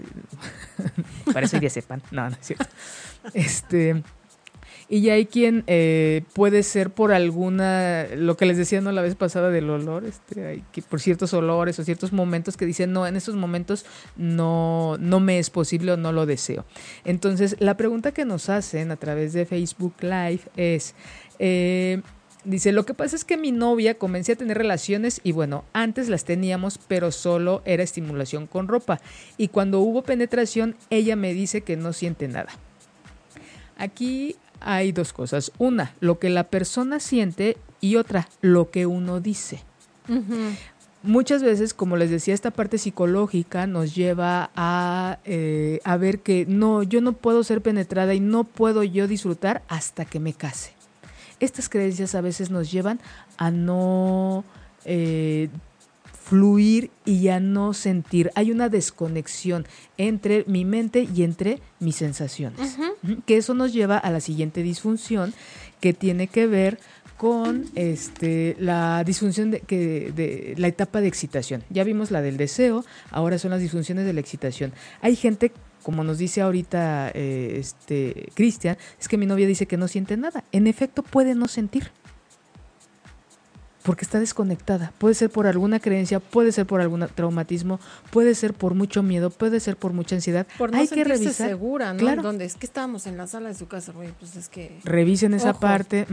Para 1.33 1.45
eso 1.45 1.57
ya 1.57 1.69
sepan. 1.69 2.01
No, 2.11 2.29
no 2.29 2.37
es 2.39 2.47
cierto. 2.47 2.65
Este... 3.33 4.01
Y 4.93 5.09
hay 5.09 5.25
quien 5.25 5.63
eh, 5.65 6.21
puede 6.33 6.61
ser 6.61 6.91
por 6.91 7.13
alguna, 7.13 8.05
lo 8.15 8.37
que 8.37 8.45
les 8.45 8.57
decía 8.57 8.79
no 8.79 8.91
la 8.91 9.01
vez 9.01 9.15
pasada 9.15 9.49
del 9.49 9.67
olor, 9.71 10.05
este, 10.05 10.45
hay 10.45 10.63
que 10.71 10.83
por 10.83 11.01
ciertos 11.01 11.33
olores 11.33 11.79
o 11.79 11.83
ciertos 11.83 12.13
momentos 12.13 12.57
que 12.57 12.67
dicen, 12.67 12.93
no, 12.93 13.07
en 13.07 13.15
estos 13.15 13.33
momentos 13.33 13.87
no, 14.17 14.97
no 14.99 15.19
me 15.19 15.39
es 15.39 15.49
posible 15.49 15.93
o 15.93 15.97
no 15.97 16.11
lo 16.11 16.27
deseo. 16.27 16.63
Entonces, 17.05 17.55
la 17.57 17.75
pregunta 17.75 18.11
que 18.11 18.23
nos 18.23 18.49
hacen 18.49 18.91
a 18.91 18.95
través 18.95 19.33
de 19.33 19.47
Facebook 19.47 19.95
Live 20.01 20.41
es, 20.57 20.93
eh, 21.39 22.03
dice, 22.43 22.71
lo 22.71 22.85
que 22.85 22.93
pasa 22.93 23.15
es 23.15 23.25
que 23.25 23.35
mi 23.35 23.51
novia 23.51 23.97
comencé 23.97 24.33
a 24.33 24.35
tener 24.35 24.59
relaciones 24.59 25.21
y 25.23 25.31
bueno, 25.31 25.65
antes 25.73 26.07
las 26.07 26.23
teníamos, 26.23 26.77
pero 26.77 27.11
solo 27.11 27.63
era 27.65 27.81
estimulación 27.81 28.45
con 28.45 28.67
ropa. 28.67 29.01
Y 29.39 29.47
cuando 29.47 29.79
hubo 29.79 30.03
penetración, 30.03 30.75
ella 30.91 31.15
me 31.15 31.33
dice 31.33 31.61
que 31.61 31.77
no 31.77 31.93
siente 31.93 32.27
nada. 32.27 32.51
Aquí 33.75 34.35
hay 34.63 34.91
dos 34.91 35.13
cosas. 35.13 35.51
Una, 35.57 35.93
lo 35.99 36.19
que 36.19 36.29
la 36.29 36.45
persona 36.45 36.99
siente 36.99 37.57
y 37.81 37.97
otra, 37.97 38.27
lo 38.41 38.71
que 38.71 38.85
uno 38.85 39.19
dice. 39.19 39.61
Muchas 41.03 41.43
veces, 41.43 41.73
como 41.73 41.97
les 41.97 42.09
decía, 42.09 42.33
esta 42.33 42.51
parte 42.51 42.77
psicológica 42.77 43.67
nos 43.67 43.93
lleva 43.93 44.51
a, 44.55 45.19
eh, 45.25 45.81
a 45.83 45.97
ver 45.97 46.19
que 46.19 46.45
no, 46.47 46.81
yo 46.81 47.01
no 47.01 47.11
puedo 47.13 47.43
ser 47.43 47.61
penetrada 47.61 48.13
y 48.13 48.21
no 48.21 48.45
puedo 48.45 48.83
yo 48.83 49.07
disfrutar 49.07 49.63
hasta 49.67 50.05
que 50.05 50.21
me 50.21 50.33
case. 50.33 50.71
Estas 51.41 51.67
creencias 51.67 52.15
a 52.15 52.21
veces 52.21 52.51
nos 52.51 52.71
llevan 52.71 53.01
a 53.37 53.51
no 53.51 54.45
eh, 54.85 55.49
fluir 56.23 56.89
y 57.05 57.27
a 57.27 57.39
no 57.39 57.73
sentir. 57.73 58.31
Hay 58.35 58.51
una 58.51 58.69
desconexión 58.69 59.65
entre 59.97 60.45
mi 60.47 60.63
mente 60.65 61.07
y 61.13 61.23
entre 61.23 61.59
mis 61.79 61.97
sensaciones. 61.97 62.77
Que 63.25 63.37
eso 63.37 63.53
nos 63.53 63.73
lleva 63.73 63.97
a 63.97 64.09
la 64.09 64.21
siguiente 64.21 64.63
disfunción 64.63 65.33
que 65.81 65.93
tiene 65.93 66.27
que 66.27 66.47
ver 66.47 66.79
con 67.17 67.65
este 67.75 68.55
la 68.59 69.03
disfunción 69.03 69.51
de, 69.51 69.59
que, 69.59 70.11
de 70.15 70.55
la 70.57 70.67
etapa 70.67 71.01
de 71.01 71.07
excitación. 71.07 71.63
Ya 71.69 71.83
vimos 71.83 72.09
la 72.09 72.21
del 72.21 72.37
deseo, 72.37 72.85
ahora 73.11 73.37
son 73.37 73.51
las 73.51 73.59
disfunciones 73.59 74.05
de 74.05 74.13
la 74.13 74.19
excitación. 74.19 74.73
Hay 75.01 75.15
gente 75.15 75.51
como 75.83 76.05
nos 76.05 76.17
dice 76.17 76.41
ahorita 76.41 77.11
eh, 77.13 77.57
este 77.59 78.29
Cristian, 78.33 78.77
es 78.99 79.09
que 79.09 79.17
mi 79.17 79.25
novia 79.25 79.45
dice 79.45 79.65
que 79.65 79.75
no 79.75 79.89
siente 79.89 80.15
nada. 80.15 80.45
En 80.53 80.65
efecto, 80.67 81.03
puede 81.03 81.35
no 81.35 81.49
sentir. 81.49 81.91
Porque 83.83 84.05
está 84.05 84.19
desconectada. 84.19 84.93
Puede 84.97 85.13
ser 85.13 85.29
por 85.29 85.45
alguna 85.45 85.79
creencia, 85.79 86.19
puede 86.19 86.51
ser 86.51 86.65
por 86.65 86.79
algún 86.79 87.05
traumatismo, 87.13 87.79
puede 88.11 88.33
ser 88.33 88.53
por 88.53 88.73
mucho 88.75 89.03
miedo, 89.03 89.29
puede 89.29 89.59
ser 89.59 89.75
por 89.75 89.91
mucha 89.93 90.15
ansiedad. 90.15 90.47
Por 90.57 90.71
no 90.71 90.77
Hay 90.77 90.87
que 90.87 91.03
revisar. 91.03 91.49
segura, 91.49 91.93
¿no? 91.93 91.99
Claro. 91.99 92.21
Donde 92.21 92.45
es 92.45 92.55
que 92.55 92.65
estábamos 92.65 93.07
en 93.07 93.17
la 93.17 93.27
sala 93.27 93.49
de 93.49 93.55
su 93.55 93.67
casa, 93.67 93.91
güey, 93.91 94.11
pues 94.19 94.35
es 94.37 94.47
que... 94.47 94.79
Revisen 94.85 95.33
esa 95.33 95.51
Ojo. 95.51 95.59
parte. 95.59 96.07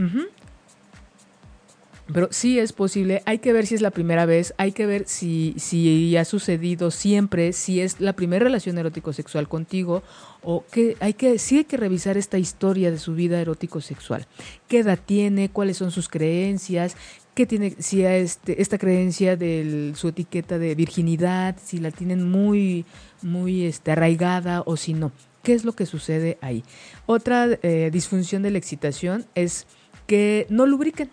Pero 2.13 2.27
sí 2.31 2.59
es 2.59 2.73
posible, 2.73 3.21
hay 3.25 3.39
que 3.39 3.53
ver 3.53 3.65
si 3.65 3.75
es 3.75 3.81
la 3.81 3.91
primera 3.91 4.25
vez, 4.25 4.53
hay 4.57 4.73
que 4.73 4.85
ver 4.85 5.07
si, 5.07 5.55
si 5.57 6.17
ha 6.17 6.25
sucedido 6.25 6.91
siempre, 6.91 7.53
si 7.53 7.79
es 7.79 8.01
la 8.01 8.13
primera 8.13 8.43
relación 8.43 8.77
erótico-sexual 8.77 9.47
contigo, 9.47 10.03
o 10.43 10.65
que 10.71 10.97
hay 10.99 11.13
que, 11.13 11.39
sí 11.39 11.59
hay 11.59 11.63
que 11.63 11.77
revisar 11.77 12.17
esta 12.17 12.37
historia 12.37 12.91
de 12.91 12.99
su 12.99 13.13
vida 13.13 13.39
erótico-sexual. 13.39 14.27
¿Qué 14.67 14.79
edad 14.79 14.99
tiene? 15.05 15.49
¿Cuáles 15.49 15.77
son 15.77 15.91
sus 15.91 16.09
creencias? 16.09 16.97
¿Qué 17.33 17.45
tiene, 17.45 17.75
si 17.79 18.03
a 18.03 18.17
este, 18.17 18.61
esta 18.61 18.77
creencia 18.77 19.37
de 19.37 19.93
su 19.95 20.09
etiqueta 20.09 20.59
de 20.59 20.75
virginidad, 20.75 21.55
si 21.63 21.77
la 21.77 21.91
tienen 21.91 22.29
muy, 22.29 22.85
muy 23.21 23.65
este, 23.65 23.91
arraigada 23.91 24.63
o 24.65 24.75
si 24.75 24.93
no? 24.93 25.13
¿Qué 25.41 25.53
es 25.53 25.63
lo 25.63 25.73
que 25.73 25.85
sucede 25.85 26.37
ahí? 26.41 26.63
Otra 27.05 27.47
eh, 27.63 27.89
disfunción 27.91 28.43
de 28.43 28.51
la 28.51 28.57
excitación 28.57 29.25
es 29.33 29.65
que 30.07 30.45
no 30.49 30.65
lubriquen. 30.65 31.09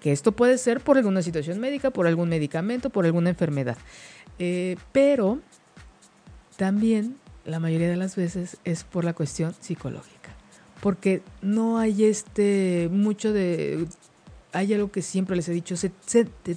Que 0.00 0.12
esto 0.12 0.32
puede 0.32 0.58
ser 0.58 0.80
por 0.80 0.96
alguna 0.96 1.22
situación 1.22 1.58
médica, 1.58 1.90
por 1.90 2.06
algún 2.06 2.28
medicamento, 2.28 2.90
por 2.90 3.04
alguna 3.06 3.30
enfermedad. 3.30 3.76
Eh, 4.38 4.76
pero 4.92 5.40
también 6.56 7.16
la 7.44 7.58
mayoría 7.58 7.88
de 7.88 7.96
las 7.96 8.16
veces 8.16 8.58
es 8.64 8.84
por 8.84 9.04
la 9.04 9.12
cuestión 9.12 9.54
psicológica. 9.60 10.13
Porque 10.84 11.22
no 11.40 11.78
hay 11.78 12.04
este 12.04 12.90
mucho 12.92 13.32
de... 13.32 13.86
Hay 14.52 14.74
algo 14.74 14.92
que 14.92 15.00
siempre 15.00 15.34
les 15.34 15.48
he 15.48 15.52
dicho, 15.52 15.76
se, 15.78 15.90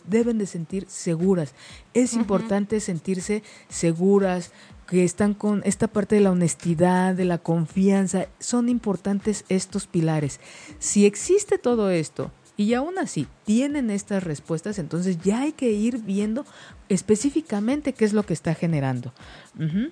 deben 0.05 0.37
de 0.37 0.45
sentir 0.45 0.85
seguras. 0.89 1.53
Es 1.93 2.13
importante 2.13 2.81
sentirse 2.81 3.41
seguras, 3.69 4.51
que 4.85 5.05
están 5.05 5.33
con 5.33 5.61
esta 5.63 5.87
parte 5.87 6.15
de 6.15 6.21
la 6.21 6.31
honestidad, 6.31 7.15
de 7.15 7.23
la 7.23 7.37
confianza. 7.37 8.27
Son 8.37 8.67
importantes 8.67 9.45
estos 9.47 9.87
pilares. 9.87 10.41
Si 10.77 11.05
existe 11.05 11.57
todo 11.57 11.89
esto 11.89 12.29
y 12.57 12.73
aún 12.73 12.99
así 12.99 13.27
tienen 13.45 13.89
estas 13.89 14.25
respuestas, 14.25 14.77
entonces 14.77 15.19
ya 15.23 15.43
hay 15.43 15.53
que 15.53 15.71
ir 15.71 15.99
viendo 15.99 16.45
específicamente 16.89 17.93
qué 17.93 18.03
es 18.03 18.11
lo 18.11 18.23
que 18.23 18.33
está 18.33 18.55
generando. 18.55 19.13
Ujú. 19.57 19.91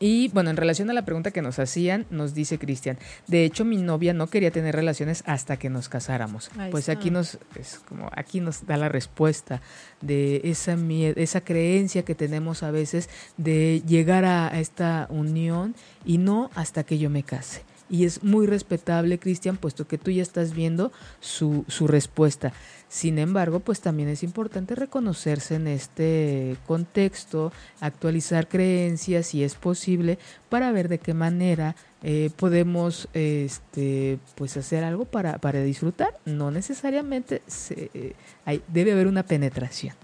Y 0.00 0.28
bueno, 0.28 0.50
en 0.50 0.56
relación 0.56 0.90
a 0.90 0.92
la 0.92 1.04
pregunta 1.04 1.30
que 1.30 1.42
nos 1.42 1.58
hacían, 1.58 2.06
nos 2.10 2.34
dice 2.34 2.58
Cristian, 2.58 2.98
de 3.26 3.44
hecho 3.44 3.64
mi 3.64 3.76
novia 3.76 4.14
no 4.14 4.28
quería 4.28 4.50
tener 4.50 4.74
relaciones 4.74 5.24
hasta 5.26 5.56
que 5.56 5.70
nos 5.70 5.88
casáramos. 5.88 6.50
Ahí 6.56 6.70
pues 6.70 6.88
está. 6.88 6.92
aquí 6.92 7.10
nos 7.10 7.38
es 7.56 7.80
como 7.88 8.08
aquí 8.14 8.40
nos 8.40 8.66
da 8.66 8.76
la 8.76 8.88
respuesta 8.88 9.60
de 10.00 10.40
esa 10.44 10.76
esa 11.16 11.40
creencia 11.40 12.04
que 12.04 12.14
tenemos 12.14 12.62
a 12.62 12.70
veces 12.70 13.08
de 13.36 13.82
llegar 13.86 14.24
a, 14.24 14.48
a 14.48 14.60
esta 14.60 15.06
unión 15.10 15.74
y 16.04 16.18
no 16.18 16.50
hasta 16.54 16.84
que 16.84 16.98
yo 16.98 17.10
me 17.10 17.22
case. 17.22 17.62
Y 17.90 18.04
es 18.04 18.22
muy 18.22 18.46
respetable, 18.46 19.18
Cristian, 19.18 19.56
puesto 19.56 19.86
que 19.86 19.98
tú 19.98 20.10
ya 20.10 20.22
estás 20.22 20.52
viendo 20.52 20.92
su, 21.20 21.64
su 21.68 21.86
respuesta. 21.86 22.52
Sin 22.90 23.18
embargo, 23.18 23.60
pues 23.60 23.80
también 23.80 24.08
es 24.08 24.22
importante 24.22 24.74
reconocerse 24.74 25.56
en 25.56 25.66
este 25.68 26.56
contexto, 26.66 27.52
actualizar 27.80 28.48
creencias 28.48 29.26
si 29.26 29.44
es 29.44 29.54
posible, 29.56 30.18
para 30.48 30.72
ver 30.72 30.88
de 30.88 30.98
qué 30.98 31.12
manera 31.12 31.76
eh, 32.02 32.30
podemos 32.36 33.08
este, 33.12 34.18
pues 34.36 34.56
hacer 34.56 34.84
algo 34.84 35.04
para, 35.04 35.38
para 35.38 35.60
disfrutar. 35.62 36.14
No 36.24 36.50
necesariamente 36.50 37.42
se- 37.46 37.90
eh, 37.92 38.12
hay- 38.44 38.62
debe 38.68 38.92
haber 38.92 39.06
una 39.06 39.22
penetración. 39.24 39.94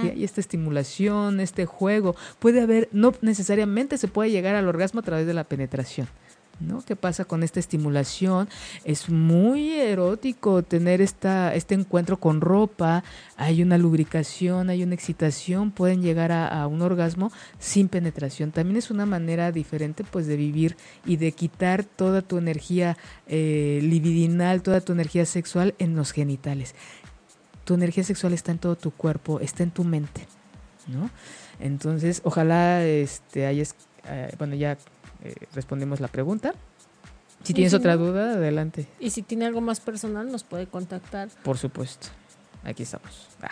Sí, 0.00 0.08
hay 0.10 0.24
esta 0.24 0.40
estimulación, 0.40 1.40
este 1.40 1.66
juego. 1.66 2.16
Puede 2.38 2.60
haber, 2.62 2.88
no 2.92 3.12
necesariamente 3.20 3.98
se 3.98 4.08
puede 4.08 4.30
llegar 4.30 4.54
al 4.54 4.66
orgasmo 4.68 5.00
a 5.00 5.02
través 5.02 5.26
de 5.26 5.34
la 5.34 5.44
penetración. 5.44 6.08
¿No? 6.60 6.84
¿Qué 6.84 6.94
pasa 6.94 7.24
con 7.24 7.42
esta 7.42 7.58
estimulación? 7.58 8.48
Es 8.84 9.08
muy 9.08 9.70
erótico 9.72 10.62
tener 10.62 11.00
esta, 11.00 11.54
este 11.54 11.74
encuentro 11.74 12.20
con 12.20 12.42
ropa, 12.42 13.02
hay 13.38 13.62
una 13.62 13.78
lubricación, 13.78 14.68
hay 14.68 14.82
una 14.82 14.94
excitación, 14.94 15.70
pueden 15.70 16.02
llegar 16.02 16.32
a, 16.32 16.66
un 16.66 16.82
orgasmo 16.82 17.32
sin 17.58 17.88
penetración. 17.88 18.52
También 18.52 18.76
es 18.76 18.90
una 18.90 19.06
manera 19.06 19.52
diferente 19.52 20.04
pues 20.04 20.26
de 20.26 20.36
vivir 20.36 20.76
y 21.06 21.16
de 21.16 21.32
quitar 21.32 21.84
toda 21.84 22.20
tu 22.20 22.36
energía 22.36 22.98
eh, 23.26 23.80
libidinal, 23.82 24.60
toda 24.60 24.82
tu 24.82 24.92
energía 24.92 25.24
sexual 25.24 25.74
en 25.78 25.96
los 25.96 26.12
genitales 26.12 26.74
tu 27.70 27.74
energía 27.74 28.02
sexual 28.02 28.32
está 28.32 28.50
en 28.50 28.58
todo 28.58 28.74
tu 28.74 28.90
cuerpo, 28.90 29.38
está 29.38 29.62
en 29.62 29.70
tu 29.70 29.84
mente, 29.84 30.26
¿no? 30.88 31.08
Entonces, 31.60 32.20
ojalá 32.24 32.84
este 32.84 33.46
hayas, 33.46 33.76
eh, 34.06 34.34
bueno, 34.38 34.56
ya 34.56 34.76
eh, 35.22 35.34
respondemos 35.54 36.00
la 36.00 36.08
pregunta. 36.08 36.54
Si 37.42 37.54
tienes 37.54 37.72
si 37.72 37.76
otra 37.76 37.96
duda, 37.96 38.34
adelante, 38.34 38.86
Y 38.98 39.10
si 39.10 39.22
tiene 39.22 39.46
algo 39.46 39.60
más 39.60 39.80
personal, 39.80 40.30
nos 40.30 40.44
puede 40.44 40.66
contactar. 40.66 41.28
por 41.42 41.56
supuesto. 41.56 42.08
Aquí 42.62 42.82
estamos. 42.82 43.28
Ah. 43.40 43.48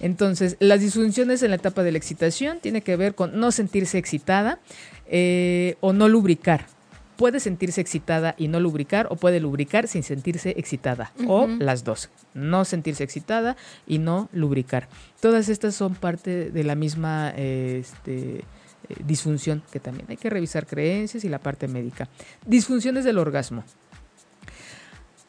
Entonces, 0.00 0.56
las 0.58 0.80
disfunciones 0.80 1.42
en 1.42 1.50
la 1.50 1.56
etapa 1.56 1.82
de 1.82 1.92
la 1.92 1.98
excitación 1.98 2.60
tiene 2.60 2.80
que 2.80 2.96
ver 2.96 3.14
con 3.14 3.38
no 3.38 3.52
sentirse 3.52 3.98
excitada 3.98 4.58
eh, 5.06 5.76
o 5.80 5.92
no 5.92 6.08
lubricar. 6.08 6.66
Puede 7.16 7.40
sentirse 7.40 7.80
excitada 7.80 8.34
y 8.38 8.48
no 8.48 8.60
lubricar 8.60 9.08
o 9.10 9.16
puede 9.16 9.40
lubricar 9.40 9.88
sin 9.88 10.02
sentirse 10.02 10.54
excitada 10.56 11.12
o 11.26 11.46
las 11.48 11.82
dos. 11.82 12.10
No 12.32 12.64
sentirse 12.64 13.02
excitada 13.02 13.56
y 13.86 13.98
no 13.98 14.28
lubricar. 14.32 14.88
Todas 15.20 15.48
estas 15.48 15.74
son 15.74 15.94
parte 15.94 16.50
de 16.50 16.64
la 16.64 16.76
misma 16.76 17.32
eh, 17.36 17.82
este, 17.82 18.44
eh, 18.88 18.94
disfunción 19.04 19.62
que 19.70 19.80
también 19.80 20.06
hay 20.08 20.16
que 20.16 20.30
revisar 20.30 20.66
creencias 20.66 21.24
y 21.24 21.28
la 21.28 21.38
parte 21.38 21.68
médica. 21.68 22.08
Disfunciones 22.46 23.04
del 23.04 23.18
orgasmo. 23.18 23.64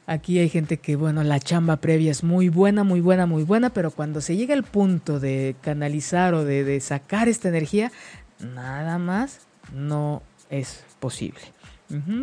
Aquí 0.09 0.39
hay 0.39 0.49
gente 0.49 0.77
que, 0.77 0.95
bueno, 0.95 1.23
la 1.23 1.39
chamba 1.39 1.77
previa 1.77 2.09
es 2.09 2.23
muy 2.23 2.49
buena, 2.49 2.83
muy 2.83 2.99
buena, 2.99 3.27
muy 3.27 3.43
buena, 3.43 3.69
pero 3.69 3.91
cuando 3.91 4.21
se 4.21 4.35
llega 4.35 4.55
al 4.55 4.63
punto 4.63 5.19
de 5.19 5.55
canalizar 5.61 6.33
o 6.33 6.43
de, 6.43 6.79
sacar 6.79 7.29
esta 7.29 7.47
energía, 7.47 7.91
nada 8.39 8.97
más 8.97 9.41
no 9.71 10.23
es 10.49 10.83
posible. 10.99 11.41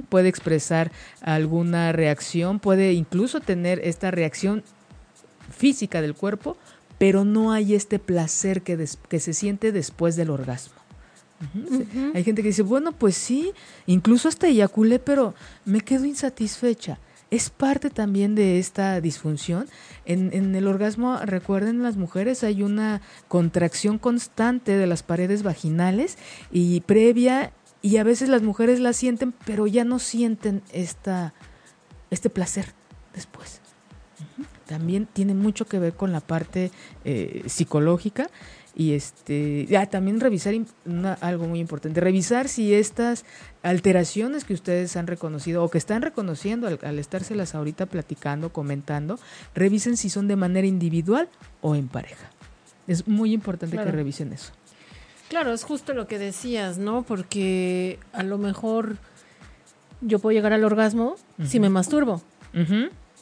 Puede 0.09 0.28
expresar 0.28 0.91
alguna 1.20 1.93
reacción, 1.93 2.59
puede 2.59 2.93
incluso 2.93 3.39
tener 3.41 3.78
esta 3.78 4.11
reacción 4.11 4.64
física 5.57 6.03
del 6.03 6.14
cuerpo, 6.14 6.57
pero 6.99 7.24
no 7.24 7.53
hay 7.53 7.76
este 7.76 8.01
placer 8.01 8.62
que, 8.62 8.84
que 9.09 9.20
se 9.20 9.32
siente 9.32 9.70
después 9.70 10.16
del 10.16 10.30
orgasmo. 10.30 10.76
Hay 12.14 12.24
gente 12.24 12.43
que 12.43 12.49
dice, 12.49 12.62
bueno, 12.62 12.93
pues 12.93 13.16
sí, 13.16 13.53
incluso 13.87 14.28
hasta 14.28 14.47
eyaculé, 14.47 14.99
pero 14.99 15.34
me 15.64 15.80
quedo 15.80 16.05
insatisfecha. 16.05 16.99
Es 17.30 17.51
parte 17.51 17.91
también 17.91 18.34
de 18.34 18.59
esta 18.59 19.01
disfunción. 19.01 19.66
En, 20.05 20.55
el 20.55 20.66
orgasmo, 20.66 21.18
recuerden, 21.24 21.82
las 21.82 21.97
mujeres 21.97 22.45
hay 22.45 22.62
una 22.62 23.03
contracción 23.28 23.99
constante 23.99 24.76
de 24.76 24.87
las 24.87 25.03
paredes 25.03 25.43
vaginales 25.43 26.16
y 26.53 26.80
previa, 26.82 27.53
y 27.82 27.99
a 27.99 28.05
veces 28.05 28.28
las 28.28 28.43
mujeres 28.43 28.80
la 28.80 28.93
sienten, 28.93 29.32
pero 29.45 29.66
ya 29.66 29.84
no 29.84 29.99
sienten 29.99 30.62
esta, 30.72 31.34
este 32.11 32.30
placer 32.30 32.72
después. 33.14 33.61
También 34.66 35.07
tiene 35.12 35.34
mucho 35.34 35.66
que 35.66 35.78
ver 35.78 35.95
con 35.95 36.12
la 36.12 36.20
parte 36.20 36.70
eh, 37.05 37.45
psicológica 37.47 38.28
y 38.79 38.93
este 38.93 39.66
ah, 39.79 39.87
también 39.87 40.20
revisar 40.20 40.55
una- 40.85 41.14
algo 41.14 41.47
muy 41.47 41.61
importante 41.61 41.99
revisar 42.01 42.47
si 42.49 42.74
estas 42.74 43.24
alteraciones 43.62 44.45
que 44.45 44.53
ustedes 44.55 44.97
han 44.97 45.07
reconocido 45.07 45.64
o 45.64 45.70
que 45.70 45.79
están 45.79 46.03
reconociendo 46.03 46.66
al, 46.68 46.79
al 46.83 46.99
estárselas 46.99 47.55
ahorita 47.55 47.87
platicando 47.87 48.53
comentando 48.53 49.18
revisen 49.55 49.97
si 49.97 50.11
son 50.11 50.29
de 50.29 50.37
manera 50.37 50.66
individual 50.66 51.29
o 51.62 51.74
en 51.74 51.89
pareja. 51.89 52.29
Es 52.87 53.09
muy 53.09 53.33
importante 53.33 53.77
que 53.77 53.91
revisen 53.91 54.33
eso. 54.33 54.53
Claro, 55.29 55.53
es 55.53 55.64
justo 55.64 55.93
lo 55.95 56.07
que 56.07 56.18
decías, 56.20 56.79
¿no? 56.79 57.03
Porque 57.03 57.99
a 58.12 58.22
lo 58.22 58.39
mejor 58.39 58.97
yo 60.01 60.18
puedo 60.20 60.35
llegar 60.37 60.53
al 60.53 60.62
orgasmo 60.64 61.16
si 61.45 61.59
me 61.59 61.68
masturbo. 61.70 62.22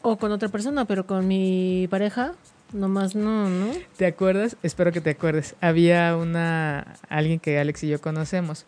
O 0.02 0.16
con 0.18 0.30
otra 0.32 0.48
persona, 0.50 0.84
pero 0.84 1.06
con 1.06 1.26
mi 1.26 1.86
pareja, 1.90 2.34
nomás 2.74 3.14
no, 3.14 3.48
¿no? 3.48 3.72
¿Te 3.96 4.06
acuerdas? 4.06 4.56
Espero 4.62 4.92
que 4.92 5.00
te 5.00 5.10
acuerdes. 5.10 5.54
Había 5.60 6.16
una 6.16 6.96
alguien 7.08 7.40
que 7.40 7.58
Alex 7.58 7.84
y 7.84 7.88
yo 7.88 8.00
conocemos 8.00 8.66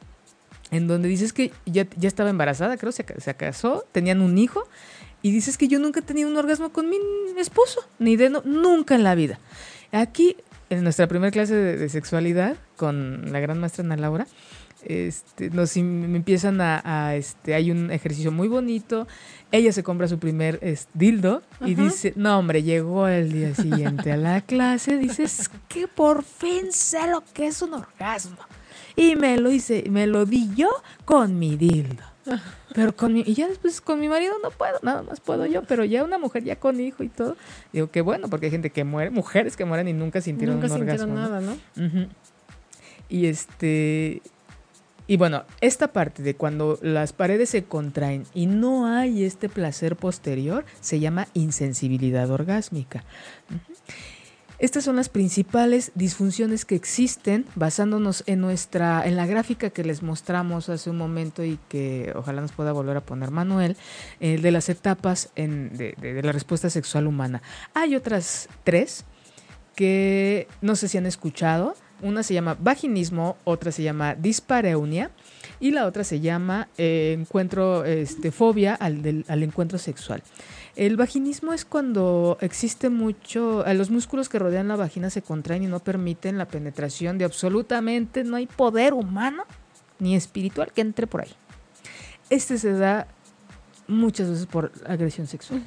en 0.70 0.88
donde 0.88 1.08
dices 1.08 1.32
que 1.32 1.52
ya, 1.64 1.86
ya 1.96 2.08
estaba 2.08 2.30
embarazada, 2.30 2.76
creo, 2.76 2.92
se, 2.92 3.04
se 3.20 3.34
casó, 3.34 3.84
tenían 3.92 4.20
un 4.20 4.36
hijo 4.38 4.66
Y 5.22 5.30
dices 5.30 5.58
que 5.58 5.68
yo 5.68 5.78
nunca 5.78 6.00
he 6.00 6.02
tenido 6.02 6.28
un 6.28 6.36
orgasmo 6.36 6.70
con 6.70 6.88
mi 6.88 6.96
esposo, 7.38 7.86
ni 7.98 8.16
de 8.16 8.30
no, 8.30 8.42
nunca 8.44 8.94
en 8.94 9.02
la 9.02 9.14
vida. 9.14 9.38
Aquí, 9.92 10.36
en 10.70 10.82
nuestra 10.82 11.06
primera 11.06 11.30
clase 11.30 11.54
de, 11.54 11.76
de 11.76 11.88
sexualidad, 11.88 12.56
con 12.76 13.32
la 13.32 13.40
gran 13.40 13.58
maestra 13.58 13.84
Ana 13.84 13.96
Laura, 13.96 14.26
este, 14.84 15.50
nos 15.50 15.76
empiezan 15.76 16.60
a, 16.60 16.80
a, 16.84 17.16
este, 17.16 17.54
hay 17.54 17.70
un 17.70 17.90
ejercicio 17.90 18.30
muy 18.30 18.48
bonito. 18.48 19.06
Ella 19.52 19.72
se 19.72 19.82
compra 19.82 20.08
su 20.08 20.18
primer 20.18 20.58
es, 20.62 20.88
dildo 20.94 21.42
y 21.60 21.74
Ajá. 21.74 21.82
dice, 21.84 22.12
no 22.16 22.38
hombre, 22.38 22.62
llegó 22.62 23.08
el 23.08 23.32
día 23.32 23.54
siguiente 23.54 24.12
a 24.12 24.16
la 24.16 24.40
clase, 24.42 24.96
dice, 24.98 25.22
es 25.24 25.50
que 25.68 25.88
por 25.88 26.22
fin 26.24 26.72
sé 26.72 27.08
lo 27.08 27.22
que 27.32 27.46
es 27.46 27.62
un 27.62 27.74
orgasmo. 27.74 28.38
Y 28.96 29.16
me 29.16 29.36
lo 29.38 29.50
hice, 29.50 29.84
me 29.90 30.06
lo 30.06 30.24
di 30.24 30.50
yo 30.54 30.68
con 31.04 31.38
mi 31.38 31.56
dildo. 31.56 32.02
Pero 32.74 32.96
con 32.96 33.14
mi, 33.14 33.22
y 33.24 33.34
ya 33.34 33.46
después 33.46 33.80
con 33.80 34.00
mi 34.00 34.08
marido 34.08 34.34
no 34.42 34.50
puedo, 34.50 34.78
nada 34.82 35.02
más 35.02 35.20
puedo 35.20 35.46
yo, 35.46 35.62
pero 35.62 35.84
ya 35.84 36.02
una 36.02 36.18
mujer 36.18 36.42
ya 36.42 36.56
con 36.56 36.80
hijo 36.80 37.04
y 37.04 37.08
todo. 37.08 37.36
Digo, 37.72 37.90
qué 37.90 38.00
bueno, 38.00 38.28
porque 38.28 38.46
hay 38.46 38.52
gente 38.52 38.70
que 38.70 38.82
muere, 38.84 39.10
mujeres 39.10 39.56
que 39.56 39.64
mueren 39.64 39.86
y 39.86 39.92
nunca 39.92 40.20
sintieron 40.20 40.56
Nunca 40.56 40.66
un 40.72 40.78
sintieron 40.78 41.10
orgasmo. 41.12 41.38
¿no? 41.38 41.40
nada, 41.40 41.56
¿no? 41.76 41.86
Ujú. 41.86 42.08
Y 43.08 43.26
este. 43.26 44.22
Y 45.08 45.16
bueno, 45.16 45.44
esta 45.60 45.92
parte 45.92 46.22
de 46.22 46.34
cuando 46.34 46.78
las 46.82 47.12
paredes 47.12 47.50
se 47.50 47.64
contraen 47.64 48.24
y 48.34 48.46
no 48.46 48.86
hay 48.86 49.24
este 49.24 49.48
placer 49.48 49.96
posterior 49.96 50.64
se 50.80 50.98
llama 50.98 51.28
insensibilidad 51.34 52.30
orgásmica. 52.30 53.04
Estas 54.58 54.84
son 54.84 54.96
las 54.96 55.10
principales 55.10 55.92
disfunciones 55.94 56.64
que 56.64 56.76
existen 56.76 57.44
basándonos 57.56 58.24
en 58.26 58.40
nuestra 58.40 59.06
en 59.06 59.14
la 59.14 59.26
gráfica 59.26 59.68
que 59.68 59.84
les 59.84 60.02
mostramos 60.02 60.70
hace 60.70 60.88
un 60.88 60.96
momento 60.96 61.44
y 61.44 61.58
que 61.68 62.10
ojalá 62.16 62.40
nos 62.40 62.52
pueda 62.52 62.72
volver 62.72 62.96
a 62.96 63.02
poner 63.02 63.30
Manuel 63.30 63.76
eh, 64.18 64.38
de 64.38 64.50
las 64.50 64.70
etapas 64.70 65.28
de- 65.36 65.94
de 66.00 66.22
la 66.22 66.32
respuesta 66.32 66.70
sexual 66.70 67.06
humana. 67.06 67.42
Hay 67.74 67.94
otras 67.96 68.48
tres 68.64 69.04
que 69.74 70.48
no 70.62 70.74
sé 70.74 70.88
si 70.88 70.96
han 70.96 71.06
escuchado. 71.06 71.74
Una 72.02 72.22
se 72.22 72.34
llama 72.34 72.56
vaginismo, 72.60 73.36
otra 73.44 73.72
se 73.72 73.82
llama 73.82 74.14
dispareunia 74.14 75.10
y 75.60 75.70
la 75.70 75.86
otra 75.86 76.04
se 76.04 76.20
llama 76.20 76.68
eh, 76.76 77.16
encuentro, 77.18 77.84
este, 77.86 78.30
fobia 78.30 78.74
al, 78.74 79.00
del- 79.02 79.24
al 79.28 79.42
encuentro 79.42 79.78
sexual. 79.78 80.22
El 80.76 80.98
vaginismo 80.98 81.54
es 81.54 81.64
cuando 81.64 82.36
existe 82.42 82.90
mucho, 82.90 83.64
eh, 83.66 83.72
los 83.72 83.90
músculos 83.90 84.28
que 84.28 84.38
rodean 84.38 84.68
la 84.68 84.76
vagina 84.76 85.08
se 85.08 85.22
contraen 85.22 85.62
y 85.62 85.66
no 85.68 85.80
permiten 85.80 86.36
la 86.36 86.46
penetración 86.46 87.16
de 87.16 87.24
absolutamente, 87.24 88.24
no 88.24 88.36
hay 88.36 88.46
poder 88.46 88.92
humano 88.92 89.44
ni 89.98 90.14
espiritual 90.14 90.70
que 90.74 90.82
entre 90.82 91.06
por 91.06 91.22
ahí. 91.22 91.32
Este 92.28 92.58
se 92.58 92.72
da 92.72 93.06
muchas 93.88 94.28
veces 94.28 94.44
por 94.44 94.70
agresión 94.86 95.26
sexual. 95.26 95.62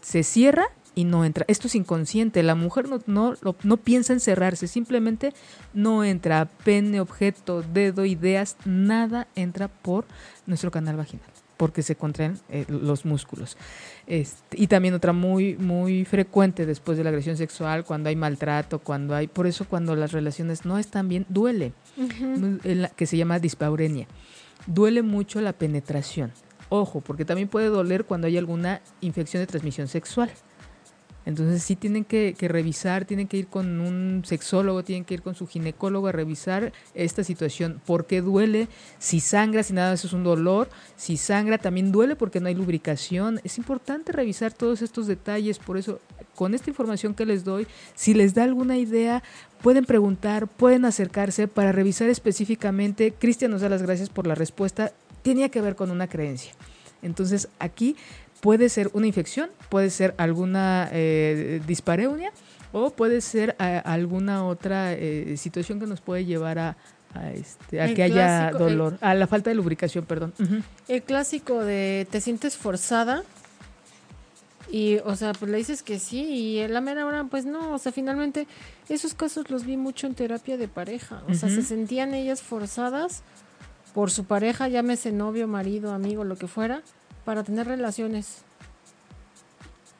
Se 0.00 0.24
cierra 0.24 0.66
y 0.96 1.04
no 1.04 1.24
entra. 1.24 1.44
Esto 1.46 1.68
es 1.68 1.76
inconsciente. 1.76 2.42
La 2.42 2.56
mujer 2.56 2.88
no, 2.88 3.00
no, 3.06 3.34
lo- 3.42 3.54
no 3.62 3.76
piensa 3.76 4.12
en 4.12 4.18
cerrarse, 4.20 4.66
simplemente 4.66 5.32
no 5.74 6.02
entra. 6.02 6.46
Pene, 6.64 6.98
objeto, 7.00 7.62
dedo, 7.62 8.04
ideas, 8.04 8.56
nada 8.64 9.28
entra 9.36 9.68
por 9.68 10.06
nuestro 10.46 10.70
canal 10.72 10.96
vaginal, 10.96 11.28
porque 11.56 11.82
se 11.82 11.94
contraen 11.96 12.38
eh, 12.48 12.64
los 12.68 13.04
músculos. 13.04 13.56
Este, 14.06 14.60
y 14.60 14.68
también 14.68 14.94
otra 14.94 15.12
muy, 15.12 15.56
muy 15.56 16.04
frecuente 16.04 16.64
después 16.64 16.96
de 16.96 17.04
la 17.04 17.10
agresión 17.10 17.36
sexual, 17.36 17.84
cuando 17.84 18.08
hay 18.08 18.16
maltrato, 18.16 18.78
cuando 18.78 19.14
hay. 19.14 19.26
Por 19.26 19.46
eso, 19.46 19.66
cuando 19.68 19.94
las 19.96 20.12
relaciones 20.12 20.64
no 20.64 20.78
están 20.78 21.08
bien, 21.08 21.26
duele 21.28 21.72
Ujú. 21.98 22.58
en 22.64 22.82
la- 22.82 22.88
que 22.88 23.04
se 23.06 23.16
llama 23.18 23.38
dispaurenia. 23.38 24.06
Duele 24.66 25.02
mucho 25.02 25.40
la 25.42 25.52
penetración. 25.52 26.32
Ojo, 26.70 27.00
porque 27.00 27.24
también 27.24 27.48
puede 27.48 27.66
doler 27.68 28.06
cuando 28.06 28.26
hay 28.26 28.38
alguna 28.38 28.80
infección 29.00 29.42
de 29.42 29.46
transmisión 29.46 29.86
sexual. 29.88 30.30
Entonces 31.26 31.64
sí 31.64 31.74
tienen 31.74 32.04
que, 32.04 32.34
revisar, 32.40 33.04
tienen 33.04 33.26
que 33.26 33.36
ir 33.36 33.48
con 33.48 33.80
un 33.80 34.22
sexólogo, 34.24 34.84
tienen 34.84 35.04
que 35.04 35.14
ir 35.14 35.22
con 35.22 35.34
su 35.34 35.48
ginecólogo 35.48 36.06
a 36.06 36.12
revisar 36.12 36.72
esta 36.94 37.24
situación. 37.24 37.82
¿Por 37.84 38.06
qué 38.06 38.22
duele? 38.22 38.68
Si 39.00 39.18
sangra, 39.18 39.64
si 39.64 39.72
nada, 39.72 39.92
eso 39.92 40.06
es 40.06 40.12
un 40.12 40.22
dolor. 40.22 40.68
Si 40.94 41.16
sangra, 41.16 41.58
también 41.58 41.90
duele 41.90 42.14
porque 42.14 42.38
no 42.38 42.46
hay 42.46 42.54
lubricación. 42.54 43.40
Es 43.42 43.58
importante 43.58 44.12
revisar 44.12 44.52
todos 44.52 44.82
estos 44.82 45.08
detalles. 45.08 45.58
Por 45.58 45.76
eso, 45.76 46.00
con 46.36 46.54
esta 46.54 46.70
información 46.70 47.12
que 47.12 47.26
les 47.26 47.42
doy, 47.42 47.66
si 47.96 48.14
les 48.14 48.32
da 48.32 48.44
alguna 48.44 48.78
idea, 48.78 49.24
pueden 49.62 49.84
preguntar, 49.84 50.46
pueden 50.46 50.84
acercarse 50.84 51.48
para 51.48 51.72
revisar 51.72 52.08
específicamente. 52.08 53.12
Cristian 53.12 53.50
nos 53.50 53.62
da 53.62 53.68
las 53.68 53.82
gracias 53.82 54.10
por 54.10 54.28
la 54.28 54.36
respuesta. 54.36 54.92
Tenía 55.22 55.48
que 55.48 55.60
ver 55.60 55.74
con 55.74 55.90
una 55.90 56.06
creencia. 56.06 56.52
Entonces 57.02 57.48
aquí 57.58 57.96
puede 58.46 58.68
ser 58.68 58.90
una 58.92 59.06
infección, 59.08 59.50
puede 59.68 59.90
ser 59.90 60.14
alguna 60.18 60.88
eh, 60.92 61.60
dispareunia 61.66 62.30
o 62.72 62.90
puede 62.90 63.20
ser 63.20 63.56
eh, 63.58 63.82
alguna 63.84 64.44
otra 64.46 64.92
eh, 64.92 65.34
situación 65.36 65.80
que 65.80 65.86
nos 65.86 66.00
puede 66.00 66.24
llevar 66.24 66.58
a, 66.60 66.76
a, 67.14 67.32
este, 67.32 67.80
a 67.82 67.92
que 67.92 68.02
haya 68.04 68.48
el- 68.50 68.58
dolor, 68.58 68.98
a 69.00 69.14
la 69.14 69.26
falta 69.26 69.50
de 69.50 69.56
lubricación, 69.56 70.04
perdón. 70.04 70.32
El 70.86 71.02
clásico 71.02 71.64
de 71.64 72.06
te 72.10 72.20
sientes 72.20 72.56
forzada 72.56 73.24
y, 74.70 74.98
o 75.04 75.14
sea, 75.16 75.32
pues 75.32 75.50
le 75.50 75.58
dices 75.58 75.82
que 75.82 75.98
sí 75.98 76.20
y 76.24 76.58
en 76.58 76.72
la 76.74 76.80
mera 76.80 77.06
hora, 77.06 77.24
pues 77.24 77.46
no, 77.46 77.72
o 77.72 77.78
sea, 77.78 77.92
finalmente 77.92 78.46
esos 78.88 79.14
casos 79.14 79.48
los 79.50 79.64
vi 79.64 79.76
mucho 79.76 80.06
en 80.06 80.14
terapia 80.14 80.56
de 80.56 80.68
pareja, 80.68 81.22
o 81.28 81.34
sea, 81.34 81.48
se 81.48 81.62
sentían 81.62 82.14
ellas 82.14 82.42
forzadas 82.42 83.22
por 83.94 84.10
su 84.10 84.24
pareja, 84.24 84.68
llámese 84.68 85.10
novio, 85.12 85.46
marido, 85.48 85.92
amigo, 85.92 86.24
lo 86.24 86.36
que 86.36 86.48
fuera, 86.48 86.82
para 87.26 87.42
tener 87.42 87.66
relaciones. 87.66 88.38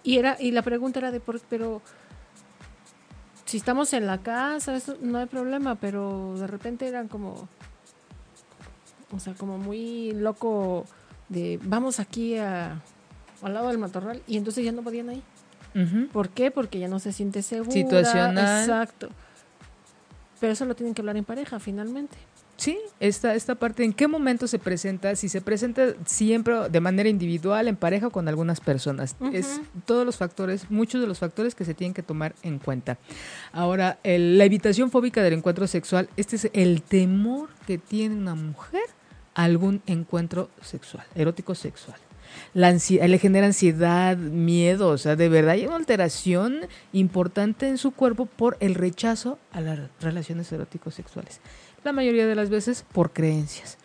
Y 0.03 0.17
era 0.17 0.37
y 0.41 0.53
la 0.53 0.63
pregunta 0.63 1.01
era 1.01 1.11
de 1.11 1.21
por 1.21 1.39
pero 1.41 1.83
si 3.45 3.59
estamos 3.59 3.93
en 3.93 4.07
la 4.07 4.19
casa, 4.19 4.75
eso 4.75 4.97
no 5.03 5.19
hay 5.19 5.27
problema, 5.27 5.75
pero 5.75 6.35
de 6.39 6.47
repente 6.47 6.89
eran 6.89 7.09
como 7.09 7.49
o 9.13 9.21
sea, 9.21 9.35
como 9.35 9.59
muy 9.59 10.13
loco 10.13 10.87
de 11.29 11.59
vamos 11.63 12.01
aquí 12.01 12.37
a, 12.39 12.81
al 13.43 13.55
lado 13.55 13.69
del 13.69 13.79
matorral 13.79 14.23
y 14.27 14.37
entonces 14.37 14.65
ya 14.65 14.73
no 14.73 14.83
podían. 14.83 15.11
Ujú. 15.75 16.09
¿Por 16.13 16.31
qué? 16.31 16.51
Porque 16.51 16.79
ya 16.79 16.89
no 16.89 17.01
se 17.01 17.13
siente 17.13 17.43
segura. 17.43 17.73
Situacional. 17.73 18.61
Exacto. 18.63 19.09
Pero 20.41 20.53
eso 20.53 20.65
lo 20.65 20.77
tienen 20.77 20.95
que 20.95 21.03
hablar 21.03 21.17
en 21.17 21.25
pareja 21.25 21.59
finalmente. 21.59 22.17
Sí, 22.57 22.79
esta, 23.01 23.35
esta 23.35 23.55
parte, 23.55 23.85
¿en 23.85 23.93
qué 23.93 24.09
momento 24.09 24.47
se 24.47 24.59
presenta? 24.59 25.15
Si 25.15 25.29
se 25.29 25.43
presenta 25.43 25.89
siempre 26.07 26.71
de 26.71 26.81
manera 26.81 27.09
individual, 27.09 27.69
en 27.69 27.77
pareja 27.77 28.07
o 28.07 28.11
con 28.11 28.29
algunas 28.29 28.61
personas. 28.61 29.15
Es 29.33 29.61
todos 29.85 30.07
los 30.07 30.17
factores, 30.17 30.71
muchos 30.71 31.03
de 31.03 31.07
los 31.07 31.19
factores 31.19 31.55
que 31.55 31.67
se 31.67 31.75
tienen 31.75 31.93
que 31.93 32.03
tomar 32.03 32.35
en 32.43 32.59
cuenta. 32.59 32.97
Ahora, 33.53 33.99
el- 34.05 34.39
la 34.39 34.45
evitación 34.45 34.91
fóbica 34.91 35.23
del 35.23 35.35
encuentro 35.35 35.67
sexual, 35.67 36.09
este 36.17 36.37
es 36.37 36.51
el 36.55 36.81
temor 36.83 37.51
que 37.67 37.77
tiene 37.77 38.15
una 38.15 38.35
mujer 38.35 38.81
a 39.35 39.45
algún 39.45 39.83
encuentro 39.87 40.49
sexual, 40.63 41.05
erótico 41.15 41.55
sexual. 41.55 41.99
La 42.55 42.71
ansi- 42.73 43.01
le 43.07 43.19
genera 43.19 43.47
ansiedad, 43.47 44.17
miedo, 44.17 44.89
o 44.89 44.99
sea, 44.99 45.15
de 45.17 45.29
verdad 45.29 45.53
hay 45.53 45.67
una 45.67 45.77
alteración 45.77 46.61
importante 46.93 47.69
en 47.69 47.79
su 47.79 47.93
cuerpo 47.93 48.27
por 48.27 48.57
el 48.61 48.75
rechazo 48.75 49.39
a 49.53 49.61
las 49.61 49.79
relaciones 50.01 50.51
eróticos 50.53 50.95
sexuales. 50.95 51.41
La 51.87 51.93
mayoría 51.93 52.27
de 52.27 52.35
las 52.35 52.51
veces 52.51 52.85
por 52.93 53.13
creencias. 53.13 53.79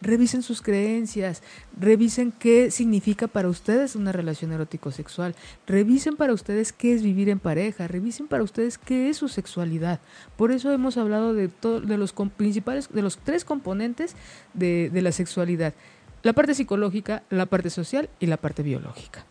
Revisen 0.00 0.42
sus 0.42 0.60
creencias, 0.60 1.44
revisen 1.78 2.32
qué 2.32 2.72
significa 2.72 3.28
para 3.28 3.48
ustedes 3.48 3.94
una 3.94 4.10
relación 4.10 4.50
erótico-sexual, 4.50 5.36
revisen 5.64 6.16
para 6.16 6.32
ustedes 6.32 6.72
qué 6.72 6.92
es 6.92 7.04
vivir 7.04 7.28
en 7.28 7.38
pareja, 7.38 7.86
revisen 7.86 8.26
para 8.26 8.42
ustedes 8.42 8.78
qué 8.78 9.10
es 9.10 9.16
su 9.16 9.28
sexualidad. 9.28 10.00
Por 10.36 10.50
eso 10.50 10.72
hemos 10.72 10.96
hablado 10.96 11.34
de, 11.34 11.46
todo, 11.46 11.80
de 11.80 11.98
los 11.98 12.12
principales, 12.36 12.88
de 12.92 13.02
los 13.02 13.18
tres 13.18 13.44
componentes 13.44 14.16
de, 14.52 14.90
de 14.92 15.00
la 15.00 15.12
sexualidad. 15.12 15.72
La 16.24 16.32
parte 16.32 16.56
psicológica, 16.56 17.22
la 17.30 17.46
parte 17.46 17.70
social 17.70 18.10
y 18.18 18.26
la 18.26 18.38
parte 18.38 18.64
biológica. 18.64 19.24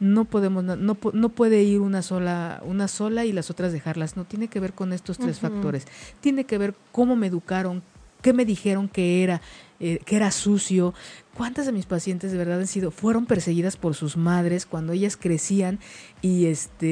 No 0.00 0.24
podemos, 0.24 0.64
no, 0.64 0.76
no, 0.76 0.94
pu- 0.98 1.12
no 1.12 1.28
puede 1.28 1.62
ir 1.62 1.80
una 1.80 2.00
sola, 2.02 2.62
una 2.64 2.88
sola 2.88 3.24
y 3.26 3.32
las 3.32 3.50
otras 3.50 3.72
dejarlas. 3.72 4.16
No 4.16 4.24
tiene 4.24 4.48
que 4.48 4.58
ver 4.58 4.72
con 4.72 4.92
estos 4.92 5.18
tres 5.18 5.38
factores. 5.40 5.86
Tiene 6.20 6.44
que 6.44 6.56
ver 6.58 6.74
cómo 6.90 7.16
me 7.16 7.26
educaron, 7.26 7.82
qué 8.22 8.32
me 8.32 8.44
dijeron 8.46 8.88
que 8.88 9.22
era, 9.22 9.42
eh, 9.78 9.98
que 10.06 10.16
era 10.16 10.30
sucio. 10.30 10.94
¿Cuántas 11.36 11.66
de 11.66 11.72
mis 11.72 11.86
pacientes 11.86 12.32
de 12.32 12.38
verdad 12.38 12.60
han 12.60 12.66
sido, 12.66 12.90
fueron 12.90 13.26
perseguidas 13.26 13.76
por 13.76 13.94
sus 13.94 14.16
madres 14.16 14.66
cuando 14.66 14.92
ellas 14.94 15.16
crecían 15.16 15.78
y 16.22 16.46
este, 16.46 16.86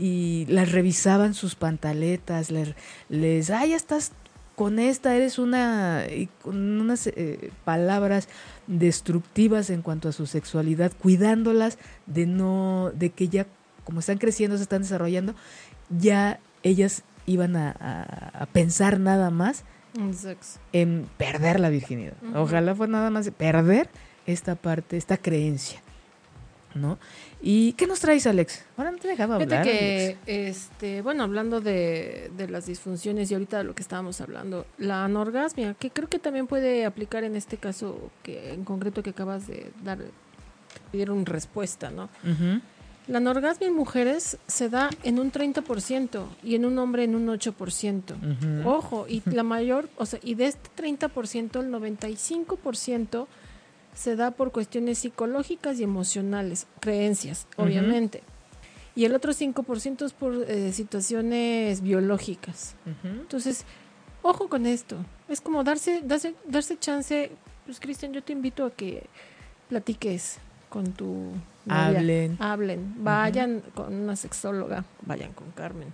y 0.00 0.46
las 0.48 0.72
revisaban 0.72 1.34
sus 1.34 1.54
pantaletas, 1.56 2.50
les, 2.50 2.74
les 3.08 3.50
ay, 3.50 3.70
ya 3.70 3.76
estás 3.76 4.12
con 4.56 4.78
esta, 4.78 5.14
eres 5.16 5.38
una, 5.38 6.04
y 6.10 6.28
con 6.42 6.80
unas 6.80 7.06
eh, 7.06 7.50
palabras 7.64 8.28
destructivas 8.66 9.70
en 9.70 9.82
cuanto 9.82 10.08
a 10.08 10.12
su 10.12 10.26
sexualidad, 10.26 10.92
cuidándolas 11.00 11.78
de 12.06 12.26
no, 12.26 12.90
de 12.94 13.10
que 13.10 13.28
ya, 13.28 13.46
como 13.84 14.00
están 14.00 14.18
creciendo, 14.18 14.56
se 14.56 14.62
están 14.64 14.82
desarrollando, 14.82 15.34
ya 15.90 16.40
ellas 16.62 17.02
iban 17.26 17.56
a, 17.56 17.70
a- 17.78 18.42
a 18.42 18.46
pensar 18.46 18.98
nada 19.00 19.30
más 19.30 19.64
En 20.72 21.06
perder 21.18 21.60
la 21.60 21.68
virginidad. 21.68 22.14
Ojalá 22.34 22.74
fue 22.74 22.88
nada 22.88 23.10
más 23.10 23.26
de 23.26 23.32
perder 23.32 23.90
esta 24.26 24.54
parte, 24.54 24.96
esta 24.96 25.18
creencia. 25.18 25.82
¿No? 26.74 26.98
¿Y 27.40 27.72
qué 27.74 27.86
nos 27.86 28.00
traes, 28.00 28.26
Alex? 28.26 28.64
Ahora 28.76 28.90
no 28.90 28.98
te 28.98 29.08
dejaba 29.08 29.36
hablar. 29.36 29.64
que, 29.64 30.16
este, 30.26 31.02
bueno, 31.02 31.24
hablando 31.24 31.60
de, 31.60 32.30
de 32.36 32.48
las 32.48 32.66
disfunciones 32.66 33.30
y 33.30 33.34
ahorita 33.34 33.58
de 33.58 33.64
lo 33.64 33.74
que 33.74 33.82
estábamos 33.82 34.20
hablando, 34.20 34.66
la 34.78 35.04
anorgasmia, 35.04 35.74
que 35.74 35.90
creo 35.90 36.08
que 36.08 36.18
también 36.18 36.46
puede 36.46 36.84
aplicar 36.84 37.24
en 37.24 37.36
este 37.36 37.56
caso 37.56 38.10
que 38.22 38.52
en 38.52 38.64
concreto 38.64 39.02
que 39.02 39.10
acabas 39.10 39.46
de 39.46 39.72
dar, 39.82 39.98
pidieron 40.90 41.26
respuesta, 41.26 41.90
¿no? 41.90 42.08
La 43.08 43.18
anorgasmia 43.18 43.68
en 43.68 43.74
mujeres 43.74 44.38
se 44.46 44.68
da 44.68 44.88
en 45.02 45.18
un 45.18 45.32
30% 45.32 46.24
y 46.44 46.54
en 46.54 46.64
un 46.64 46.78
hombre 46.78 47.02
en 47.02 47.16
un 47.16 47.26
8%. 47.26 47.52
Ujú. 48.14 48.68
Ojo, 48.68 49.06
y 49.08 49.22
la 49.28 49.42
mayor, 49.42 49.88
o 49.96 50.06
sea, 50.06 50.20
y 50.22 50.36
de 50.36 50.46
este 50.46 50.70
30%, 50.76 51.60
el 51.60 51.72
95% 51.72 53.26
se 53.94 54.16
da 54.16 54.30
por 54.30 54.52
cuestiones 54.52 54.98
psicológicas 54.98 55.78
y 55.78 55.84
emocionales, 55.84 56.66
creencias, 56.80 57.46
obviamente. 57.56 58.22
Y 58.94 59.04
el 59.04 59.14
otro 59.14 59.32
5% 59.32 60.04
es 60.04 60.12
por 60.12 60.34
eh, 60.34 60.72
situaciones 60.72 61.80
biológicas. 61.80 62.74
Entonces, 63.04 63.64
ojo 64.22 64.48
con 64.48 64.66
esto. 64.66 64.96
Es 65.28 65.40
como 65.40 65.64
darse, 65.64 66.02
darse, 66.04 66.34
darse 66.46 66.78
chance. 66.78 67.30
Pues, 67.64 67.80
Cristian, 67.80 68.12
yo 68.12 68.22
te 68.22 68.32
invito 68.32 68.66
a 68.66 68.70
que 68.70 69.06
platiques 69.68 70.38
con 70.68 70.92
tu 70.92 71.32
novia. 71.64 71.86
Hablen. 71.86 72.36
Hablen. 72.38 72.94
Vayan 73.04 73.62
con 73.74 73.94
una 73.94 74.16
sexóloga. 74.16 74.84
Vayan 75.06 75.32
con 75.32 75.50
Carmen. 75.52 75.92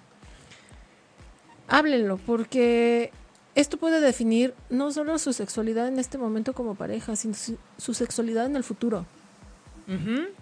Háblenlo, 1.68 2.16
porque 2.16 3.12
esto 3.60 3.76
puede 3.76 4.00
definir 4.00 4.54
no 4.70 4.92
solo 4.92 5.18
su 5.18 5.32
sexualidad 5.32 5.88
en 5.88 5.98
este 5.98 6.16
momento 6.18 6.52
como 6.52 6.74
pareja, 6.74 7.16
sino 7.16 7.34
su, 7.34 7.56
su 7.76 7.92
sexualidad 7.94 8.46
en 8.46 8.56
el 8.56 8.64
futuro. 8.64 9.04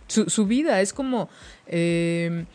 Su, 0.08 0.28
su 0.28 0.46
vida 0.46 0.80
es 0.80 0.92
como 0.92 1.28
eh, 1.66 2.46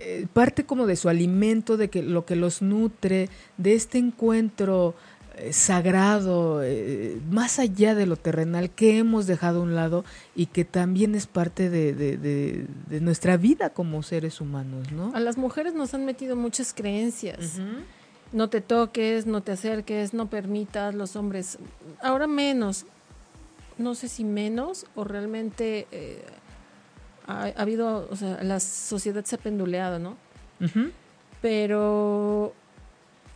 eh, 0.00 0.26
parte 0.32 0.64
como 0.64 0.86
de 0.86 0.96
su 0.96 1.08
alimento, 1.08 1.76
de 1.76 1.88
que 1.90 2.02
lo 2.02 2.24
que 2.24 2.36
los 2.36 2.62
nutre, 2.62 3.28
de 3.58 3.74
este 3.74 3.98
encuentro 3.98 4.94
eh, 5.36 5.52
sagrado, 5.52 6.62
eh, 6.64 7.20
más 7.30 7.58
allá 7.58 7.94
de 7.94 8.06
lo 8.06 8.16
terrenal 8.16 8.70
que 8.70 8.96
hemos 8.98 9.26
dejado 9.26 9.60
a 9.60 9.62
un 9.62 9.74
lado 9.74 10.04
y 10.34 10.46
que 10.46 10.64
también 10.64 11.14
es 11.14 11.26
parte 11.26 11.68
de, 11.70 11.92
de- 11.92 12.16
de- 12.16 12.66
de 12.88 13.00
nuestra 13.00 13.36
vida 13.36 13.70
como 13.70 14.02
seres 14.02 14.40
humanos, 14.40 14.90
¿no? 14.90 15.14
A 15.14 15.20
las 15.20 15.36
mujeres 15.36 15.74
nos 15.74 15.92
han 15.94 16.04
metido 16.06 16.34
muchas 16.34 16.72
creencias. 16.72 17.60
No 18.32 18.50
te 18.50 18.60
toques, 18.60 19.26
no 19.26 19.42
te 19.42 19.52
acerques, 19.52 20.14
no 20.14 20.28
permitas, 20.28 20.94
los 20.94 21.16
hombres, 21.16 21.58
ahora 22.02 22.26
menos, 22.26 22.86
no 23.78 23.94
sé 23.94 24.08
si 24.08 24.24
menos 24.24 24.86
o 24.94 25.04
realmente 25.04 25.86
eh, 25.92 26.24
ha, 27.26 27.44
ha 27.44 27.62
habido, 27.62 28.08
o 28.10 28.16
sea, 28.16 28.42
la 28.42 28.60
sociedad 28.60 29.24
se 29.24 29.36
ha 29.36 29.38
penduleado, 29.38 29.98
¿no? 29.98 30.16
Pero 31.40 32.52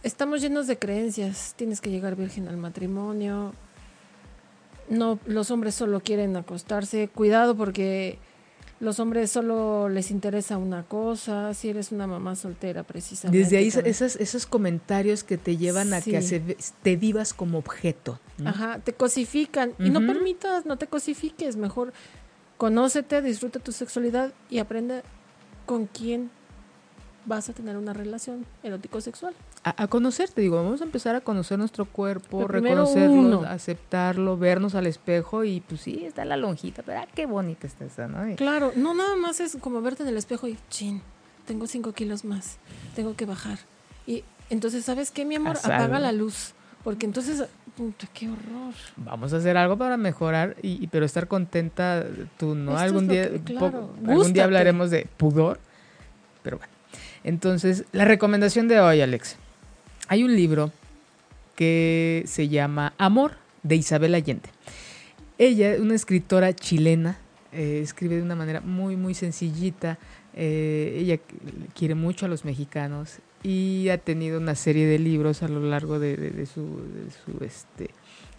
estamos 0.03 0.41
llenos 0.41 0.67
de 0.67 0.79
creencias, 0.79 1.55
tienes 1.57 1.81
que 1.81 1.91
llegar 1.91 2.17
virgen 2.17 2.49
al 2.49 2.57
matrimonio, 2.57 3.55
no, 4.89 5.19
los 5.27 5.51
hombres 5.51 5.75
solo 5.75 6.01
quieren 6.01 6.37
acostarse, 6.37 7.09
cuidado 7.09 7.57
porque 7.57 8.19
los 8.83 8.99
hombres 8.99 9.31
solo 9.31 9.89
les 9.89 10.11
interesa 10.11 10.59
una 10.59 10.83
cosa, 10.83 11.55
si 11.55 11.69
eres 11.69 11.93
una 11.93 12.07
mamá 12.09 12.35
soltera 12.35 12.83
precisamente. 12.83 13.39
Desde 13.39 13.57
ahí 13.59 13.69
esas, 13.89 14.17
esos 14.17 14.45
comentarios 14.45 15.23
que 15.23 15.39
te 15.39 15.57
llevan 15.57 15.95
a 15.95 16.03
que 16.03 16.21
se- 16.21 16.57
te 16.83 16.97
vivas 16.97 17.33
como 17.33 17.59
objeto. 17.59 18.19
¿no? 18.39 18.51
Ajá, 18.51 18.81
te 18.81 18.93
cosifican. 18.93 19.73
Y 19.79 19.91
no 19.91 20.01
permitas, 20.05 20.67
no 20.67 20.79
te 20.79 20.89
cosifiques. 20.89 21.55
Mejor 21.57 21.93
conócete, 22.59 23.23
disfruta 23.23 23.61
tu 23.61 23.71
sexualidad 23.71 24.33
y 24.51 24.59
aprende 24.59 25.03
con 25.65 25.87
quién 25.87 26.31
vas 27.25 27.49
a 27.49 27.53
tener 27.53 27.77
una 27.77 27.93
relación 27.93 28.45
erótico-sexual. 28.65 29.33
A, 29.65 29.83
a 29.85 29.87
conocerte, 29.89 30.41
digo, 30.41 30.57
vamos 30.57 30.81
a 30.81 30.85
empezar 30.85 31.15
a 31.15 31.21
conocer 31.21 31.59
nuestro 31.59 31.85
cuerpo, 31.85 32.49
reconocerlo, 32.49 33.43
aceptarlo, 33.47 34.37
vernos 34.37 34.75
al 34.75 34.87
espejo 34.87 35.45
y 35.45 35.61
pues 35.61 35.83
sí, 35.83 36.05
está 36.05 36.25
la 36.25 36.37
lonjita, 36.37 36.83
pero 36.83 37.01
ah, 37.01 37.07
qué 37.15 37.27
bonita 37.27 37.67
está 37.67 37.85
esa, 37.85 38.09
¿no? 38.09 38.29
Y- 38.29 38.35
Claro, 38.37 38.73
no 38.75 38.93
nada 38.95 39.15
más 39.17 39.39
es 39.41 39.57
como 39.61 39.81
verte 39.81 40.03
en 40.03 40.09
el 40.09 40.17
espejo 40.17 40.49
y, 40.49 40.59
chin, 40.69 41.01
tengo 41.47 41.67
cinco 41.67 41.93
kilos 41.93 42.25
más, 42.25 42.59
tengo 42.97 43.15
que 43.15 43.25
bajar. 43.25 43.59
Y 44.07 44.25
entonces, 44.51 44.85
¿sabes 44.85 45.11
qué, 45.13 45.25
mi 45.25 45.37
amor? 45.37 45.57
Algo. 45.63 45.75
Apaga 45.75 45.99
la 46.01 46.13
luz. 46.13 46.55
Porque 46.83 47.07
entonces, 47.07 47.45
puta, 47.77 48.09
qué 48.13 48.29
horror. 48.29 48.75
Vamos 48.97 49.33
a 49.33 49.37
hacer 49.37 49.57
algo 49.57 49.79
para 49.79 49.97
mejorar, 49.97 50.57
y, 50.63 50.83
y- 50.83 50.89
pero 50.89 51.07
estar 51.07 51.29
contenta 51.29 52.05
tú, 52.37 52.57
¿no? 52.57 52.73
Esto 52.73 52.83
algún 52.83 53.07
día, 53.07 53.31
que- 53.31 53.39
po- 53.39 53.45
claro, 53.45 53.95
algún 54.05 54.33
día 54.33 54.43
hablaremos 54.43 54.91
de 54.91 55.07
pudor, 55.17 55.61
pero 56.43 56.59
bueno. 56.59 56.73
Entonces, 57.23 57.85
la 57.93 58.05
recomendación 58.05 58.67
de 58.67 58.81
hoy, 58.81 59.01
Alex. 59.01 59.37
Hay 60.09 60.25
un 60.25 60.35
libro 60.35 60.73
que 61.57 62.25
se 62.27 62.49
llama 62.49 62.93
Amor, 62.99 63.33
de 63.63 63.77
Isabel 63.77 64.15
Allende. 64.15 64.49
Ella, 65.39 65.77
una 65.81 65.95
escritora 65.95 66.53
chilena, 66.55 67.19
eh, 67.53 67.81
escribe 67.83 68.17
de 68.17 68.23
una 68.23 68.35
manera 68.37 68.61
muy, 68.61 68.97
muy 68.97 69.15
sencillita. 69.15 69.99
eh, 70.35 70.97
ella 70.99 71.17
qu- 71.17 71.69
quiere 71.75 71.95
mucho 71.95 72.25
a 72.25 72.29
los 72.29 72.45
mexicanos 72.47 73.19
y 73.43 73.91
ha 73.91 73.99
tenido 73.99 74.39
una 74.41 74.55
serie 74.55 74.87
de 74.87 74.99
libros 74.99 75.43
a 75.43 75.49
lo 75.49 75.61
largo 75.61 75.99
de, 75.99 76.47
su, 76.47 76.81
su, 77.25 77.45
este, 77.45 77.91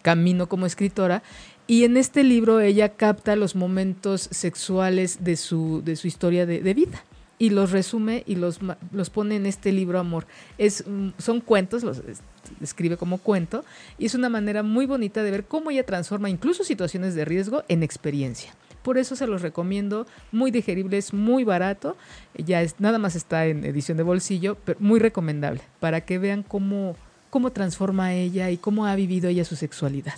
camino 0.02 0.48
como 0.48 0.66
escritora. 0.66 1.22
Y 1.68 1.84
en 1.84 1.96
este 1.96 2.24
libro 2.24 2.60
ella 2.60 2.88
capta 2.90 3.36
los 3.36 3.54
momentos 3.54 4.28
sexuales 4.32 5.22
de 5.22 5.36
su, 5.36 5.82
de 5.84 5.94
su 5.96 6.08
historia 6.08 6.46
de 6.46 6.74
vida 6.74 7.04
y 7.38 7.50
los 7.50 7.72
resume 7.72 8.22
y 8.26 8.36
los, 8.36 8.60
los 8.92 9.10
pone 9.10 9.36
en 9.36 9.46
este 9.46 9.72
libro 9.72 9.98
Amor. 9.98 10.26
Es, 10.58 10.84
mm, 10.86 11.10
son 11.18 11.40
cuentos, 11.40 11.82
los 11.82 11.98
es- 11.98 12.20
escribe 12.60 12.96
como 12.96 13.18
cuento 13.18 13.64
y 13.98 14.06
es 14.06 14.14
una 14.14 14.28
manera 14.28 14.62
muy 14.62 14.86
bonita 14.86 15.22
de 15.22 15.30
ver 15.30 15.44
cómo 15.44 15.70
ella 15.70 15.84
transforma 15.86 16.30
incluso 16.30 16.62
situaciones 16.64 17.14
de 17.14 17.24
riesgo 17.24 17.64
en 17.68 17.82
experiencia. 17.82 18.54
Por 18.82 18.98
eso 18.98 19.16
se 19.16 19.26
los 19.26 19.40
recomiendo, 19.40 20.06
muy 20.30 20.50
digerible, 20.50 20.98
es 20.98 21.14
muy 21.14 21.42
barato, 21.42 21.96
ya 22.36 22.60
es, 22.60 22.74
nada 22.80 22.98
más 22.98 23.16
está 23.16 23.46
en 23.46 23.64
edición 23.64 23.96
de 23.96 24.02
bolsillo, 24.02 24.58
pero 24.64 24.78
muy 24.78 25.00
recomendable, 25.00 25.62
para 25.80 26.02
que 26.02 26.18
vean 26.18 26.42
cómo, 26.42 26.94
cómo 27.30 27.50
transforma 27.50 28.12
ella 28.12 28.50
y 28.50 28.58
cómo 28.58 28.84
ha 28.84 28.94
vivido 28.94 29.30
ella 29.30 29.46
su 29.46 29.56
sexualidad, 29.56 30.16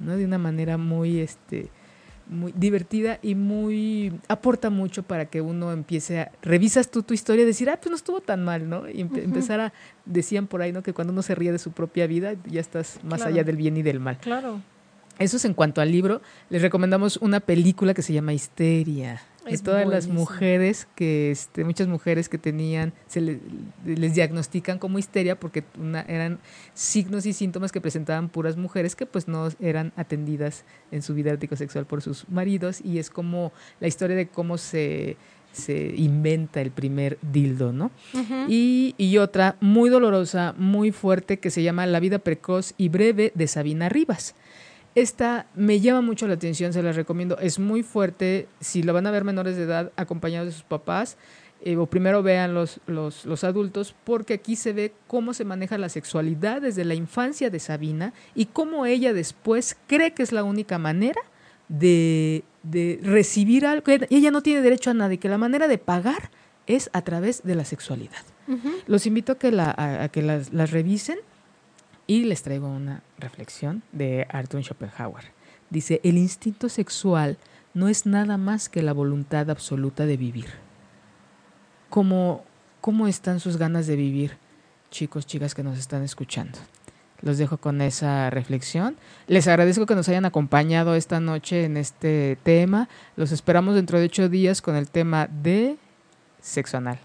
¿no? 0.00 0.16
De 0.16 0.24
una 0.24 0.38
manera 0.38 0.76
muy, 0.78 1.20
este, 1.20 1.68
muy 2.28 2.52
divertida 2.56 3.18
y 3.22 3.34
muy 3.34 4.12
aporta 4.28 4.70
mucho 4.70 5.02
para 5.02 5.26
que 5.26 5.40
uno 5.40 5.72
empiece 5.72 6.20
a 6.20 6.32
revisas 6.42 6.90
tú 6.90 7.02
tu 7.02 7.14
historia 7.14 7.42
y 7.42 7.46
decir, 7.46 7.70
ah, 7.70 7.78
pues 7.80 7.90
no 7.90 7.96
estuvo 7.96 8.20
tan 8.20 8.44
mal, 8.44 8.68
¿no? 8.68 8.88
Y 8.88 9.02
empe- 9.04 9.22
empezar 9.24 9.60
a 9.60 9.72
decían 10.04 10.46
por 10.46 10.60
ahí, 10.62 10.72
¿no? 10.72 10.82
Que 10.82 10.92
cuando 10.92 11.12
uno 11.12 11.22
se 11.22 11.34
ríe 11.34 11.52
de 11.52 11.58
su 11.58 11.72
propia 11.72 12.06
vida, 12.06 12.34
ya 12.46 12.60
estás 12.60 13.00
más 13.02 13.20
Claro. 13.20 13.32
allá 13.34 13.44
del 13.44 13.56
bien 13.56 13.76
y 13.76 13.82
del 13.82 14.00
mal. 14.00 14.18
Claro. 14.18 14.60
Eso 15.18 15.36
es 15.36 15.44
en 15.44 15.54
cuanto 15.54 15.80
al 15.80 15.90
libro. 15.90 16.22
Les 16.48 16.62
recomendamos 16.62 17.16
una 17.16 17.40
película 17.40 17.92
que 17.94 18.02
se 18.02 18.12
llama 18.12 18.32
Histeria. 18.34 19.20
Es 19.54 19.62
todas 19.62 19.86
las 19.86 20.06
mujeres 20.14 20.88
que, 20.94 21.30
este, 21.30 21.64
muchas 21.64 21.88
mujeres 21.88 22.28
que 22.28 22.38
tenían, 22.38 22.92
se 23.06 23.20
le- 23.20 23.40
les 23.86 24.14
diagnostican 24.14 24.78
como 24.78 24.98
histeria 24.98 25.38
porque 25.38 25.64
una- 25.78 26.02
eran 26.02 26.38
signos 26.74 27.26
y 27.26 27.32
síntomas 27.32 27.72
que 27.72 27.80
presentaban 27.80 28.28
puras 28.28 28.56
mujeres 28.56 28.94
que 28.96 29.06
pues 29.06 29.28
no 29.28 29.48
eran 29.60 29.92
atendidas 29.96 30.64
en 30.90 31.02
su 31.02 31.14
vida 31.14 31.36
sexual 31.56 31.86
por 31.86 32.02
sus 32.02 32.28
maridos 32.28 32.80
y 32.84 32.98
es 32.98 33.10
como 33.10 33.52
la 33.80 33.88
historia 33.88 34.16
de 34.16 34.28
cómo 34.28 34.58
se, 34.58 35.16
se 35.52 35.94
inventa 35.96 36.60
el 36.60 36.70
primer 36.70 37.18
dildo, 37.22 37.72
¿no? 37.72 37.90
Y, 38.48 38.94
y 38.98 39.18
otra 39.18 39.56
muy 39.60 39.90
dolorosa, 39.90 40.54
muy 40.56 40.92
fuerte, 40.92 41.38
que 41.38 41.50
se 41.50 41.62
llama 41.62 41.86
La 41.86 42.00
vida 42.00 42.18
precoz 42.18 42.74
y 42.76 42.88
breve 42.90 43.32
de 43.34 43.46
Sabina 43.48 43.88
Rivas. 43.88 44.34
Esta 45.00 45.46
me 45.54 45.78
llama 45.78 46.00
mucho 46.00 46.26
la 46.26 46.34
atención, 46.34 46.72
se 46.72 46.82
la 46.82 46.90
recomiendo. 46.92 47.38
Es 47.38 47.58
muy 47.58 47.82
fuerte. 47.82 48.48
Si 48.60 48.82
lo 48.82 48.92
van 48.92 49.06
a 49.06 49.12
ver 49.12 49.22
menores 49.22 49.56
de 49.56 49.62
edad 49.62 49.92
acompañados 49.96 50.46
de 50.48 50.52
sus 50.52 50.64
papás, 50.64 51.16
eh, 51.60 51.76
o 51.76 51.86
primero 51.86 52.22
vean 52.22 52.52
los, 52.52 52.80
los, 52.86 53.24
los 53.24 53.44
adultos, 53.44 53.94
porque 54.04 54.34
aquí 54.34 54.56
se 54.56 54.72
ve 54.72 54.92
cómo 55.06 55.34
se 55.34 55.44
maneja 55.44 55.78
la 55.78 55.88
sexualidad 55.88 56.62
desde 56.62 56.84
la 56.84 56.94
infancia 56.94 57.48
de 57.48 57.60
Sabina 57.60 58.12
y 58.34 58.46
cómo 58.46 58.86
ella 58.86 59.12
después 59.12 59.76
cree 59.86 60.14
que 60.14 60.22
es 60.24 60.32
la 60.32 60.42
única 60.42 60.78
manera 60.78 61.20
de, 61.68 62.42
de 62.62 62.98
recibir 63.02 63.66
algo. 63.66 63.84
que 63.84 64.06
Ella 64.10 64.30
no 64.30 64.42
tiene 64.42 64.62
derecho 64.62 64.90
a 64.90 64.94
nada 64.94 65.14
y 65.14 65.18
que 65.18 65.28
la 65.28 65.38
manera 65.38 65.68
de 65.68 65.78
pagar 65.78 66.30
es 66.66 66.90
a 66.92 67.02
través 67.02 67.42
de 67.44 67.54
la 67.54 67.64
sexualidad. 67.64 68.24
Los 68.86 69.06
invito 69.06 69.32
a 69.32 69.38
que, 69.38 69.52
la, 69.52 69.70
a, 69.70 70.04
a 70.04 70.08
que 70.08 70.22
las, 70.22 70.52
las 70.52 70.70
revisen 70.70 71.18
y 72.08 72.24
les 72.24 72.42
traigo 72.42 72.66
una 72.66 73.02
reflexión 73.18 73.82
de 73.92 74.26
Arthur 74.30 74.64
Schopenhauer. 74.64 75.24
Dice, 75.70 76.00
el 76.02 76.16
instinto 76.16 76.70
sexual 76.70 77.36
no 77.74 77.88
es 77.88 78.06
nada 78.06 78.38
más 78.38 78.70
que 78.70 78.82
la 78.82 78.94
voluntad 78.94 79.50
absoluta 79.50 80.06
de 80.06 80.16
vivir. 80.16 80.46
¿Cómo, 81.90 82.44
cómo 82.80 83.06
están 83.06 83.40
sus 83.40 83.58
ganas 83.58 83.86
de 83.86 83.96
vivir, 83.96 84.38
chicos, 84.90 85.26
chicas 85.26 85.54
que 85.54 85.62
nos 85.62 85.78
están 85.78 86.02
escuchando? 86.02 86.58
Los 87.20 87.36
dejo 87.36 87.58
con 87.58 87.82
esa 87.82 88.30
reflexión. 88.30 88.96
Les 89.26 89.46
agradezco 89.46 89.84
que 89.84 89.94
nos 89.94 90.08
hayan 90.08 90.24
acompañado 90.24 90.94
esta 90.94 91.20
noche 91.20 91.64
en 91.64 91.76
este 91.76 92.38
tema. 92.42 92.88
Los 93.16 93.32
esperamos 93.32 93.74
dentro 93.74 93.98
de 93.98 94.06
ocho 94.06 94.30
días 94.30 94.62
con 94.62 94.76
el 94.76 94.88
tema 94.88 95.26
de 95.26 95.76
sexo 96.40 96.78
anal. 96.78 97.00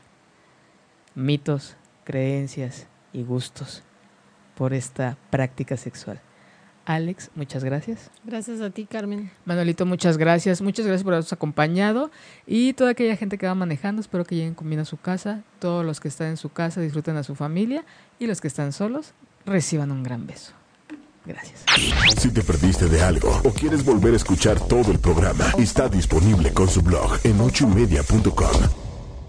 Mitos, 1.14 1.76
creencias 2.06 2.88
y 3.12 3.24
gustos 3.24 3.84
por 4.56 4.74
esta 4.74 5.18
práctica 5.30 5.78
sexual. 5.78 6.20
Alex, 6.86 7.32
muchas 7.36 7.64
gracias. 7.64 8.12
Gracias 8.26 8.60
a 8.60 8.70
ti, 8.70 8.86
Carmen. 8.86 9.32
Manuelito, 9.46 9.86
muchas 9.86 10.18
gracias. 10.18 10.62
Muchas 10.62 10.86
gracias 10.86 11.04
por 11.04 11.14
habernos 11.14 11.32
acompañado. 11.32 12.12
Y 12.46 12.74
toda 12.74 12.92
aquella 12.92 13.16
gente 13.16 13.38
que 13.38 13.48
va 13.48 13.56
manejando, 13.56 14.02
espero 14.02 14.26
que 14.26 14.36
lleguen 14.36 14.54
con 14.54 14.68
bien 14.68 14.82
a 14.82 14.86
su 14.86 14.98
casa. 14.98 15.44
Todos 15.60 15.86
los 15.86 16.00
que 16.00 16.10
están 16.10 16.28
en 16.28 16.38
su 16.38 16.50
casa 16.50 16.82
disfruten 16.82 17.16
a 17.16 17.24
su 17.24 17.36
familia. 17.36 17.86
Y 18.20 18.28
los 18.28 18.42
que 18.42 18.50
están 18.50 18.74
solos, 18.74 19.14
reciban 19.46 19.92
un 19.92 20.04
gran 20.04 20.28
beso. 20.28 20.54
Gracias. 21.26 21.64
Si 22.18 22.32
te 22.32 22.42
perdiste 22.42 22.88
de 22.88 23.02
algo 23.02 23.30
o 23.46 23.52
quieres 23.52 23.86
volver 23.86 24.14
a 24.14 24.18
escuchar 24.18 24.60
todo 24.60 24.92
el 24.92 25.00
programa, 25.00 25.46
está 25.58 25.88
disponible 25.88 26.52
con 26.54 26.68
su 26.68 26.82
blog 26.82 27.18
en 27.24 27.40
ochoymedia.com. 27.40 28.83